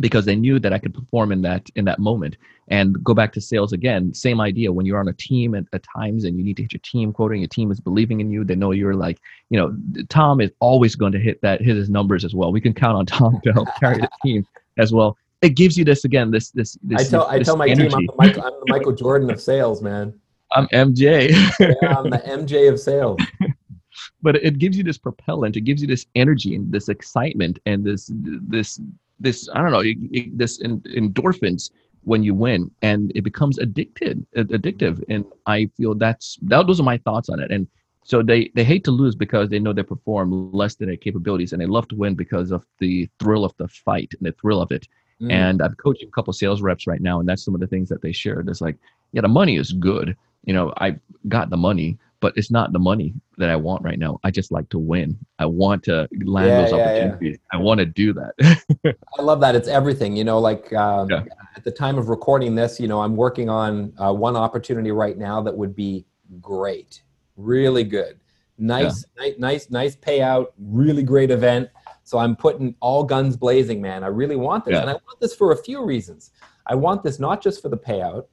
because 0.00 0.24
they 0.24 0.36
knew 0.36 0.58
that 0.58 0.72
I 0.72 0.78
could 0.78 0.94
perform 0.94 1.32
in 1.32 1.42
that 1.42 1.68
in 1.76 1.84
that 1.84 1.98
moment. 1.98 2.36
And 2.68 3.02
go 3.04 3.12
back 3.12 3.32
to 3.34 3.40
sales 3.40 3.72
again, 3.72 4.14
same 4.14 4.40
idea. 4.40 4.72
When 4.72 4.86
you're 4.86 4.98
on 4.98 5.08
a 5.08 5.12
team 5.12 5.54
at, 5.54 5.64
at 5.72 5.82
times 5.82 6.24
and 6.24 6.38
you 6.38 6.44
need 6.44 6.56
to 6.56 6.62
hit 6.62 6.72
your 6.72 6.80
team 6.82 7.12
quota, 7.12 7.32
and 7.32 7.42
your 7.42 7.48
team 7.48 7.70
is 7.70 7.78
believing 7.78 8.20
in 8.20 8.30
you, 8.30 8.42
they 8.44 8.54
know 8.54 8.70
you're 8.70 8.94
like, 8.94 9.18
you 9.50 9.58
know, 9.58 9.76
Tom 10.08 10.40
is 10.40 10.50
always 10.60 10.94
going 10.94 11.12
to 11.12 11.18
hit 11.18 11.40
that 11.42 11.60
hit 11.60 11.76
his 11.76 11.90
numbers 11.90 12.24
as 12.24 12.34
well. 12.34 12.52
We 12.52 12.60
can 12.60 12.72
count 12.72 12.96
on 12.96 13.06
Tom 13.06 13.40
to 13.44 13.52
help 13.52 13.68
carry 13.78 13.98
the 13.98 14.08
team 14.22 14.46
as 14.78 14.92
well. 14.92 15.16
It 15.42 15.50
gives 15.50 15.76
you 15.76 15.84
this 15.84 16.04
again, 16.04 16.30
this 16.30 16.50
this 16.50 16.78
this. 16.82 17.06
I 17.06 17.10
tell 17.10 17.30
this 17.30 17.40
I 17.40 17.42
tell 17.42 17.56
my 17.56 17.66
energy. 17.66 17.88
team 17.88 17.98
I'm 17.98 18.06
the, 18.06 18.14
Michael, 18.16 18.42
I'm 18.44 18.52
the 18.52 18.66
Michael 18.68 18.92
Jordan 18.92 19.30
of 19.30 19.40
sales, 19.40 19.82
man. 19.82 20.18
I'm 20.52 20.66
MJ. 20.68 21.30
Yeah, 21.58 21.96
I'm 21.96 22.10
the 22.10 22.18
MJ 22.18 22.70
of 22.70 22.78
sales. 22.80 23.20
but 24.24 24.36
it 24.36 24.58
gives 24.58 24.76
you 24.78 24.82
this 24.82 24.98
propellant. 24.98 25.54
It 25.54 25.60
gives 25.60 25.82
you 25.82 25.86
this 25.86 26.06
energy 26.14 26.56
and 26.56 26.72
this 26.72 26.88
excitement 26.88 27.58
and 27.66 27.84
this 27.84 28.10
this 28.14 28.80
this 29.20 29.48
I 29.54 29.60
don't 29.62 29.70
know 29.70 29.84
this 30.32 30.60
endorphins 30.62 31.70
when 32.04 32.22
you 32.22 32.34
win, 32.34 32.70
and 32.82 33.12
it 33.14 33.22
becomes 33.22 33.58
addicted, 33.58 34.26
addictive. 34.36 35.02
And 35.08 35.24
I 35.46 35.70
feel 35.76 35.94
that's 35.94 36.38
that, 36.42 36.66
those 36.66 36.80
are 36.80 36.84
my 36.84 36.98
thoughts 36.98 37.28
on 37.28 37.38
it. 37.38 37.50
And 37.50 37.68
so 38.04 38.22
they 38.22 38.50
they 38.54 38.64
hate 38.64 38.84
to 38.84 38.90
lose 38.90 39.14
because 39.14 39.50
they 39.50 39.58
know 39.58 39.74
they 39.74 39.82
perform 39.82 40.50
less 40.52 40.74
than 40.76 40.88
their 40.88 40.96
capabilities, 40.96 41.52
and 41.52 41.60
they 41.60 41.66
love 41.66 41.86
to 41.88 41.96
win 41.96 42.14
because 42.14 42.50
of 42.50 42.64
the 42.78 43.08
thrill 43.18 43.44
of 43.44 43.54
the 43.58 43.68
fight 43.68 44.12
and 44.18 44.26
the 44.26 44.32
thrill 44.40 44.62
of 44.62 44.72
it. 44.72 44.88
Mm. 45.20 45.32
And 45.32 45.62
I'm 45.62 45.74
coaching 45.74 46.08
a 46.08 46.12
couple 46.12 46.32
sales 46.32 46.62
reps 46.62 46.86
right 46.86 47.00
now, 47.00 47.20
and 47.20 47.28
that's 47.28 47.44
some 47.44 47.54
of 47.54 47.60
the 47.60 47.66
things 47.66 47.90
that 47.90 48.00
they 48.00 48.12
shared. 48.12 48.48
It's 48.48 48.62
like, 48.62 48.76
yeah, 49.12 49.20
the 49.20 49.28
money 49.28 49.56
is 49.56 49.72
good. 49.72 50.16
You 50.44 50.54
know, 50.54 50.72
i've 50.78 51.00
got 51.28 51.48
the 51.50 51.56
money, 51.56 51.98
but 52.24 52.32
it's 52.38 52.50
not 52.50 52.72
the 52.72 52.78
money 52.78 53.12
that 53.36 53.50
I 53.50 53.56
want 53.56 53.82
right 53.82 53.98
now. 53.98 54.18
I 54.24 54.30
just 54.30 54.50
like 54.50 54.66
to 54.70 54.78
win. 54.78 55.18
I 55.38 55.44
want 55.44 55.82
to 55.82 56.08
land 56.24 56.48
yeah, 56.48 56.62
those 56.62 56.70
yeah, 56.70 56.76
opportunities. 56.78 57.38
Yeah. 57.38 57.58
I 57.58 57.60
want 57.60 57.80
to 57.80 57.84
do 57.84 58.14
that. 58.14 58.96
I 59.18 59.20
love 59.20 59.42
that. 59.42 59.54
It's 59.54 59.68
everything. 59.68 60.16
You 60.16 60.24
know, 60.24 60.38
like 60.38 60.72
um, 60.72 61.12
at 61.12 61.64
the 61.64 61.70
time 61.70 61.98
of 61.98 62.08
recording 62.08 62.54
this, 62.54 62.80
you 62.80 62.88
know, 62.88 63.02
I'm 63.02 63.14
working 63.14 63.50
on 63.50 63.92
uh, 63.98 64.10
one 64.10 64.36
opportunity 64.36 64.90
right 64.90 65.18
now 65.18 65.42
that 65.42 65.54
would 65.54 65.76
be 65.76 66.06
great, 66.40 67.02
really 67.36 67.84
good, 67.84 68.18
nice, 68.56 69.04
nice, 69.18 69.34
nice, 69.36 69.70
nice 69.70 69.94
payout, 69.94 70.46
really 70.58 71.02
great 71.02 71.30
event. 71.30 71.68
So 72.04 72.16
I'm 72.16 72.36
putting 72.36 72.74
all 72.80 73.04
guns 73.04 73.36
blazing, 73.36 73.82
man. 73.82 74.02
I 74.02 74.06
really 74.06 74.36
want 74.36 74.64
this, 74.64 74.78
and 74.78 74.88
I 74.88 74.94
want 74.94 75.20
this 75.20 75.34
for 75.34 75.52
a 75.52 75.56
few 75.58 75.84
reasons. 75.84 76.30
I 76.66 76.74
want 76.74 77.02
this 77.02 77.18
not 77.18 77.42
just 77.42 77.60
for 77.60 77.68
the 77.68 77.76
payout 77.76 78.28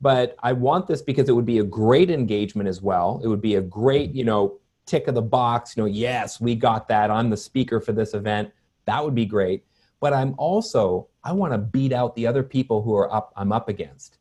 but 0.00 0.36
I 0.42 0.52
want 0.52 0.86
this 0.86 1.02
because 1.02 1.28
it 1.28 1.32
would 1.32 1.46
be 1.46 1.58
a 1.58 1.64
great 1.64 2.10
engagement 2.10 2.68
as 2.68 2.80
well. 2.80 3.20
It 3.22 3.28
would 3.28 3.42
be 3.42 3.56
a 3.56 3.60
great, 3.60 4.12
you 4.14 4.24
know, 4.24 4.58
tick 4.86 5.08
of 5.08 5.14
the 5.14 5.22
box, 5.22 5.76
you 5.76 5.82
know, 5.82 5.86
yes, 5.86 6.40
we 6.40 6.54
got 6.54 6.88
that. 6.88 7.10
I'm 7.10 7.30
the 7.30 7.36
speaker 7.36 7.80
for 7.80 7.92
this 7.92 8.14
event. 8.14 8.50
That 8.86 9.04
would 9.04 9.14
be 9.14 9.26
great. 9.26 9.64
But 10.00 10.14
I'm 10.14 10.34
also, 10.38 11.08
I 11.22 11.32
want 11.32 11.52
to 11.52 11.58
beat 11.58 11.92
out 11.92 12.16
the 12.16 12.26
other 12.26 12.42
people 12.42 12.82
who 12.82 12.94
are 12.96 13.12
up, 13.12 13.32
I'm 13.36 13.52
up 13.52 13.68
against. 13.68 14.18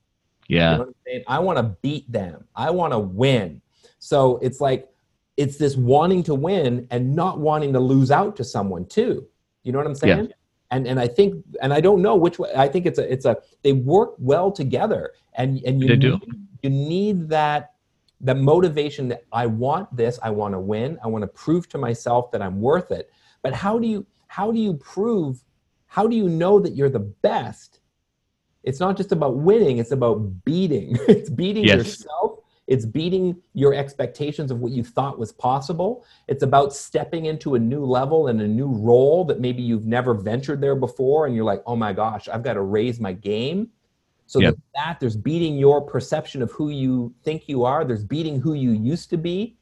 Yeah. 0.47 0.71
You 0.71 0.77
know 0.77 0.93
i 1.27 1.39
want 1.39 1.57
to 1.57 1.63
beat 1.63 2.11
them. 2.11 2.45
I 2.55 2.69
want 2.71 2.93
to 2.93 2.99
win. 2.99 3.61
So 3.99 4.37
it's 4.37 4.59
like, 4.59 4.89
it's 5.37 5.57
this 5.57 5.77
wanting 5.77 6.23
to 6.23 6.35
win 6.35 6.87
and 6.91 7.15
not 7.15 7.39
wanting 7.39 7.71
to 7.73 7.79
lose 7.79 8.11
out 8.11 8.35
to 8.35 8.43
someone 8.43 8.85
too. 8.85 9.25
You 9.63 9.71
know 9.71 9.77
what 9.77 9.87
I'm 9.87 9.95
saying? 9.95 10.25
Yeah 10.25 10.33
and 10.71 10.87
and 10.87 10.99
I 10.99 11.07
think 11.07 11.43
and 11.61 11.73
I 11.73 11.81
don't 11.81 12.01
know 12.01 12.15
which 12.15 12.39
way 12.39 12.51
I 12.55 12.67
think 12.67 12.85
it's 12.85 12.99
a 12.99 13.11
it's 13.11 13.25
a 13.25 13.37
they 13.63 13.73
work 13.73 14.13
well 14.17 14.51
together 14.51 15.13
and 15.33 15.61
and 15.65 15.81
you 15.81 15.87
they 15.87 15.95
need, 15.95 16.01
do. 16.01 16.19
you 16.61 16.69
need 16.69 17.29
that 17.29 17.73
the 18.21 18.35
motivation 18.35 19.07
that 19.09 19.23
I 19.31 19.45
want 19.45 19.95
this 19.95 20.19
I 20.21 20.29
want 20.29 20.53
to 20.53 20.59
win 20.59 20.99
I 21.03 21.07
want 21.07 21.23
to 21.23 21.27
prove 21.27 21.67
to 21.69 21.77
myself 21.77 22.31
that 22.31 22.41
I'm 22.41 22.61
worth 22.61 22.91
it 22.91 23.11
but 23.41 23.53
how 23.53 23.79
do 23.79 23.87
you 23.87 24.05
how 24.27 24.51
do 24.51 24.59
you 24.59 24.75
prove 24.75 25.43
how 25.87 26.07
do 26.07 26.15
you 26.15 26.29
know 26.29 26.59
that 26.59 26.75
you're 26.75 26.89
the 26.89 26.99
best 26.99 27.79
it's 28.63 28.79
not 28.79 28.97
just 28.97 29.11
about 29.11 29.37
winning 29.37 29.77
it's 29.77 29.91
about 29.91 30.17
beating 30.45 30.97
it's 31.07 31.29
beating 31.29 31.63
yes. 31.63 31.77
yourself 31.77 32.38
it's 32.69 32.85
beating 32.85 33.35
your 33.55 33.73
expectations 33.73 34.51
of 34.51 34.59
what 34.59 34.71
you 34.71 34.83
thought 34.83 35.17
was 35.17 35.31
possible. 35.31 36.05
It's 36.27 36.43
about 36.43 36.71
stepping 36.71 37.25
into 37.25 37.55
a 37.55 37.59
new 37.59 37.83
level 37.83 38.27
and 38.27 38.39
a 38.39 38.47
new 38.47 38.67
role 38.67 39.25
that 39.25 39.39
maybe 39.39 39.63
you've 39.63 39.87
never 39.87 40.13
ventured 40.13 40.61
there 40.61 40.75
before. 40.75 41.25
And 41.25 41.35
you're 41.35 41.45
like, 41.45 41.63
oh 41.65 41.75
my 41.75 41.93
gosh, 41.93 42.29
I've 42.29 42.43
got 42.43 42.53
to 42.53 42.61
raise 42.61 42.99
my 42.99 43.11
game. 43.11 43.69
So 44.27 44.39
yep. 44.39 44.55
that 44.75 44.99
there's 44.99 45.17
beating 45.17 45.57
your 45.57 45.81
perception 45.81 46.43
of 46.43 46.51
who 46.51 46.69
you 46.69 47.11
think 47.23 47.49
you 47.49 47.65
are. 47.65 47.83
There's 47.83 48.05
beating 48.05 48.39
who 48.39 48.53
you 48.53 48.73
used 48.73 49.09
to 49.09 49.17
be, 49.17 49.57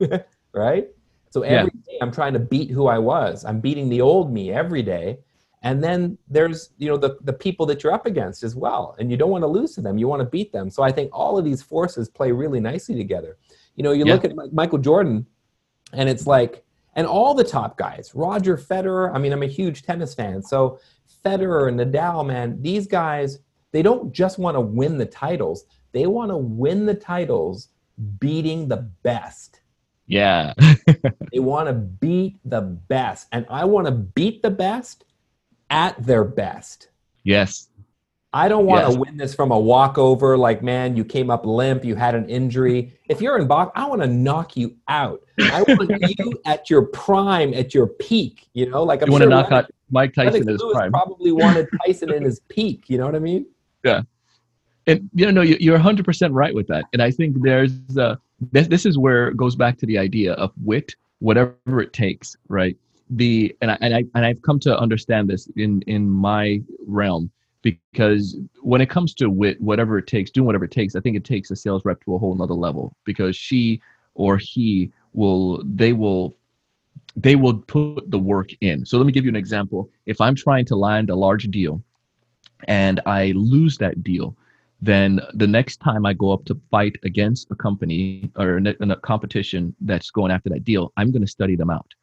right? 0.54 0.88
So 1.28 1.42
every 1.42 1.70
yeah. 1.74 1.92
day 1.92 1.98
I'm 2.00 2.10
trying 2.10 2.32
to 2.32 2.38
beat 2.38 2.70
who 2.70 2.86
I 2.86 2.98
was. 2.98 3.44
I'm 3.44 3.60
beating 3.60 3.90
the 3.90 4.00
old 4.00 4.32
me 4.32 4.50
every 4.50 4.82
day 4.82 5.18
and 5.66 5.82
then 5.82 6.16
there's 6.28 6.70
you 6.78 6.88
know 6.88 6.96
the, 6.96 7.16
the 7.22 7.32
people 7.32 7.66
that 7.66 7.82
you're 7.82 7.92
up 7.92 8.06
against 8.06 8.42
as 8.42 8.54
well 8.54 8.94
and 8.98 9.10
you 9.10 9.16
don't 9.16 9.30
want 9.30 9.42
to 9.42 9.48
lose 9.48 9.74
to 9.74 9.80
them 9.80 9.98
you 9.98 10.06
want 10.06 10.20
to 10.20 10.26
beat 10.26 10.52
them. 10.52 10.70
So 10.70 10.82
i 10.82 10.92
think 10.92 11.10
all 11.12 11.36
of 11.38 11.44
these 11.44 11.62
forces 11.62 12.08
play 12.08 12.30
really 12.32 12.60
nicely 12.60 12.94
together. 12.94 13.36
You 13.74 13.82
know 13.82 13.92
you 13.92 14.04
yeah. 14.06 14.14
look 14.14 14.24
at 14.24 14.32
michael 14.52 14.78
jordan 14.78 15.26
and 15.92 16.08
it's 16.08 16.26
like 16.26 16.64
and 16.94 17.06
all 17.06 17.34
the 17.34 17.44
top 17.44 17.76
guys 17.76 18.12
roger 18.14 18.56
federer 18.56 19.14
i 19.14 19.18
mean 19.18 19.32
i'm 19.32 19.42
a 19.42 19.46
huge 19.46 19.82
tennis 19.82 20.14
fan 20.14 20.42
so 20.42 20.78
federer 21.24 21.68
and 21.68 21.78
nadal 21.78 22.26
man 22.26 22.60
these 22.62 22.86
guys 22.86 23.40
they 23.72 23.82
don't 23.82 24.12
just 24.12 24.38
want 24.38 24.54
to 24.54 24.60
win 24.62 24.96
the 24.96 25.04
titles 25.04 25.66
they 25.92 26.06
want 26.06 26.30
to 26.30 26.36
win 26.36 26.86
the 26.86 26.94
titles 26.94 27.68
beating 28.18 28.68
the 28.68 28.88
best. 29.02 29.60
Yeah. 30.06 30.52
They 31.32 31.40
want 31.40 31.68
to 31.68 31.74
beat 31.74 32.38
the 32.44 32.62
best 32.62 33.28
and 33.32 33.44
i 33.50 33.62
want 33.64 33.86
to 33.86 33.92
beat 33.92 34.40
the 34.40 34.50
best 34.50 35.04
at 35.70 36.04
their 36.04 36.24
best. 36.24 36.88
Yes. 37.24 37.68
I 38.32 38.48
don't 38.48 38.66
want 38.66 38.84
yes. 38.84 38.94
to 38.94 39.00
win 39.00 39.16
this 39.16 39.34
from 39.34 39.50
a 39.50 39.58
walkover, 39.58 40.36
like, 40.36 40.62
man, 40.62 40.94
you 40.94 41.06
came 41.06 41.30
up 41.30 41.46
limp, 41.46 41.86
you 41.86 41.94
had 41.94 42.14
an 42.14 42.28
injury. 42.28 42.92
If 43.08 43.22
you're 43.22 43.38
in 43.38 43.46
box, 43.46 43.72
I 43.74 43.86
want 43.86 44.02
to 44.02 44.08
knock 44.08 44.58
you 44.58 44.76
out. 44.88 45.22
I 45.40 45.62
want 45.62 45.90
you 46.18 46.34
at 46.44 46.68
your 46.68 46.82
prime, 46.82 47.54
at 47.54 47.72
your 47.72 47.86
peak, 47.86 48.48
you 48.52 48.68
know? 48.68 48.82
Like, 48.82 49.00
I'm 49.00 49.08
you 49.08 49.12
want 49.12 49.22
sure 49.22 49.30
to 49.30 49.36
knock 49.36 49.52
out 49.52 49.70
Mike 49.90 50.12
Tyson 50.12 50.44
Lewis 50.44 50.62
prime. 50.72 50.92
probably 50.92 51.32
wanted 51.32 51.66
Tyson 51.86 52.12
in 52.12 52.24
his 52.24 52.40
peak, 52.48 52.90
you 52.90 52.98
know 52.98 53.06
what 53.06 53.14
I 53.14 53.20
mean? 53.20 53.46
Yeah. 53.84 54.02
And, 54.86 55.08
you 55.14 55.24
know, 55.24 55.32
no, 55.32 55.40
you're 55.40 55.78
100% 55.78 56.28
right 56.32 56.54
with 56.54 56.66
that. 56.66 56.84
And 56.92 57.00
I 57.00 57.10
think 57.10 57.36
there's, 57.40 57.72
uh, 57.96 58.16
this, 58.52 58.68
this 58.68 58.84
is 58.84 58.98
where 58.98 59.28
it 59.28 59.38
goes 59.38 59.56
back 59.56 59.78
to 59.78 59.86
the 59.86 59.96
idea 59.96 60.34
of 60.34 60.52
wit, 60.62 60.94
whatever 61.20 61.80
it 61.80 61.94
takes, 61.94 62.36
right? 62.48 62.76
The 63.10 63.56
and 63.60 63.70
I, 63.70 63.78
and 63.80 63.94
I 63.94 64.04
and 64.14 64.24
I've 64.24 64.42
come 64.42 64.58
to 64.60 64.78
understand 64.78 65.28
this 65.28 65.48
in 65.56 65.82
in 65.82 66.08
my 66.08 66.60
realm 66.86 67.30
because 67.62 68.36
when 68.60 68.80
it 68.80 68.90
comes 68.90 69.14
to 69.14 69.28
wit, 69.28 69.60
whatever 69.60 69.98
it 69.98 70.06
takes, 70.06 70.30
doing 70.30 70.46
whatever 70.46 70.64
it 70.64 70.70
takes, 70.70 70.94
I 70.94 71.00
think 71.00 71.16
it 71.16 71.24
takes 71.24 71.50
a 71.50 71.56
sales 71.56 71.84
rep 71.84 72.02
to 72.04 72.14
a 72.14 72.18
whole 72.18 72.34
nother 72.34 72.54
level 72.54 72.96
because 73.04 73.36
she 73.36 73.80
or 74.14 74.38
he 74.38 74.92
will 75.12 75.62
they 75.64 75.92
will 75.92 76.36
they 77.16 77.36
will 77.36 77.58
put 77.58 78.10
the 78.10 78.18
work 78.18 78.50
in. 78.60 78.84
So 78.84 78.98
let 78.98 79.06
me 79.06 79.12
give 79.12 79.24
you 79.24 79.30
an 79.30 79.36
example. 79.36 79.90
If 80.06 80.20
I'm 80.20 80.34
trying 80.34 80.66
to 80.66 80.76
land 80.76 81.10
a 81.10 81.14
large 81.14 81.44
deal 81.50 81.82
and 82.68 83.00
I 83.06 83.32
lose 83.34 83.78
that 83.78 84.02
deal, 84.02 84.36
then 84.82 85.20
the 85.34 85.46
next 85.46 85.78
time 85.78 86.04
I 86.04 86.12
go 86.12 86.32
up 86.32 86.44
to 86.46 86.60
fight 86.70 86.96
against 87.04 87.50
a 87.50 87.54
company 87.54 88.30
or 88.36 88.58
a 88.58 88.96
competition 88.96 89.74
that's 89.80 90.10
going 90.10 90.30
after 90.30 90.50
that 90.50 90.64
deal, 90.64 90.92
I'm 90.96 91.10
going 91.10 91.22
to 91.22 91.28
study 91.28 91.56
them 91.56 91.70
out. 91.70 91.94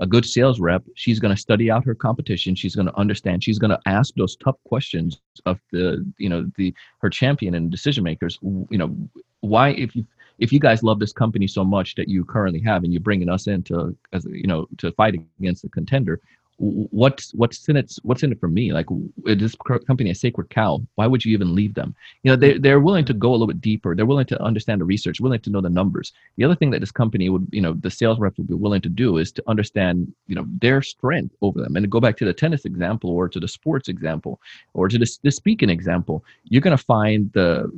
A 0.00 0.06
good 0.06 0.24
sales 0.24 0.60
rep, 0.60 0.84
she's 0.94 1.18
going 1.18 1.34
to 1.34 1.40
study 1.40 1.70
out 1.70 1.84
her 1.84 1.94
competition. 1.94 2.54
She's 2.54 2.76
going 2.76 2.86
to 2.86 2.96
understand. 2.96 3.42
She's 3.42 3.58
going 3.58 3.70
to 3.70 3.80
ask 3.86 4.14
those 4.14 4.36
tough 4.36 4.56
questions 4.64 5.20
of 5.44 5.58
the, 5.72 6.04
you 6.18 6.28
know, 6.28 6.50
the 6.56 6.72
her 7.00 7.10
champion 7.10 7.54
and 7.54 7.70
decision 7.70 8.04
makers. 8.04 8.38
You 8.42 8.78
know, 8.78 8.96
why 9.40 9.70
if 9.70 9.96
you 9.96 10.06
if 10.38 10.52
you 10.52 10.60
guys 10.60 10.82
love 10.82 11.00
this 11.00 11.12
company 11.12 11.46
so 11.46 11.64
much 11.64 11.94
that 11.96 12.08
you 12.08 12.24
currently 12.24 12.60
have 12.60 12.84
and 12.84 12.92
you're 12.92 13.00
bringing 13.00 13.28
us 13.28 13.46
in 13.46 13.62
to 13.64 13.96
as 14.12 14.24
you 14.24 14.46
know 14.46 14.66
to 14.78 14.92
fight 14.92 15.14
against 15.40 15.62
the 15.62 15.68
contender 15.68 16.20
what's 16.58 17.32
what's 17.34 17.68
in 17.68 17.76
it 17.76 17.94
what's 18.02 18.22
in 18.22 18.32
it 18.32 18.40
for 18.40 18.48
me? 18.48 18.72
Like 18.72 18.86
this 19.24 19.54
company 19.86 20.10
a 20.10 20.14
sacred 20.14 20.50
cow 20.50 20.80
why 20.96 21.06
would 21.06 21.24
you 21.24 21.32
even 21.32 21.54
leave 21.54 21.74
them? 21.74 21.94
You 22.22 22.30
know 22.30 22.36
they, 22.36 22.58
they're 22.58 22.80
willing 22.80 23.04
to 23.06 23.14
go 23.14 23.30
a 23.30 23.32
little 23.32 23.46
bit 23.46 23.60
deeper. 23.60 23.94
They're 23.94 24.06
willing 24.06 24.26
to 24.26 24.42
understand 24.42 24.80
the 24.80 24.84
research 24.84 25.20
willing 25.20 25.40
to 25.40 25.50
know 25.50 25.60
the 25.60 25.70
numbers. 25.70 26.12
The 26.36 26.44
other 26.44 26.54
thing 26.54 26.70
that 26.70 26.80
this 26.80 26.90
company 26.90 27.28
would 27.28 27.46
you 27.50 27.60
know 27.60 27.74
the 27.74 27.90
sales 27.90 28.18
rep 28.18 28.36
would 28.38 28.48
be 28.48 28.54
willing 28.54 28.80
to 28.82 28.88
do 28.88 29.18
is 29.18 29.32
to 29.32 29.42
understand 29.46 30.12
you 30.26 30.34
know 30.34 30.46
their 30.60 30.82
strength 30.82 31.34
over 31.42 31.60
them. 31.60 31.76
And 31.76 31.84
to 31.84 31.88
go 31.88 32.00
back 32.00 32.16
to 32.18 32.24
the 32.24 32.34
tennis 32.34 32.64
example 32.64 33.10
or 33.10 33.28
to 33.28 33.40
the 33.40 33.48
sports 33.48 33.88
example 33.88 34.40
or 34.74 34.88
to 34.88 34.98
the, 34.98 35.18
the 35.22 35.30
speaking 35.30 35.70
example 35.70 36.24
you're 36.44 36.62
going 36.62 36.76
to 36.76 36.82
find 36.82 37.32
the 37.32 37.70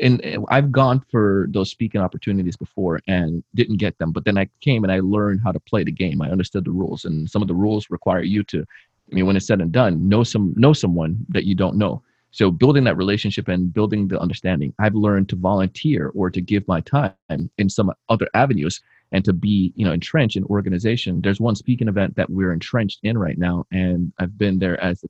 and 0.00 0.22
i've 0.48 0.72
gone 0.72 1.04
for 1.10 1.46
those 1.50 1.70
speaking 1.70 2.00
opportunities 2.00 2.56
before 2.56 3.00
and 3.06 3.42
didn't 3.54 3.76
get 3.76 3.98
them 3.98 4.12
but 4.12 4.24
then 4.24 4.38
i 4.38 4.48
came 4.60 4.84
and 4.84 4.92
i 4.92 5.00
learned 5.00 5.40
how 5.42 5.52
to 5.52 5.60
play 5.60 5.84
the 5.84 5.92
game. 5.92 6.22
I 6.22 6.30
understood 6.30 6.64
the 6.64 6.70
rules 6.70 7.04
and 7.04 7.28
some 7.30 7.42
of 7.42 7.48
the 7.48 7.54
rules 7.54 7.90
require 7.90 8.21
require 8.22 8.32
you 8.32 8.42
to 8.44 8.64
i 9.10 9.14
mean 9.14 9.26
when 9.26 9.36
it's 9.36 9.46
said 9.46 9.60
and 9.60 9.72
done 9.72 10.08
know 10.08 10.22
some 10.24 10.54
know 10.56 10.72
someone 10.72 11.16
that 11.28 11.44
you 11.44 11.54
don't 11.54 11.76
know. 11.76 12.02
So 12.34 12.50
building 12.50 12.84
that 12.84 12.96
relationship 12.96 13.48
and 13.48 13.72
building 13.72 14.08
the 14.08 14.18
understanding 14.18 14.72
i've 14.78 14.94
learned 14.94 15.28
to 15.30 15.36
volunteer 15.36 16.10
or 16.14 16.30
to 16.30 16.40
give 16.40 16.66
my 16.66 16.80
time 16.80 17.50
in 17.58 17.68
some 17.68 17.92
other 18.08 18.28
avenues 18.34 18.80
and 19.12 19.24
to 19.24 19.32
be 19.32 19.72
you 19.76 19.84
know 19.84 19.92
entrenched 19.92 20.36
in 20.36 20.44
organization. 20.44 21.20
There's 21.20 21.40
one 21.40 21.56
speaking 21.56 21.88
event 21.88 22.16
that 22.16 22.30
we're 22.30 22.52
entrenched 22.52 23.00
in 23.02 23.18
right 23.18 23.38
now 23.38 23.64
and 23.70 24.12
i've 24.18 24.36
been 24.38 24.58
there 24.58 24.78
as 24.80 25.04
a 25.04 25.08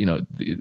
you 0.00 0.06
know 0.06 0.20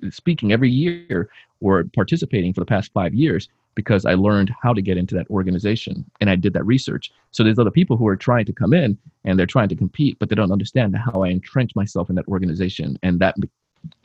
speaking 0.09 0.51
every 0.51 0.69
year 0.69 1.29
or 1.61 1.85
participating 1.95 2.53
for 2.53 2.59
the 2.59 2.65
past 2.65 2.91
five 2.93 3.13
years 3.13 3.47
because 3.73 4.05
I 4.05 4.13
learned 4.15 4.53
how 4.61 4.73
to 4.73 4.81
get 4.81 4.97
into 4.97 5.15
that 5.15 5.29
organization 5.29 6.03
and 6.19 6.29
I 6.29 6.35
did 6.35 6.53
that 6.53 6.65
research. 6.65 7.11
So 7.31 7.43
there's 7.43 7.59
other 7.59 7.71
people 7.71 7.95
who 7.95 8.07
are 8.07 8.17
trying 8.17 8.45
to 8.45 8.53
come 8.53 8.73
in 8.73 8.97
and 9.23 9.39
they're 9.39 9.45
trying 9.45 9.69
to 9.69 9.75
compete, 9.75 10.17
but 10.19 10.27
they 10.27 10.35
don't 10.35 10.51
understand 10.51 10.95
how 10.97 11.23
I 11.23 11.29
entrench 11.29 11.75
myself 11.75 12.09
in 12.09 12.15
that 12.17 12.27
organization. 12.27 12.99
And 13.03 13.19
that 13.19 13.35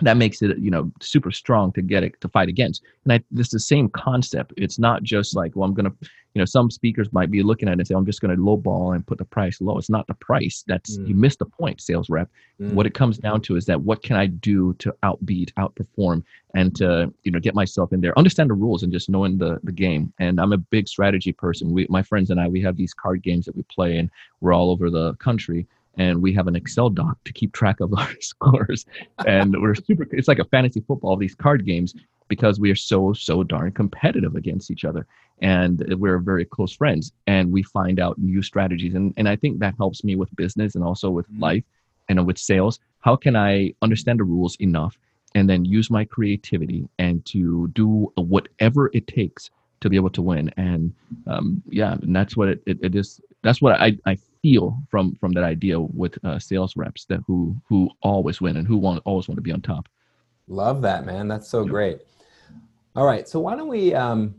that 0.03 0.17
makes 0.17 0.43
it 0.43 0.59
you 0.59 0.71
know 0.71 0.91
super 1.01 1.31
strong 1.31 1.73
to 1.73 1.83
get 1.83 2.03
it 2.03 2.21
to 2.21 2.29
fight 2.29 2.49
against. 2.49 2.83
And 3.05 3.13
i 3.13 3.25
this 3.31 3.49
is 3.49 3.53
the 3.53 3.61
same 3.61 3.89
concept. 3.89 4.53
It's 4.57 4.79
not 4.79 5.03
just 5.03 5.35
like 5.37 5.55
well 5.55 5.69
i'm 5.69 5.75
gonna 5.75 5.93
you 6.35 6.41
know 6.41 6.45
some 6.45 6.71
speakers 6.71 7.13
might 7.13 7.31
be 7.31 7.43
looking 7.43 7.69
at 7.69 7.73
it 7.73 7.79
and 7.81 7.87
say 7.87 7.95
i'm 7.95 8.07
just 8.07 8.21
gonna 8.21 8.37
lowball 8.37 8.95
and 8.95 9.07
put 9.07 9.19
the 9.19 9.25
price 9.25 9.61
low. 9.61 9.79
It's 9.79 9.91
not 9.91 10.07
the 10.07 10.15
price. 10.15 10.65
That's 10.67 10.99
mm. 10.99 11.09
you 11.09 11.15
missed 11.15 11.39
the 11.39 11.47
point 11.47 11.81
sales 11.81 12.09
rep. 12.09 12.29
Mm. 12.61 12.75
what 12.75 12.87
it 12.87 12.95
comes 12.95 13.19
down 13.19 13.41
to 13.43 13.57
is 13.57 13.67
that 13.67 13.81
what 13.81 14.03
can 14.03 14.17
i 14.17 14.27
do 14.27 14.75
to 14.75 14.95
outbeat 15.03 15.53
outperform 15.55 16.23
and 16.55 16.75
to 16.77 17.13
you 17.25 17.33
know 17.33 17.41
get 17.41 17.55
myself 17.55 17.93
in 17.93 18.01
there. 18.01 18.17
Understand 18.19 18.51
the 18.51 18.55
rules 18.55 18.83
and 18.83 18.93
just 18.93 19.09
knowing 19.09 19.39
the 19.39 19.61
the 19.65 19.73
game. 19.73 20.13
And 20.19 20.41
i'm 20.41 20.53
a 20.53 20.59
big 20.59 20.89
strategy 20.89 21.33
person. 21.33 21.73
We 21.73 21.87
my 21.89 22.03
friends 22.03 22.31
and 22.31 22.41
i 22.41 22.49
we 22.49 22.61
have 22.63 22.77
these 22.77 22.95
card 22.95 23.23
games 23.23 23.45
that 23.47 23.57
we 23.57 23.63
play 23.65 23.99
and 23.99 24.11
we're 24.41 24.53
all 24.53 24.71
over 24.71 24.91
the 24.91 25.15
country 25.15 25.67
and 25.97 26.23
we 26.23 26.33
have 26.33 26.47
an 26.47 26.57
Excel 26.57 26.91
doc 26.91 27.17
to 27.25 27.33
keep 27.33 27.53
track 27.53 27.81
of 27.81 27.93
our 27.99 28.21
scores. 28.21 28.87
And 29.27 29.61
we're 29.61 29.75
super, 29.75 30.07
it's 30.13 30.29
like 30.29 30.39
a 30.39 30.45
fantasy 30.45 30.81
football, 30.81 31.17
these 31.17 31.35
card 31.35 31.65
games, 31.65 31.95
because 32.29 32.59
we 32.59 32.71
are 32.71 32.77
so, 32.77 33.13
so 33.13 33.43
darn 33.43 33.73
competitive 33.73 34.35
against 34.35 34.71
each 34.71 34.85
other. 34.85 35.07
And 35.41 35.85
we're 35.99 36.19
very 36.19 36.45
close 36.45 36.73
friends 36.73 37.13
and 37.27 37.53
we 37.53 37.63
find 37.63 38.01
out 38.01 38.19
new 38.19 38.43
strategies. 38.43 38.95
And, 38.95 39.13
and 39.17 39.29
I 39.29 39.37
think 39.37 39.59
that 39.59 39.75
helps 39.77 40.05
me 40.05 40.17
with 40.17 40.35
business 40.37 40.75
and 40.75 40.85
also 40.85 41.11
with 41.11 41.27
mm-hmm. 41.31 41.43
life 41.43 41.65
and 42.09 42.27
with 42.27 42.39
sales. 42.39 42.81
How 43.01 43.17
can 43.17 43.37
I 43.37 43.75
understand 43.83 44.21
the 44.21 44.25
rules 44.25 44.57
enough 44.61 44.97
and 45.35 45.51
then 45.51 45.65
use 45.65 45.91
my 45.91 46.05
creativity 46.05 46.89
and 46.99 47.25
to 47.27 47.69
do 47.75 48.13
whatever 48.17 48.91
it 48.95 49.07
takes 49.07 49.51
to 49.81 49.91
be 49.91 49.97
able 49.97 50.11
to 50.11 50.23
win? 50.23 50.51
And 50.57 50.95
um, 51.27 51.63
yeah, 51.69 51.95
and 51.95 52.15
that's 52.15 52.37
what 52.37 52.49
it, 52.49 52.63
it, 52.67 52.79
it 52.83 52.95
is. 52.95 53.21
That's 53.45 53.63
what 53.63 53.81
I, 53.81 53.97
I 54.07 54.17
feel 54.43 54.77
from 54.91 55.15
from 55.17 55.33
that 55.33 55.45
idea 55.45 55.79
with 55.79 56.19
uh, 56.25 56.39
sales 56.39 56.77
reps 56.77 57.05
that 57.05 57.21
who 57.27 57.57
who 57.69 57.89
always 58.03 58.41
win 58.41 58.57
and 58.57 58.67
who 58.67 58.77
want 58.77 59.01
always 59.05 59.29
want 59.29 59.37
to 59.37 59.43
be 59.43 59.53
on 59.53 59.61
top. 59.61 59.89
Love 60.49 60.83
that, 60.83 61.07
man. 61.07 61.29
That's 61.29 61.49
so 61.49 61.65
great. 61.65 62.01
All 62.97 63.07
right, 63.07 63.29
so 63.29 63.41
why 63.41 63.55
don't 63.55 63.69
we? 63.69 63.95
Um, 63.95 64.35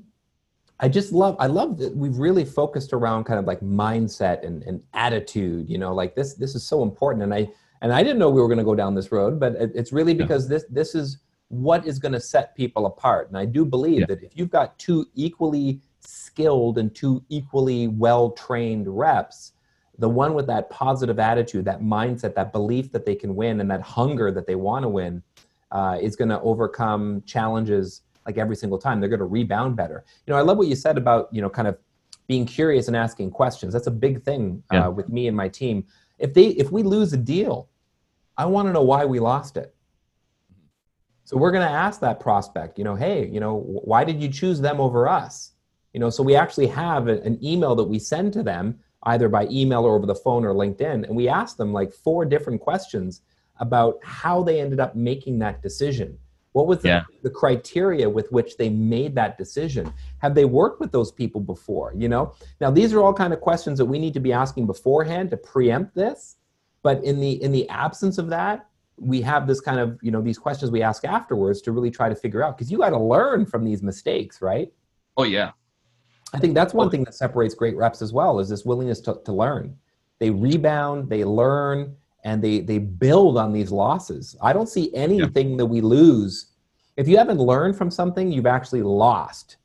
I 0.79 0.89
just 0.89 1.13
love 1.13 1.35
I 1.39 1.47
love 1.47 1.77
that 1.77 1.95
we've 1.95 2.17
really 2.17 2.45
focused 2.45 2.93
around 2.93 3.23
kind 3.25 3.39
of 3.39 3.45
like 3.45 3.61
mindset 3.61 4.45
and, 4.45 4.63
and 4.63 4.81
attitude. 4.93 5.69
You 5.69 5.77
know, 5.77 5.93
like 5.93 6.15
this 6.15 6.33
this 6.33 6.55
is 6.55 6.67
so 6.67 6.83
important, 6.83 7.23
and 7.23 7.33
I 7.33 7.47
and 7.81 7.93
I 7.93 8.01
didn't 8.01 8.19
know 8.19 8.29
we 8.29 8.41
were 8.41 8.47
going 8.47 8.57
to 8.57 8.65
go 8.65 8.75
down 8.75 8.95
this 8.95 9.11
road, 9.11 9.39
but 9.39 9.53
it, 9.55 9.71
it's 9.75 9.93
really 9.93 10.13
because 10.13 10.45
yeah. 10.45 10.55
this 10.55 10.65
this 10.69 10.95
is 10.95 11.19
what 11.49 11.85
is 11.85 11.99
going 11.99 12.11
to 12.11 12.19
set 12.19 12.55
people 12.55 12.87
apart. 12.87 13.27
And 13.29 13.37
I 13.37 13.45
do 13.45 13.65
believe 13.65 14.01
yeah. 14.01 14.05
that 14.07 14.23
if 14.23 14.35
you've 14.35 14.49
got 14.49 14.77
two 14.79 15.05
equally 15.13 15.79
skilled 16.07 16.77
and 16.77 16.93
two 16.93 17.23
equally 17.29 17.87
well 17.87 18.31
trained 18.31 18.87
reps, 18.87 19.53
the 19.97 20.09
one 20.09 20.33
with 20.33 20.47
that 20.47 20.69
positive 20.69 21.19
attitude, 21.19 21.65
that 21.65 21.81
mindset, 21.81 22.35
that 22.35 22.51
belief 22.51 22.91
that 22.91 23.05
they 23.05 23.15
can 23.15 23.35
win, 23.35 23.61
and 23.61 23.71
that 23.71 23.81
hunger 23.81 24.31
that 24.31 24.47
they 24.47 24.55
want 24.55 24.83
to 24.83 24.89
win, 24.89 25.23
uh, 25.71 25.97
is 26.01 26.15
going 26.15 26.29
to 26.29 26.39
overcome 26.41 27.23
challenges 27.25 28.01
like 28.25 28.37
every 28.37 28.55
single 28.55 28.77
time. 28.77 28.99
They're 28.99 29.09
going 29.09 29.19
to 29.19 29.25
rebound 29.25 29.75
better. 29.75 30.03
You 30.25 30.33
know, 30.33 30.37
I 30.37 30.41
love 30.41 30.57
what 30.57 30.67
you 30.67 30.75
said 30.75 30.97
about 30.97 31.29
you 31.31 31.41
know 31.41 31.49
kind 31.49 31.67
of 31.67 31.77
being 32.27 32.45
curious 32.45 32.87
and 32.87 32.95
asking 32.95 33.31
questions. 33.31 33.73
That's 33.73 33.87
a 33.87 33.91
big 33.91 34.23
thing 34.23 34.63
uh, 34.73 34.75
yeah. 34.75 34.87
with 34.87 35.09
me 35.09 35.27
and 35.27 35.37
my 35.37 35.47
team. 35.47 35.85
If 36.19 36.33
they 36.33 36.47
if 36.47 36.71
we 36.71 36.83
lose 36.83 37.13
a 37.13 37.17
deal, 37.17 37.69
I 38.37 38.45
want 38.45 38.67
to 38.67 38.73
know 38.73 38.83
why 38.83 39.05
we 39.05 39.19
lost 39.19 39.57
it. 39.57 39.75
So 41.23 41.37
we're 41.37 41.51
going 41.51 41.67
to 41.67 41.73
ask 41.73 41.99
that 42.01 42.19
prospect, 42.19 42.77
you 42.77 42.83
know, 42.83 42.93
hey, 42.93 43.27
you 43.27 43.39
know, 43.39 43.55
why 43.55 44.03
did 44.03 44.21
you 44.21 44.29
choose 44.29 44.61
them 44.61 44.79
over 44.79 45.07
us? 45.07 45.53
You 45.95 45.99
know, 45.99 46.09
so 46.09 46.23
we 46.23 46.35
actually 46.35 46.67
have 46.67 47.07
an 47.07 47.39
email 47.41 47.73
that 47.75 47.85
we 47.85 47.99
send 47.99 48.33
to 48.33 48.43
them 48.43 48.77
either 49.03 49.29
by 49.29 49.47
email 49.49 49.85
or 49.85 49.95
over 49.95 50.05
the 50.05 50.13
phone 50.13 50.43
or 50.43 50.53
LinkedIn. 50.53 51.07
And 51.07 51.15
we 51.15 51.29
ask 51.29 51.55
them 51.55 51.71
like 51.71 51.93
four 51.93 52.25
different 52.25 52.59
questions 52.59 53.21
about 53.61 53.99
how 54.03 54.43
they 54.43 54.59
ended 54.59 54.81
up 54.81 54.97
making 54.97 55.39
that 55.39 55.61
decision. 55.61 56.17
What 56.51 56.67
was 56.67 56.79
the, 56.81 56.89
yeah. 56.89 57.03
the, 57.23 57.29
criteria 57.29 58.09
with 58.09 58.29
which 58.33 58.57
they 58.57 58.67
made 58.67 59.15
that 59.15 59.37
decision? 59.37 59.93
Have 60.17 60.35
they 60.35 60.43
worked 60.43 60.81
with 60.81 60.91
those 60.91 61.13
people 61.13 61.39
before? 61.39 61.93
You 61.95 62.09
know, 62.09 62.33
now 62.59 62.71
these 62.71 62.91
are 62.91 63.01
all 63.01 63.13
kind 63.13 63.31
of 63.31 63.39
questions 63.39 63.77
that 63.77 63.85
we 63.85 63.97
need 63.97 64.15
to 64.15 64.19
be 64.19 64.33
asking 64.33 64.65
beforehand 64.67 65.29
to 65.29 65.37
preempt 65.37 65.95
this. 65.95 66.35
But 66.83 67.05
in 67.05 67.21
the 67.21 67.41
in 67.41 67.53
the 67.53 67.69
absence 67.69 68.17
of 68.17 68.27
that, 68.31 68.67
we 68.97 69.21
have 69.21 69.47
this 69.47 69.61
kind 69.61 69.79
of 69.79 69.97
you 70.01 70.11
know 70.11 70.21
these 70.21 70.37
questions 70.37 70.71
we 70.71 70.81
ask 70.81 71.05
afterwards 71.05 71.61
to 71.61 71.71
really 71.71 71.91
try 71.91 72.09
to 72.09 72.15
figure 72.15 72.43
out 72.43 72.57
because 72.57 72.69
you 72.69 72.79
got 72.79 72.89
to 72.89 72.99
learn 72.99 73.45
from 73.45 73.63
these 73.63 73.81
mistakes, 73.81 74.41
right? 74.41 74.73
Oh 75.17 75.23
yeah, 75.23 75.51
I 76.33 76.39
think 76.39 76.53
that's 76.53 76.73
one 76.73 76.89
thing 76.89 77.03
that 77.03 77.13
separates 77.13 77.55
great 77.55 77.75
reps 77.75 78.01
as 78.01 78.11
well 78.11 78.39
is 78.39 78.49
this 78.49 78.65
willingness 78.65 78.99
to, 79.01 79.19
to 79.25 79.31
learn. 79.31 79.77
They 80.19 80.29
rebound, 80.29 81.09
they 81.09 81.23
learn, 81.23 81.95
and 82.23 82.43
they 82.43 82.59
they 82.59 82.79
build 82.79 83.37
on 83.37 83.53
these 83.53 83.71
losses. 83.71 84.35
I 84.41 84.51
don't 84.51 84.67
see 84.67 84.93
anything 84.93 85.51
yeah. 85.51 85.57
that 85.57 85.65
we 85.65 85.81
lose. 85.81 86.47
If 86.97 87.07
you 87.07 87.17
haven't 87.17 87.39
learned 87.39 87.77
from 87.77 87.91
something, 87.91 88.31
you've 88.31 88.47
actually 88.47 88.81
lost. 88.81 89.57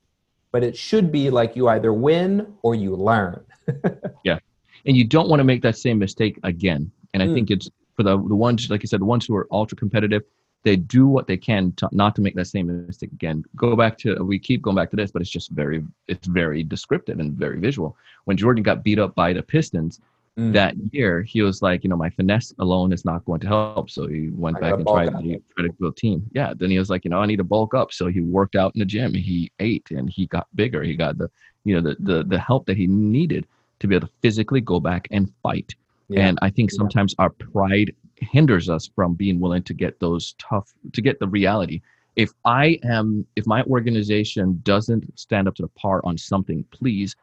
But 0.53 0.65
it 0.65 0.77
should 0.77 1.13
be 1.13 1.31
like 1.31 1.55
you 1.55 1.69
either 1.69 1.93
win 1.93 2.55
or 2.63 2.75
you 2.75 2.97
learn. 2.97 3.45
yeah. 4.25 4.41
And 4.85 4.97
you 4.97 5.05
don't 5.05 5.29
want 5.29 5.39
to 5.41 5.45
make 5.45 5.63
that 5.63 5.79
same 5.79 5.99
mistake 5.99 6.39
again. 6.43 6.91
And 7.15 7.23
I 7.23 7.27
mm. 7.27 7.35
think 7.35 7.51
it's 7.51 7.71
for 7.97 8.03
the 8.03 8.17
the 8.17 8.35
ones 8.35 8.69
like 8.69 8.83
you 8.83 8.89
said, 8.89 9.01
the 9.01 9.07
ones 9.07 9.25
who 9.27 9.37
are 9.37 9.47
ultra 9.51 9.77
competitive, 9.77 10.23
they 10.63 10.77
do 10.77 11.07
what 11.07 11.27
they 11.27 11.37
can 11.37 11.73
to, 11.73 11.89
not 11.93 12.15
to 12.17 12.23
make 12.23 12.35
that 12.35 12.47
same 12.47 12.87
mistake 12.87 13.13
again. 13.13 13.45
Go 13.57 13.77
back 13.77 13.97
to 13.99 14.23
we 14.23 14.39
keep 14.39 14.63
going 14.63 14.77
back 14.77 14.91
to 14.91 14.97
this, 14.97 15.11
but 15.11 15.23
it's 15.23 15.31
just 15.31 15.51
very 15.51 15.83
it's 16.09 16.27
very 16.27 16.63
descriptive 16.63 17.19
and 17.19 17.33
very 17.33 17.59
visual. 17.59 17.97
When 18.25 18.37
Jordan 18.37 18.63
got 18.63 18.85
beat 18.85 18.99
up 18.99 19.15
by 19.15 19.33
the 19.33 19.43
Pistons 19.43 20.01
mm. 20.39 20.53
that 20.53 20.75
year, 20.93 21.23
he 21.23 21.43
was 21.43 21.63
like, 21.63 21.83
you 21.83 21.91
know, 21.91 21.97
my 21.97 22.11
finesse 22.11 22.53
alone 22.59 22.93
is 22.93 23.05
not 23.05 23.25
going 23.25 23.41
to 23.41 23.47
help. 23.47 23.91
So 23.91 24.07
he 24.07 24.29
went 24.29 24.59
I 24.59 24.61
back 24.61 24.75
and 24.75 24.87
tried 24.87 25.07
to 25.07 25.43
try 25.57 25.67
to 25.67 25.73
build 25.73 25.93
a 25.93 25.95
team. 25.95 26.29
Yeah. 26.33 26.53
Then 26.55 26.71
he 26.71 26.79
was 26.79 26.91
like, 26.91 27.05
you 27.05 27.11
know, 27.11 27.21
I 27.21 27.27
need 27.27 27.37
to 27.37 27.45
bulk 27.45 27.73
up. 27.73 27.93
So 27.93 28.09
he 28.09 28.21
worked 28.21 28.57
out 28.57 28.75
in 28.75 28.81
the 28.81 28.85
gym. 28.85 29.15
He 29.15 29.51
ate 29.61 29.91
and 29.91 30.11
he 30.11 30.27
got 30.27 30.47
bigger. 30.55 30.83
He 30.83 30.95
got 30.95 31.17
the 31.17 31.31
you 31.65 31.75
know 31.75 31.81
the 31.81 31.97
the 32.01 32.25
the 32.25 32.39
help 32.39 32.67
that 32.67 32.77
he 32.77 32.87
needed 32.87 33.47
to 33.81 33.87
be 33.87 33.95
able 33.95 34.09
to 34.09 34.13
physically 34.21 34.61
go 34.61 34.79
back 34.79 35.09
and 35.11 35.33
fight. 35.43 35.75
Yeah. 36.09 36.27
And 36.27 36.39
I 36.43 36.51
think 36.51 36.71
sometimes 36.71 37.15
our 37.19 37.31
pride 37.31 37.95
hinders 38.21 38.69
us 38.69 38.91
from 38.95 39.15
being 39.15 39.41
willing 39.41 39.63
to 39.65 39.75
get 39.75 40.01
those 40.01 40.35
tough 40.39 40.73
to 40.93 41.01
get 41.01 41.19
the 41.21 41.29
reality. 41.29 41.81
If 42.17 42.33
i 42.45 42.79
am 42.85 43.27
if 43.37 43.47
my 43.47 43.63
organization 43.65 44.61
doesn't 44.65 45.19
stand 45.19 45.49
up 45.49 45.55
to 45.57 45.63
the 45.63 45.69
par 45.69 46.01
on 46.05 46.19
something 46.19 46.65
please 46.71 47.17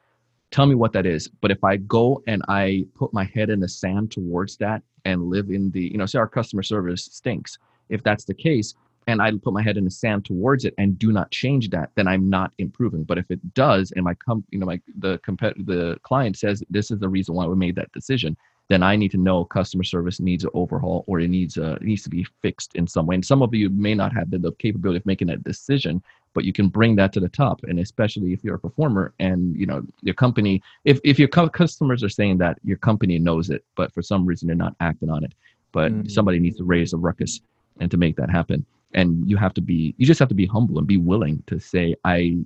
tell 0.49 0.65
me 0.65 0.75
what 0.75 0.93
that 0.93 1.05
is. 1.05 1.27
But 1.27 1.51
if 1.51 1.63
i 1.63 1.77
go 1.77 2.23
and 2.27 2.43
i 2.47 2.85
put 2.95 3.13
my 3.13 3.25
head 3.25 3.49
in 3.49 3.59
the 3.59 3.69
sand 3.69 4.11
towards 4.11 4.57
that 4.57 4.81
and 5.05 5.29
live 5.29 5.49
in 5.49 5.71
the 5.71 5.91
you 5.91 5.97
know 5.97 6.05
say 6.05 6.19
our 6.19 6.27
customer 6.27 6.63
service 6.63 7.05
stinks. 7.05 7.57
If 7.89 8.03
that's 8.03 8.25
the 8.25 8.33
case 8.33 8.73
and 9.07 9.21
I 9.21 9.31
put 9.31 9.53
my 9.53 9.63
head 9.63 9.77
in 9.77 9.85
the 9.85 9.91
sand 9.91 10.25
towards 10.25 10.65
it 10.65 10.73
and 10.77 10.99
do 10.99 11.11
not 11.11 11.31
change 11.31 11.69
that, 11.69 11.91
then 11.95 12.07
I'm 12.07 12.29
not 12.29 12.51
improving. 12.57 13.03
But 13.03 13.17
if 13.17 13.31
it 13.31 13.53
does, 13.53 13.91
and 13.95 14.03
my 14.03 14.13
com, 14.13 14.43
you 14.51 14.59
know, 14.59 14.65
my 14.65 14.81
the 14.99 15.17
compet 15.19 15.53
the 15.65 15.97
client 16.03 16.37
says 16.37 16.61
this 16.69 16.91
is 16.91 16.99
the 16.99 17.09
reason 17.09 17.33
why 17.33 17.45
we 17.47 17.55
made 17.55 17.75
that 17.75 17.91
decision, 17.93 18.35
then 18.69 18.83
I 18.83 18.95
need 18.95 19.11
to 19.11 19.17
know 19.17 19.45
customer 19.45 19.83
service 19.83 20.19
needs 20.19 20.43
an 20.43 20.49
overhaul 20.53 21.05
or 21.07 21.19
it 21.19 21.29
needs 21.29 21.57
a 21.57 21.73
it 21.73 21.83
needs 21.83 22.03
to 22.03 22.09
be 22.09 22.25
fixed 22.41 22.75
in 22.75 22.85
some 22.87 23.05
way. 23.05 23.15
And 23.15 23.25
some 23.25 23.41
of 23.41 23.53
you 23.53 23.69
may 23.69 23.95
not 23.95 24.13
have 24.13 24.29
the, 24.29 24.37
the 24.37 24.51
capability 24.53 24.97
of 24.97 25.05
making 25.05 25.27
that 25.27 25.43
decision, 25.43 26.03
but 26.33 26.43
you 26.43 26.51
can 26.51 26.67
bring 26.67 26.95
that 26.97 27.13
to 27.13 27.19
the 27.19 27.29
top. 27.29 27.63
And 27.63 27.79
especially 27.79 28.33
if 28.33 28.43
you're 28.43 28.55
a 28.55 28.59
performer 28.59 29.13
and 29.19 29.55
you 29.55 29.65
know 29.65 29.83
your 30.01 30.15
company, 30.15 30.61
if 30.83 30.99
if 31.03 31.17
your 31.17 31.29
customers 31.29 32.03
are 32.03 32.09
saying 32.09 32.39
that 32.39 32.59
your 32.63 32.77
company 32.77 33.17
knows 33.19 33.49
it, 33.49 33.63
but 33.75 33.93
for 33.93 34.01
some 34.01 34.25
reason 34.25 34.47
they're 34.47 34.55
not 34.55 34.75
acting 34.81 35.09
on 35.09 35.23
it, 35.23 35.33
but 35.71 35.91
mm-hmm. 35.91 36.07
somebody 36.09 36.39
needs 36.39 36.57
to 36.57 36.65
raise 36.65 36.93
a 36.93 36.97
ruckus 36.97 37.39
and 37.79 37.89
to 37.91 37.97
make 37.97 38.17
that 38.17 38.29
happen. 38.29 38.65
And 38.93 39.29
you 39.29 39.37
have 39.37 39.53
to 39.53 39.61
be 39.61 39.95
you 39.97 40.05
just 40.05 40.19
have 40.19 40.29
to 40.29 40.35
be 40.35 40.45
humble 40.45 40.77
and 40.77 40.87
be 40.87 40.97
willing 40.97 41.41
to 41.47 41.59
say 41.59 41.95
I 42.03 42.37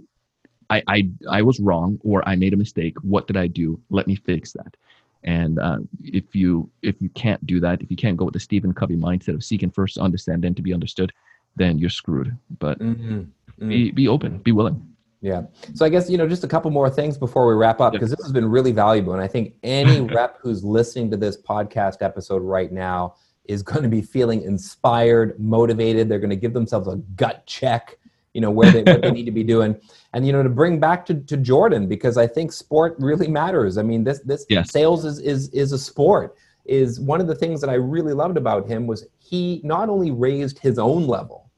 I, 0.70 0.82
I, 0.88 1.10
I 1.30 1.42
was 1.42 1.60
wrong 1.60 2.00
or 2.02 2.28
I 2.28 2.38
made 2.38 2.54
a 2.54 2.58
mistake. 2.58 2.96
What 3.02 3.28
did 3.28 3.36
I 3.36 3.48
do? 3.48 3.78
Let 3.90 4.08
me 4.08 4.16
fix 4.16 4.54
that. 4.54 4.78
And 5.24 5.60
uh, 5.60 5.80
if 6.04 6.36
you 6.36 6.70
if 6.82 6.96
you 7.00 7.10
can't 7.10 7.46
do 7.46 7.60
that, 7.60 7.82
if 7.82 7.92
you 7.92 7.98
can't 7.98 8.18
go 8.18 8.26
with 8.26 8.34
the 8.34 8.40
Stephen 8.40 8.74
Covey 8.74 8.96
mindset 8.96 9.36
of 9.36 9.44
seeking 9.44 9.70
first 9.70 9.96
to 9.96 10.02
understand 10.02 10.44
then 10.44 10.56
to 10.56 10.62
be 10.62 10.74
understood, 10.74 11.14
then 11.56 11.78
you're 11.78 11.90
screwed. 11.90 12.36
But 12.60 12.80
mm-hmm. 12.80 13.20
Mm-hmm. 13.20 13.70
be 13.70 13.92
be 13.92 14.08
open, 14.08 14.40
be 14.40 14.52
willing. 14.52 14.88
Yeah. 15.22 15.44
So 15.76 15.86
I 15.86 15.90
guess 15.90 16.10
you 16.10 16.18
know 16.18 16.28
just 16.28 16.44
a 16.44 16.48
couple 16.48 16.72
more 16.72 16.90
things 16.90 17.18
before 17.18 17.48
we 17.48 17.54
wrap 17.54 17.80
up 17.80 17.94
because 17.94 18.10
this 18.10 18.24
has 18.24 18.32
been 18.32 18.50
really 18.50 18.72
valuable, 18.72 19.14
and 19.14 19.22
I 19.22 19.28
think 19.28 19.54
any 19.62 20.02
rep 20.16 20.40
who's 20.42 20.64
listening 20.64 21.12
to 21.12 21.18
this 21.18 21.40
podcast 21.40 22.02
episode 22.02 22.42
right 22.42 22.72
now 22.72 23.16
is 23.46 23.62
going 23.62 23.84
to 23.84 23.90
be 23.90 24.02
feeling 24.02 24.42
inspired, 24.42 25.40
motivated. 25.40 26.10
They're 26.10 26.20
going 26.20 26.32
to 26.32 26.36
give 26.36 26.54
themselves 26.54 26.88
a 26.88 26.96
gut 27.16 27.46
check 27.46 27.98
you 28.34 28.42
know 28.42 28.52
where 28.52 28.72
they 28.72 28.84
what 28.84 29.02
they 29.02 29.12
need 29.20 29.26
to 29.26 29.32
be 29.32 29.44
doing. 29.44 29.76
And 30.14 30.26
you 30.26 30.34
know 30.34 30.44
to 30.44 30.50
bring 30.50 30.80
back 30.80 31.06
to, 31.08 31.16
to 31.16 31.38
jordan 31.38 31.88
because 31.88 32.18
i 32.18 32.28
think 32.28 32.52
sport 32.52 32.96
really 33.00 33.28
matters. 33.28 33.78
I 33.78 33.84
mean 33.84 34.04
this 34.04 34.20
this 34.22 34.46
yes. 34.50 34.72
sales 34.72 35.06
is 35.06 35.20
is 35.20 35.50
is 35.50 35.72
a 35.72 35.80
sport. 35.80 36.36
Is 36.66 37.00
one 37.00 37.20
of 37.20 37.28
the 37.28 37.36
things 37.36 37.60
that 37.62 37.70
i 37.70 37.74
really 37.74 38.14
loved 38.14 38.38
about 38.38 38.68
him 38.68 38.86
was 38.86 39.08
he 39.18 39.62
not 39.64 39.90
only 39.90 40.12
raised 40.12 40.60
his 40.60 40.78
own 40.78 41.08
level 41.08 41.50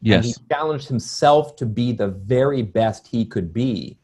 yes 0.00 0.24
he 0.24 0.34
challenged 0.50 0.88
himself 0.88 1.54
to 1.56 1.66
be 1.66 1.92
the 1.92 2.08
very 2.08 2.62
best 2.62 3.06
he 3.06 3.26
could 3.26 3.52
be 3.52 3.98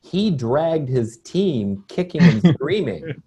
he 0.00 0.32
dragged 0.32 0.88
his 0.88 1.18
team 1.18 1.84
kicking 1.86 2.22
and 2.22 2.42
screaming 2.54 3.22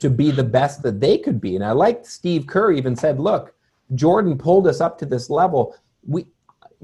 to 0.00 0.08
be 0.08 0.30
the 0.30 0.42
best 0.42 0.82
that 0.82 0.98
they 0.98 1.18
could 1.18 1.42
be. 1.42 1.56
And 1.56 1.64
i 1.64 1.72
like 1.72 2.06
steve 2.06 2.46
kerr 2.46 2.72
even 2.72 2.96
said 2.96 3.20
look 3.20 3.54
jordan 3.94 4.38
pulled 4.38 4.66
us 4.66 4.80
up 4.80 4.98
to 4.98 5.06
this 5.06 5.30
level. 5.30 5.76
We 6.06 6.26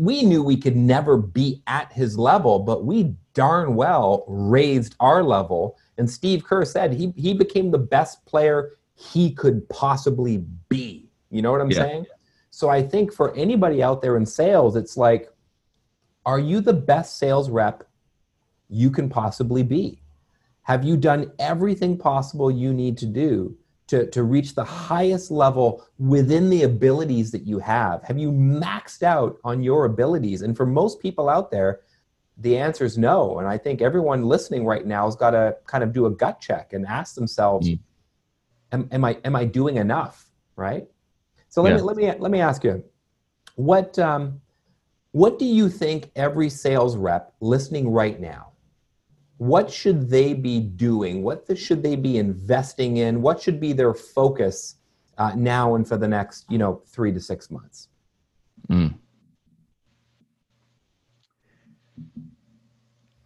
we 0.00 0.22
knew 0.22 0.42
we 0.42 0.56
could 0.56 0.76
never 0.76 1.18
be 1.18 1.62
at 1.66 1.92
his 1.92 2.18
level, 2.18 2.58
but 2.58 2.86
we 2.86 3.14
darn 3.34 3.74
well 3.74 4.24
raised 4.28 4.96
our 4.98 5.22
level. 5.22 5.76
And 5.98 6.08
Steve 6.08 6.42
Kerr 6.42 6.64
said 6.64 6.94
he 6.94 7.12
he 7.16 7.34
became 7.34 7.70
the 7.70 7.78
best 7.78 8.24
player 8.24 8.78
he 8.94 9.30
could 9.30 9.68
possibly 9.68 10.38
be. 10.70 11.10
You 11.28 11.42
know 11.42 11.52
what 11.52 11.60
I'm 11.60 11.70
yeah. 11.70 11.82
saying? 11.82 12.06
So 12.48 12.70
I 12.70 12.82
think 12.82 13.12
for 13.12 13.34
anybody 13.36 13.82
out 13.82 14.00
there 14.00 14.16
in 14.16 14.24
sales, 14.24 14.74
it's 14.74 14.96
like, 14.96 15.28
are 16.24 16.40
you 16.40 16.62
the 16.62 16.72
best 16.72 17.18
sales 17.18 17.50
rep 17.50 17.86
you 18.70 18.90
can 18.90 19.10
possibly 19.10 19.62
be? 19.62 20.00
Have 20.62 20.82
you 20.82 20.96
done 20.96 21.30
everything 21.38 21.98
possible 21.98 22.50
you 22.50 22.72
need 22.72 22.96
to 22.98 23.06
do 23.06 23.54
to, 23.90 24.06
to 24.06 24.22
reach 24.22 24.54
the 24.54 24.64
highest 24.64 25.32
level 25.32 25.84
within 25.98 26.48
the 26.48 26.62
abilities 26.62 27.32
that 27.32 27.44
you 27.44 27.58
have? 27.58 28.04
Have 28.04 28.18
you 28.18 28.30
maxed 28.30 29.02
out 29.02 29.38
on 29.42 29.64
your 29.64 29.84
abilities? 29.84 30.42
And 30.42 30.56
for 30.56 30.64
most 30.64 31.00
people 31.00 31.28
out 31.28 31.50
there, 31.50 31.80
the 32.36 32.56
answer 32.56 32.84
is 32.84 32.96
no. 32.96 33.40
And 33.40 33.48
I 33.48 33.58
think 33.58 33.82
everyone 33.82 34.22
listening 34.22 34.64
right 34.64 34.86
now 34.86 35.06
has 35.06 35.16
got 35.16 35.32
to 35.32 35.56
kind 35.66 35.82
of 35.82 35.92
do 35.92 36.06
a 36.06 36.10
gut 36.10 36.40
check 36.40 36.72
and 36.72 36.86
ask 36.86 37.16
themselves, 37.16 37.68
mm. 37.68 37.80
am, 38.70 38.88
am, 38.92 39.04
I, 39.04 39.18
am 39.24 39.34
I 39.34 39.44
doing 39.44 39.76
enough? 39.76 40.30
Right? 40.54 40.86
So 41.48 41.60
let, 41.60 41.70
yeah. 41.70 41.76
me, 41.78 41.82
let, 41.82 41.96
me, 41.96 42.12
let 42.16 42.30
me 42.30 42.40
ask 42.40 42.62
you, 42.62 42.84
what, 43.56 43.98
um, 43.98 44.40
what 45.10 45.40
do 45.40 45.46
you 45.46 45.68
think 45.68 46.12
every 46.14 46.48
sales 46.48 46.96
rep 46.96 47.34
listening 47.40 47.90
right 47.90 48.20
now 48.20 48.49
what 49.40 49.70
should 49.70 50.10
they 50.10 50.34
be 50.34 50.60
doing? 50.60 51.22
What 51.22 51.46
should 51.56 51.82
they 51.82 51.96
be 51.96 52.18
investing 52.18 52.98
in? 52.98 53.22
What 53.22 53.40
should 53.40 53.58
be 53.58 53.72
their 53.72 53.94
focus 53.94 54.74
uh, 55.16 55.32
now 55.34 55.76
and 55.76 55.88
for 55.88 55.96
the 55.96 56.06
next, 56.06 56.44
you 56.50 56.58
know, 56.58 56.82
three 56.86 57.10
to 57.10 57.18
six 57.18 57.50
months? 57.50 57.88
Mm. 58.68 58.96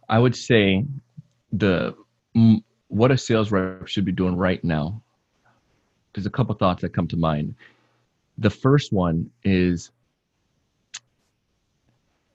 I 0.07 0.17
would 0.17 0.37
say 0.37 0.85
the 1.51 1.93
what 2.87 3.11
a 3.11 3.17
sales 3.17 3.51
rep 3.51 3.85
should 3.85 4.05
be 4.05 4.13
doing 4.13 4.37
right 4.37 4.63
now. 4.63 5.01
There's 6.13 6.25
a 6.25 6.29
couple 6.29 6.55
thoughts 6.55 6.81
that 6.83 6.93
come 6.93 7.09
to 7.09 7.17
mind. 7.17 7.55
The 8.37 8.49
first 8.49 8.93
one 8.93 9.29
is 9.43 9.91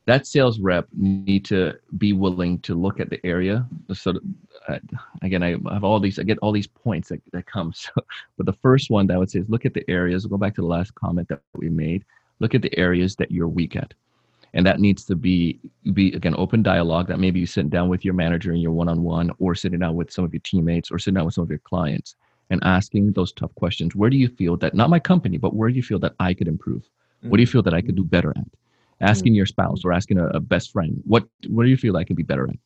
that 0.07 0.27
sales 0.27 0.59
rep 0.59 0.89
need 0.97 1.45
to 1.45 1.75
be 1.99 2.13
willing 2.13 2.59
to 2.61 2.75
look 2.75 3.01
at 3.01 3.11
the 3.11 3.25
area. 3.25 3.67
So 3.93 4.15
uh, 4.69 4.79
again 5.23 5.43
i 5.43 5.51
have 5.73 5.85
all 5.85 6.01
these 6.01 6.19
i 6.19 6.23
get 6.23 6.39
all 6.39 6.53
these 6.53 6.67
points 6.67 7.09
that, 7.09 7.21
that 7.33 7.47
come. 7.47 7.73
So, 7.81 7.91
but 8.37 8.47
the 8.47 8.53
first 8.53 8.91
one 8.91 9.07
that 9.07 9.15
i 9.15 9.19
would 9.19 9.31
say 9.31 9.41
is 9.41 9.49
look 9.49 9.65
at 9.65 9.75
the 9.75 9.89
areas 9.89 10.25
we'll 10.25 10.37
go 10.37 10.45
back 10.45 10.55
to 10.57 10.61
the 10.61 10.67
last 10.67 10.95
comment 10.95 11.29
that 11.29 11.41
we 11.55 11.69
made. 11.69 12.05
Look 12.41 12.55
at 12.55 12.63
the 12.63 12.77
areas 12.79 13.17
that 13.17 13.31
you're 13.31 13.49
weak 13.49 13.77
at. 13.77 13.93
And 14.53 14.67
that 14.67 14.81
needs 14.81 15.05
to 15.05 15.15
be 15.15 15.61
be 15.93 16.13
again 16.13 16.35
open 16.37 16.63
dialogue 16.63 17.07
that 17.09 17.21
maybe 17.21 17.41
you 17.41 17.47
sit 17.47 17.71
down 17.71 17.89
with 17.89 18.05
your 18.05 18.15
manager 18.15 18.53
in 18.53 18.61
your 18.61 18.73
one-on-one 18.73 19.31
or 19.39 19.55
sitting 19.55 19.79
down 19.79 19.95
with 19.95 20.11
some 20.11 20.25
of 20.25 20.33
your 20.33 20.41
teammates 20.45 20.91
or 20.91 20.99
sitting 20.99 21.15
down 21.15 21.27
with 21.27 21.35
some 21.35 21.45
of 21.45 21.51
your 21.51 21.61
clients 21.61 22.17
and 22.51 22.61
asking 22.65 23.13
those 23.13 23.33
tough 23.33 23.55
questions. 23.55 23.95
Where 23.95 24.11
do 24.11 24.17
you 24.17 24.29
feel 24.29 24.57
that 24.57 24.75
not 24.75 24.91
my 24.91 24.99
company 24.99 25.39
but 25.39 25.55
where 25.55 25.69
do 25.69 25.77
you 25.77 25.83
feel 25.83 26.01
that 26.01 26.15
i 26.19 26.35
could 26.35 26.49
improve? 26.49 26.83
What 27.23 27.37
do 27.37 27.43
you 27.43 27.47
feel 27.47 27.63
that 27.63 27.75
i 27.75 27.81
could 27.81 27.97
do 27.97 28.05
better 28.05 28.31
at 28.31 28.45
asking 29.01 29.33
mm. 29.33 29.37
your 29.37 29.47
spouse 29.47 29.85
or 29.85 29.93
asking 29.93 30.19
a, 30.19 30.27
a, 30.29 30.41
best 30.41 30.73
friend 30.73 31.01
what 31.07 31.25
what 31.49 31.65
do 31.65 31.69
you 31.69 31.77
feel 31.77 31.97
i 31.97 32.05
can 32.05 32.17
be 32.17 32.23
better 32.23 32.49
at 32.49 32.57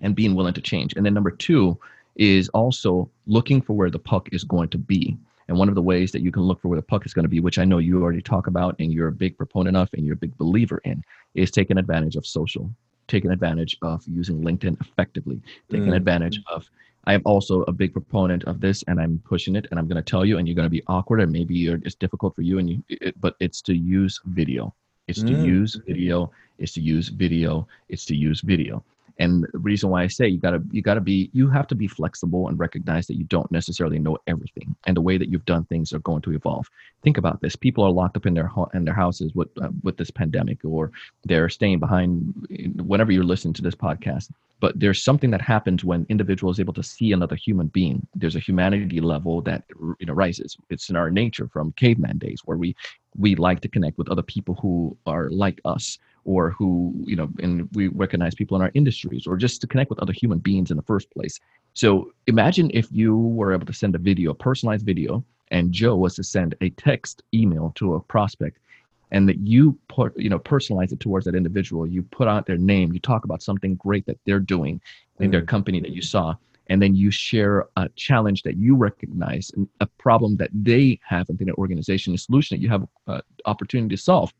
and 0.00 0.14
being 0.14 0.34
willing 0.34 0.54
to 0.54 0.60
change 0.60 0.92
and 0.94 1.04
then 1.04 1.14
number 1.14 1.30
two 1.30 1.78
is 2.16 2.48
also 2.50 3.08
looking 3.26 3.60
for 3.60 3.74
where 3.74 3.90
the 3.90 3.98
puck 3.98 4.28
is 4.32 4.44
going 4.44 4.68
to 4.68 4.78
be 4.78 5.16
and 5.48 5.56
one 5.56 5.68
of 5.68 5.74
the 5.74 5.82
ways 5.82 6.12
that 6.12 6.20
you 6.20 6.30
can 6.30 6.42
look 6.42 6.60
for 6.60 6.68
where 6.68 6.78
the 6.78 6.82
puck 6.82 7.06
is 7.06 7.14
going 7.14 7.24
to 7.24 7.28
be 7.28 7.40
which 7.40 7.58
i 7.58 7.64
know 7.64 7.78
you 7.78 8.02
already 8.02 8.22
talk 8.22 8.46
about 8.46 8.74
and 8.78 8.92
you're 8.92 9.08
a 9.08 9.12
big 9.12 9.36
proponent 9.36 9.76
of 9.76 9.88
and 9.94 10.04
you're 10.04 10.14
a 10.14 10.18
big 10.18 10.36
believer 10.36 10.80
in 10.84 11.02
is 11.34 11.50
taking 11.50 11.78
advantage 11.78 12.16
of 12.16 12.26
social 12.26 12.70
taking 13.06 13.30
advantage 13.30 13.76
of 13.82 14.02
using 14.06 14.42
linkedin 14.42 14.78
effectively 14.80 15.40
taking 15.70 15.88
mm. 15.88 15.96
advantage 15.96 16.40
of 16.46 16.68
I 17.08 17.14
am 17.14 17.22
also 17.24 17.62
a 17.62 17.72
big 17.72 17.94
proponent 17.94 18.44
of 18.44 18.60
this, 18.60 18.84
and 18.86 19.00
I'm 19.00 19.22
pushing 19.24 19.56
it, 19.56 19.66
and 19.70 19.80
I'm 19.80 19.88
going 19.88 19.96
to 19.96 20.02
tell 20.02 20.26
you, 20.26 20.36
and 20.36 20.46
you're 20.46 20.54
going 20.54 20.66
to 20.66 20.70
be 20.70 20.82
awkward, 20.88 21.22
and 21.22 21.32
maybe 21.32 21.66
it's 21.66 21.94
difficult 21.94 22.34
for 22.34 22.42
you, 22.42 22.58
and 22.58 22.68
you, 22.68 22.82
it, 22.90 23.18
but 23.18 23.34
it's 23.40 23.62
to 23.62 23.74
use 23.74 24.20
video. 24.26 24.74
It's 25.08 25.22
to 25.22 25.32
mm. 25.32 25.44
use 25.44 25.74
video. 25.86 26.30
It's 26.58 26.72
to 26.74 26.80
use 26.80 27.08
video. 27.08 27.66
It's 27.88 28.04
to 28.06 28.14
use 28.14 28.42
video. 28.42 28.84
And 29.18 29.46
the 29.52 29.58
reason 29.58 29.90
why 29.90 30.02
I 30.04 30.06
say 30.06 30.28
you 30.28 30.38
gotta 30.38 30.62
you 30.70 30.82
gotta 30.82 31.00
be 31.00 31.30
you 31.32 31.48
have 31.48 31.66
to 31.68 31.74
be 31.74 31.88
flexible 31.88 32.48
and 32.48 32.58
recognize 32.58 33.06
that 33.08 33.16
you 33.16 33.24
don't 33.24 33.50
necessarily 33.50 33.98
know 33.98 34.16
everything, 34.26 34.74
and 34.86 34.96
the 34.96 35.00
way 35.00 35.18
that 35.18 35.28
you've 35.28 35.44
done 35.44 35.64
things 35.64 35.92
are 35.92 35.98
going 36.00 36.22
to 36.22 36.32
evolve. 36.32 36.68
Think 37.02 37.18
about 37.18 37.40
this: 37.40 37.56
people 37.56 37.84
are 37.84 37.90
locked 37.90 38.16
up 38.16 38.26
in 38.26 38.34
their 38.34 38.50
in 38.74 38.84
their 38.84 38.94
houses 38.94 39.32
with 39.34 39.48
uh, 39.60 39.70
with 39.82 39.96
this 39.96 40.10
pandemic, 40.10 40.64
or 40.64 40.92
they're 41.24 41.48
staying 41.48 41.80
behind. 41.80 42.32
Whenever 42.76 43.10
you're 43.12 43.24
listening 43.24 43.54
to 43.54 43.62
this 43.62 43.74
podcast, 43.74 44.30
but 44.60 44.78
there's 44.78 45.02
something 45.02 45.30
that 45.30 45.40
happens 45.40 45.84
when 45.84 46.06
individual 46.08 46.50
is 46.50 46.60
able 46.60 46.72
to 46.72 46.82
see 46.82 47.12
another 47.12 47.36
human 47.36 47.68
being 47.68 48.06
there's 48.14 48.36
a 48.36 48.40
humanity 48.40 49.00
level 49.00 49.40
that 49.40 49.64
you 49.98 50.06
know 50.06 50.12
rises 50.12 50.56
it's 50.70 50.88
in 50.90 50.96
our 50.96 51.10
nature 51.10 51.48
from 51.48 51.72
caveman 51.72 52.18
days 52.18 52.40
where 52.44 52.56
we 52.56 52.74
we 53.16 53.34
like 53.34 53.60
to 53.60 53.68
connect 53.68 53.98
with 53.98 54.08
other 54.08 54.22
people 54.22 54.54
who 54.56 54.96
are 55.06 55.30
like 55.30 55.60
us 55.64 55.98
or 56.24 56.50
who 56.50 56.94
you 57.04 57.16
know 57.16 57.28
and 57.40 57.68
we 57.72 57.88
recognize 57.88 58.34
people 58.34 58.56
in 58.56 58.62
our 58.62 58.70
industries 58.74 59.26
or 59.26 59.36
just 59.36 59.60
to 59.60 59.66
connect 59.66 59.90
with 59.90 59.98
other 60.00 60.12
human 60.12 60.38
beings 60.38 60.70
in 60.70 60.76
the 60.76 60.82
first 60.82 61.10
place. 61.10 61.40
So 61.74 62.12
imagine 62.26 62.70
if 62.74 62.88
you 62.90 63.16
were 63.16 63.52
able 63.52 63.66
to 63.66 63.72
send 63.72 63.94
a 63.94 63.98
video 63.98 64.30
a 64.32 64.34
personalized 64.34 64.84
video 64.84 65.24
and 65.50 65.72
joe 65.72 65.96
was 65.96 66.14
to 66.16 66.22
send 66.22 66.54
a 66.60 66.70
text 66.70 67.22
email 67.32 67.72
to 67.76 67.94
a 67.94 68.00
prospect 68.00 68.58
and 69.10 69.28
that 69.28 69.38
you 69.38 69.78
put 69.88 70.16
you 70.18 70.28
know 70.28 70.38
personalize 70.38 70.92
it 70.92 71.00
towards 71.00 71.24
that 71.26 71.34
individual. 71.34 71.86
You 71.86 72.02
put 72.02 72.28
out 72.28 72.46
their 72.46 72.58
name. 72.58 72.92
You 72.92 73.00
talk 73.00 73.24
about 73.24 73.42
something 73.42 73.74
great 73.76 74.06
that 74.06 74.18
they're 74.24 74.40
doing 74.40 74.80
in 75.20 75.30
their 75.30 75.42
mm. 75.42 75.48
company 75.48 75.80
that 75.80 75.90
you 75.90 76.02
saw. 76.02 76.34
And 76.70 76.82
then 76.82 76.94
you 76.94 77.10
share 77.10 77.66
a 77.76 77.88
challenge 77.96 78.42
that 78.42 78.58
you 78.58 78.76
recognize 78.76 79.50
and 79.56 79.66
a 79.80 79.86
problem 79.86 80.36
that 80.36 80.50
they 80.52 81.00
have 81.02 81.26
in 81.30 81.36
their 81.38 81.54
organization 81.54 82.12
a 82.12 82.18
solution 82.18 82.56
that 82.56 82.62
you 82.62 82.68
have 82.68 82.86
uh, 83.06 83.22
opportunity 83.46 83.96
to 83.96 84.02
solve 84.02 84.34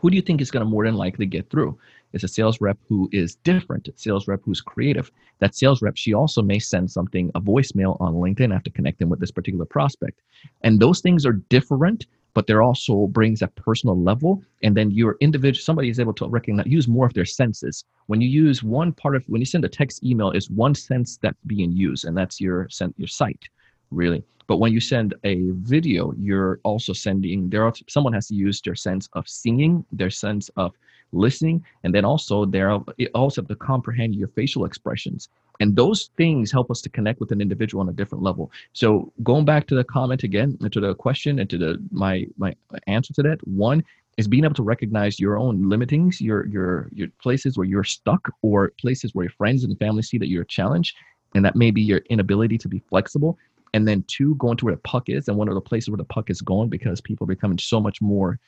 who 0.00 0.10
do 0.10 0.16
you 0.16 0.22
think 0.22 0.40
is 0.40 0.50
going 0.50 0.64
to 0.64 0.70
more 0.70 0.84
than 0.84 0.94
likely 0.94 1.26
get 1.26 1.50
through? 1.50 1.78
It's 2.12 2.24
a 2.24 2.28
sales 2.28 2.60
rep 2.60 2.78
who 2.88 3.08
is 3.12 3.36
different 3.36 3.88
sales 3.96 4.28
rep 4.28 4.40
who's 4.44 4.60
creative. 4.60 5.10
That 5.40 5.54
sales 5.54 5.82
rep 5.82 5.96
she 5.96 6.14
also 6.14 6.42
may 6.42 6.58
send 6.58 6.90
something 6.90 7.30
a 7.34 7.40
voicemail 7.40 8.00
on 8.00 8.14
linkedin 8.14 8.54
after 8.54 8.70
connecting 8.70 9.08
with 9.08 9.20
this 9.20 9.30
particular 9.30 9.66
prospect. 9.66 10.20
And 10.62 10.80
those 10.80 11.00
things 11.00 11.26
are 11.26 11.32
different 11.32 12.06
but 12.34 12.46
there 12.46 12.62
also 12.62 13.08
brings 13.08 13.42
a 13.42 13.48
personal 13.48 14.00
level 14.00 14.40
and 14.62 14.76
then 14.76 14.92
your 14.92 15.16
individual 15.20 15.60
somebody 15.60 15.88
is 15.88 15.98
able 15.98 16.12
to 16.14 16.28
recognize 16.28 16.66
use 16.66 16.86
more 16.86 17.06
of 17.06 17.14
their 17.14 17.24
senses. 17.24 17.84
When 18.06 18.20
you 18.20 18.28
use 18.28 18.62
one 18.62 18.92
part 18.92 19.16
of 19.16 19.24
when 19.26 19.40
you 19.40 19.46
send 19.46 19.64
a 19.64 19.68
text 19.68 20.04
email 20.04 20.30
is 20.30 20.48
one 20.48 20.74
sense 20.74 21.18
that's 21.20 21.38
being 21.46 21.72
used 21.72 22.04
and 22.04 22.16
that's 22.16 22.40
your 22.40 22.68
sent 22.68 22.94
your 22.96 23.08
sight 23.08 23.48
really. 23.90 24.22
But 24.46 24.58
when 24.58 24.72
you 24.72 24.80
send 24.80 25.14
a 25.24 25.50
video 25.50 26.12
you're 26.18 26.58
also 26.64 26.92
sending 26.92 27.50
there 27.50 27.64
are 27.64 27.72
someone 27.88 28.14
has 28.14 28.28
to 28.28 28.34
use 28.34 28.60
their 28.62 28.74
sense 28.74 29.08
of 29.12 29.28
seeing 29.28 29.84
their 29.92 30.10
sense 30.10 30.48
of 30.56 30.72
listening 31.12 31.64
and 31.84 31.94
then 31.94 32.04
also 32.04 32.44
there 32.44 32.70
are 32.70 32.82
also 33.14 33.42
have 33.42 33.48
to 33.48 33.56
comprehend 33.56 34.14
your 34.14 34.28
facial 34.28 34.64
expressions. 34.64 35.28
And 35.60 35.74
those 35.74 36.10
things 36.16 36.52
help 36.52 36.70
us 36.70 36.80
to 36.82 36.88
connect 36.88 37.20
with 37.20 37.32
an 37.32 37.40
individual 37.40 37.82
on 37.82 37.88
a 37.88 37.92
different 37.92 38.22
level. 38.22 38.50
So 38.72 39.12
going 39.22 39.44
back 39.44 39.66
to 39.66 39.74
the 39.74 39.84
comment 39.84 40.22
again 40.22 40.56
to 40.70 40.80
the 40.80 40.94
question 40.94 41.38
and 41.40 41.50
to 41.50 41.58
the 41.58 41.78
my 41.90 42.26
my 42.38 42.54
answer 42.86 43.12
to 43.14 43.22
that 43.24 43.46
one 43.46 43.84
is 44.18 44.26
being 44.26 44.44
able 44.44 44.54
to 44.54 44.62
recognize 44.62 45.20
your 45.20 45.38
own 45.38 45.62
limitings 45.62 46.20
your 46.20 46.46
your 46.46 46.88
your 46.92 47.08
places 47.22 47.56
where 47.56 47.66
you're 47.66 47.84
stuck 47.84 48.28
or 48.42 48.72
places 48.80 49.14
where 49.14 49.24
your 49.24 49.32
friends 49.32 49.64
and 49.64 49.78
family 49.78 50.02
see 50.02 50.18
that 50.18 50.28
you're 50.28 50.44
challenged 50.44 50.96
and 51.34 51.44
that 51.44 51.56
may 51.56 51.70
be 51.70 51.82
your 51.82 51.98
inability 52.10 52.58
to 52.58 52.68
be 52.68 52.82
flexible 52.88 53.38
and 53.74 53.86
then 53.86 54.04
two 54.08 54.34
going 54.36 54.56
to 54.56 54.64
where 54.64 54.74
the 54.74 54.80
puck 54.82 55.08
is 55.08 55.28
and 55.28 55.36
one 55.36 55.48
of 55.48 55.54
the 55.54 55.60
places 55.60 55.90
where 55.90 55.96
the 55.96 56.04
puck 56.04 56.30
is 56.30 56.40
going 56.40 56.68
because 56.68 57.00
people 57.00 57.24
are 57.24 57.34
becoming 57.34 57.58
so 57.58 57.80
much 57.80 58.00
more 58.00 58.38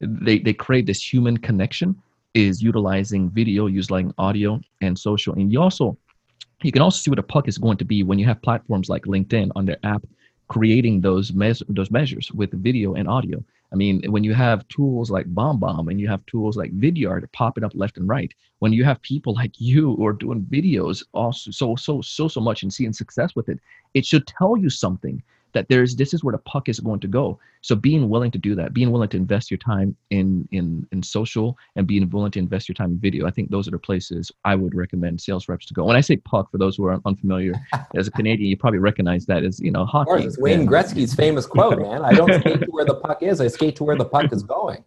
they 0.00 0.38
they 0.38 0.52
crave 0.52 0.86
this 0.86 1.02
human 1.02 1.36
connection 1.36 1.94
is 2.34 2.62
utilizing 2.62 3.28
video 3.30 3.66
utilizing 3.66 4.14
audio 4.18 4.60
and 4.80 4.98
social. 4.98 5.34
And 5.34 5.52
you 5.52 5.60
also 5.60 5.96
you 6.62 6.72
can 6.72 6.82
also 6.82 6.98
see 6.98 7.10
what 7.10 7.18
a 7.18 7.24
puck 7.24 7.48
is 7.48 7.58
going 7.58 7.78
to 7.78 7.84
be 7.84 8.02
when 8.02 8.18
you 8.18 8.26
have 8.26 8.40
platforms 8.42 8.88
like 8.88 9.04
linkedin 9.04 9.50
on 9.56 9.66
their 9.66 9.78
app 9.82 10.04
creating 10.48 11.00
those 11.00 11.32
mes- 11.32 11.62
those 11.68 11.90
measures 11.90 12.30
with 12.32 12.50
video 12.62 12.94
and 12.94 13.08
audio 13.08 13.42
i 13.72 13.76
mean 13.76 14.02
when 14.10 14.24
you 14.24 14.34
have 14.34 14.66
tools 14.68 15.10
like 15.10 15.32
BombBomb 15.34 15.90
and 15.90 16.00
you 16.00 16.08
have 16.08 16.24
tools 16.26 16.56
like 16.56 16.76
vidyard 16.78 17.30
popping 17.32 17.64
up 17.64 17.72
left 17.74 17.96
and 17.96 18.08
right 18.08 18.32
when 18.58 18.72
you 18.72 18.84
have 18.84 19.00
people 19.02 19.34
like 19.34 19.52
you 19.60 19.94
who 19.96 20.06
are 20.06 20.12
doing 20.12 20.46
videos 20.50 21.02
also 21.12 21.50
so 21.50 21.76
so 21.76 22.00
so 22.00 22.28
so 22.28 22.40
much 22.40 22.62
and 22.62 22.72
seeing 22.72 22.92
success 22.92 23.34
with 23.34 23.48
it 23.48 23.58
it 23.94 24.04
should 24.06 24.26
tell 24.26 24.56
you 24.56 24.70
something 24.70 25.22
that 25.52 25.68
there's 25.68 25.96
this 25.96 26.14
is 26.14 26.24
where 26.24 26.32
the 26.32 26.38
puck 26.38 26.68
is 26.68 26.80
going 26.80 27.00
to 27.00 27.08
go. 27.08 27.38
So 27.62 27.74
being 27.74 28.08
willing 28.08 28.30
to 28.30 28.38
do 28.38 28.54
that 28.54 28.72
being 28.72 28.90
willing 28.90 29.08
to 29.10 29.16
invest 29.16 29.50
your 29.50 29.58
time 29.58 29.96
in 30.10 30.48
in 30.50 30.86
in 30.92 31.02
social 31.02 31.56
and 31.76 31.86
being 31.86 32.08
willing 32.10 32.30
to 32.32 32.38
invest 32.38 32.68
your 32.68 32.74
time 32.74 32.92
in 32.92 32.98
video. 32.98 33.26
I 33.26 33.30
think 33.30 33.50
those 33.50 33.68
are 33.68 33.72
the 33.72 33.78
places 33.78 34.30
i 34.44 34.54
would 34.54 34.74
recommend 34.74 35.20
sales 35.20 35.48
reps 35.48 35.66
to 35.66 35.74
go. 35.74 35.84
When 35.84 35.96
i 35.96 36.00
say 36.00 36.16
puck 36.16 36.50
for 36.50 36.58
those 36.58 36.76
who 36.76 36.86
are 36.86 37.00
unfamiliar 37.04 37.54
as 37.94 38.08
a 38.08 38.10
canadian 38.10 38.48
you 38.48 38.56
probably 38.56 38.78
recognize 38.78 39.26
that 39.26 39.44
as 39.44 39.60
you 39.60 39.70
know 39.70 39.84
hockey 39.84 40.10
of 40.10 40.16
course, 40.16 40.24
it's 40.24 40.38
wayne 40.38 40.66
gretzky's 40.66 41.14
famous 41.14 41.46
quote 41.46 41.78
man. 41.86 42.02
I 42.02 42.12
don't 42.12 42.40
skate 42.40 42.60
to 42.60 42.70
where 42.70 42.84
the 42.84 42.94
puck 42.94 43.22
is 43.22 43.40
i 43.40 43.48
skate 43.48 43.76
to 43.76 43.84
where 43.84 43.96
the 43.96 44.04
puck 44.04 44.32
is 44.32 44.42
going 44.42 44.84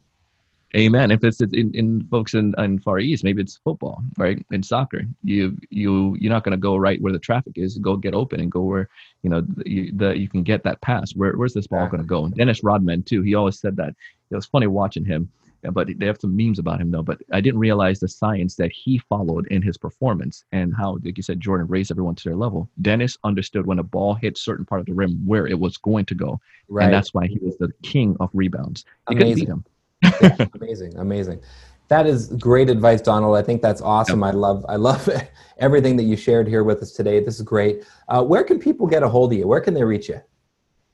Amen. 0.76 1.12
If 1.12 1.24
it's 1.24 1.40
in, 1.40 1.72
in 1.76 2.08
folks 2.10 2.34
in, 2.34 2.56
in 2.58 2.80
Far 2.80 2.98
East, 2.98 3.24
maybe 3.24 3.44
it's 3.44 3.58
football, 3.58 4.04
right? 4.18 4.44
In 4.52 4.64
soccer, 4.64 5.04
you 5.24 5.56
you 5.70 6.18
you're 6.20 6.32
not 6.32 6.44
going 6.44 6.52
to 6.52 6.58
go 6.58 6.78
right 6.78 7.00
where 7.00 7.14
the 7.14 7.20
traffic 7.20 7.54
is. 7.58 7.78
Go 7.78 7.96
get 7.96 8.16
open 8.16 8.40
and 8.40 8.52
go 8.52 8.62
where 8.62 8.90
you 9.22 9.30
know 9.30 9.42
the, 9.42 9.92
the 9.92 10.18
you 10.18 10.28
can 10.28 10.42
get 10.42 10.64
that 10.64 10.82
pass. 10.82 11.16
Where 11.16 11.34
where's 11.34 11.54
this 11.54 11.68
ball 11.68 11.88
going 11.88 12.02
to 12.02 12.08
go? 12.08 12.26
And 12.26 12.34
Dennis 12.34 12.64
Rodman 12.64 13.04
too. 13.04 13.22
He 13.22 13.36
always 13.36 13.60
said 13.60 13.76
that. 13.78 13.94
It 14.32 14.36
was 14.36 14.48
funny 14.48 14.66
watching 14.66 15.06
him, 15.06 15.30
but 15.62 15.88
they 15.96 16.08
have 16.08 16.20
some 16.20 16.36
memes 16.36 16.58
about 16.58 16.82
him 16.82 16.90
though. 16.90 17.04
But 17.04 17.22
I 17.32 17.40
didn't 17.40 17.60
realize 17.60 18.00
the 18.00 18.08
science 18.08 18.56
that 18.56 18.72
he 18.72 18.98
followed 18.98 19.46
in 19.48 19.62
his 19.62 19.78
performance 19.78 20.44
and 20.54 20.74
how, 20.76 20.98
like 21.04 21.18
you 21.18 21.24
said, 21.24 21.40
Jordan 21.40 21.68
raised 21.68 21.92
everyone 21.92 22.16
to 22.16 22.24
their 22.24 22.36
level. 22.36 22.68
Dennis 22.82 23.16
understood 23.24 23.68
when 23.68 23.78
a 23.78 23.84
ball 23.84 24.16
hit 24.16 24.40
certain 24.40 24.66
part 24.66 24.82
of 24.82 24.88
the 24.88 24.96
rim 24.96 25.24
where 25.24 25.46
it 25.46 25.60
was 25.60 25.78
going 25.78 26.06
to 26.06 26.16
go, 26.16 26.42
right. 26.68 26.86
and 26.86 26.94
that's 26.94 27.14
why 27.14 27.28
he 27.28 27.38
was 27.44 27.56
the 27.58 27.72
king 27.84 28.18
of 28.20 28.32
rebounds. 28.34 28.86
You 29.12 29.18
couldn't 29.18 29.36
beat 29.36 29.48
him 29.48 29.64
yeah, 30.22 30.46
amazing, 30.62 30.98
amazing. 30.98 31.42
That 31.90 32.08
is 32.08 32.28
great 32.28 32.70
advice, 32.70 33.02
Donald. 33.02 33.36
I 33.36 33.42
think 33.42 33.62
that's 33.62 33.82
awesome. 33.82 34.22
Yep. 34.22 34.34
I 34.34 34.38
love, 34.38 34.66
I 34.70 34.76
love 34.78 35.10
everything 35.58 35.96
that 35.98 36.04
you 36.04 36.16
shared 36.16 36.48
here 36.48 36.64
with 36.64 36.82
us 36.82 36.92
today. 36.92 37.20
This 37.20 37.36
is 37.36 37.42
great. 37.42 37.86
Uh, 38.08 38.24
where 38.24 38.44
can 38.44 38.60
people 38.60 38.88
get 38.88 39.04
a 39.04 39.10
hold 39.10 39.32
of 39.32 39.38
you? 39.38 39.48
Where 39.48 39.62
can 39.62 39.74
they 39.74 39.84
reach 39.84 40.10
you? 40.10 40.22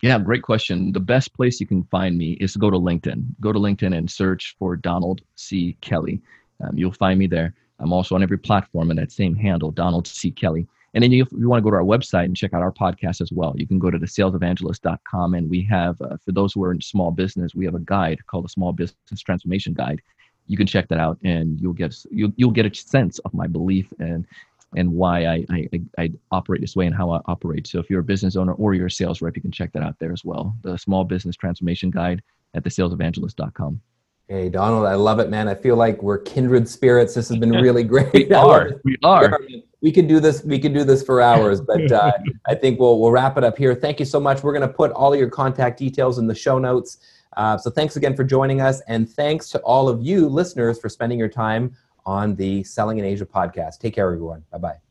Yeah, 0.01 0.17
great 0.17 0.43
question. 0.43 0.93
The 0.93 0.99
best 0.99 1.33
place 1.33 1.59
you 1.59 1.67
can 1.67 1.83
find 1.85 2.17
me 2.17 2.33
is 2.33 2.53
to 2.53 2.59
go 2.59 2.69
to 2.69 2.77
LinkedIn. 2.77 3.23
Go 3.41 3.51
to 3.51 3.59
LinkedIn 3.59 3.95
and 3.97 4.09
search 4.09 4.55
for 4.57 4.75
Donald 4.77 5.21
C. 5.35 5.75
Kelly. 5.81 6.21
Um, 6.63 6.77
you'll 6.77 6.91
find 6.91 7.19
me 7.19 7.27
there. 7.27 7.53
I'm 7.79 7.93
also 7.93 8.15
on 8.15 8.23
every 8.23 8.37
platform 8.37 8.91
in 8.91 8.97
that 8.97 9.11
same 9.11 9.35
handle, 9.35 9.71
Donald 9.71 10.07
C. 10.07 10.31
Kelly. 10.31 10.67
And 10.93 11.03
then 11.03 11.11
you, 11.11 11.23
if 11.23 11.31
you 11.31 11.47
want 11.47 11.59
to 11.59 11.63
go 11.63 11.71
to 11.71 11.77
our 11.77 11.83
website 11.83 12.25
and 12.25 12.35
check 12.35 12.53
out 12.53 12.61
our 12.61 12.71
podcast 12.71 13.21
as 13.21 13.31
well, 13.31 13.53
you 13.55 13.67
can 13.67 13.79
go 13.79 13.91
to 13.91 13.97
the 13.97 14.05
salesevangelist.com. 14.05 15.33
And 15.33 15.49
we 15.49 15.63
have, 15.65 16.01
uh, 16.01 16.17
for 16.23 16.31
those 16.31 16.53
who 16.53 16.63
are 16.63 16.71
in 16.71 16.81
small 16.81 17.11
business, 17.11 17.53
we 17.55 17.65
have 17.65 17.75
a 17.75 17.79
guide 17.79 18.25
called 18.27 18.45
the 18.45 18.49
Small 18.49 18.71
Business 18.71 19.21
Transformation 19.21 19.73
Guide. 19.73 20.01
You 20.47 20.57
can 20.57 20.65
check 20.65 20.87
that 20.87 20.99
out 20.99 21.19
and 21.23 21.59
you'll 21.59 21.73
get, 21.73 21.95
you'll, 22.09 22.31
you'll 22.35 22.51
get 22.51 22.65
a 22.65 22.73
sense 22.73 23.19
of 23.19 23.33
my 23.33 23.45
belief 23.45 23.93
and, 23.99 24.25
and 24.75 24.91
why 24.91 25.25
I, 25.25 25.45
I, 25.51 25.69
I 25.97 26.11
operate 26.31 26.61
this 26.61 26.75
way 26.75 26.87
and 26.87 26.95
how 26.95 27.11
I 27.11 27.19
operate. 27.25 27.67
So 27.67 27.79
if 27.79 27.89
you're 27.89 27.99
a 27.99 28.03
business 28.03 28.35
owner 28.35 28.53
or 28.53 28.73
you're 28.73 28.87
a 28.87 28.91
sales 28.91 29.21
rep, 29.21 29.35
you 29.35 29.41
can 29.41 29.51
check 29.51 29.71
that 29.73 29.83
out 29.83 29.97
there 29.99 30.11
as 30.11 30.25
well. 30.25 30.55
The 30.63 30.77
Small 30.77 31.03
Business 31.03 31.35
Transformation 31.35 31.91
Guide 31.91 32.21
at 32.55 32.63
the 32.63 32.69
salesevangelist.com. 32.69 33.79
Hey, 34.27 34.47
Donald, 34.49 34.85
I 34.85 34.93
love 34.93 35.19
it, 35.19 35.29
man. 35.29 35.47
I 35.47 35.55
feel 35.55 35.75
like 35.75 36.03
we're 36.03 36.19
kindred 36.19 36.69
spirits. 36.69 37.15
This 37.15 37.29
has 37.29 37.37
been 37.37 37.51
really 37.51 37.83
great. 37.95 38.13
we 38.13 38.31
are. 38.31 38.79
We 38.83 38.97
are. 39.03 39.39
We 39.81 39.91
can 39.91 40.07
do 40.07 40.19
this. 40.19 40.43
We 40.43 40.59
can 40.59 40.73
do 40.73 40.83
this 40.83 41.03
for 41.03 41.21
hours, 41.21 41.61
but 41.61 41.91
uh, 41.91 42.11
I 42.47 42.55
think 42.55 42.79
we'll 42.79 42.99
we'll 42.99 43.11
wrap 43.11 43.37
it 43.37 43.43
up 43.43 43.57
here. 43.57 43.75
Thank 43.75 43.99
you 43.99 44.05
so 44.05 44.19
much. 44.19 44.43
We're 44.43 44.53
going 44.53 44.67
to 44.67 44.73
put 44.73 44.91
all 44.91 45.13
of 45.13 45.19
your 45.19 45.29
contact 45.29 45.79
details 45.79 46.17
in 46.17 46.27
the 46.27 46.35
show 46.35 46.59
notes. 46.59 46.97
Uh, 47.37 47.57
so 47.57 47.69
thanks 47.69 47.95
again 47.95 48.15
for 48.15 48.23
joining 48.23 48.59
us, 48.59 48.81
and 48.87 49.09
thanks 49.09 49.49
to 49.51 49.59
all 49.59 49.87
of 49.87 50.01
you 50.01 50.27
listeners 50.27 50.79
for 50.79 50.89
spending 50.89 51.17
your 51.17 51.29
time 51.29 51.75
on 52.05 52.35
the 52.35 52.63
Selling 52.63 52.97
in 52.97 53.05
Asia 53.05 53.25
podcast. 53.25 53.79
Take 53.79 53.95
care, 53.95 54.05
everyone. 54.05 54.43
Bye 54.51 54.57
bye. 54.57 54.88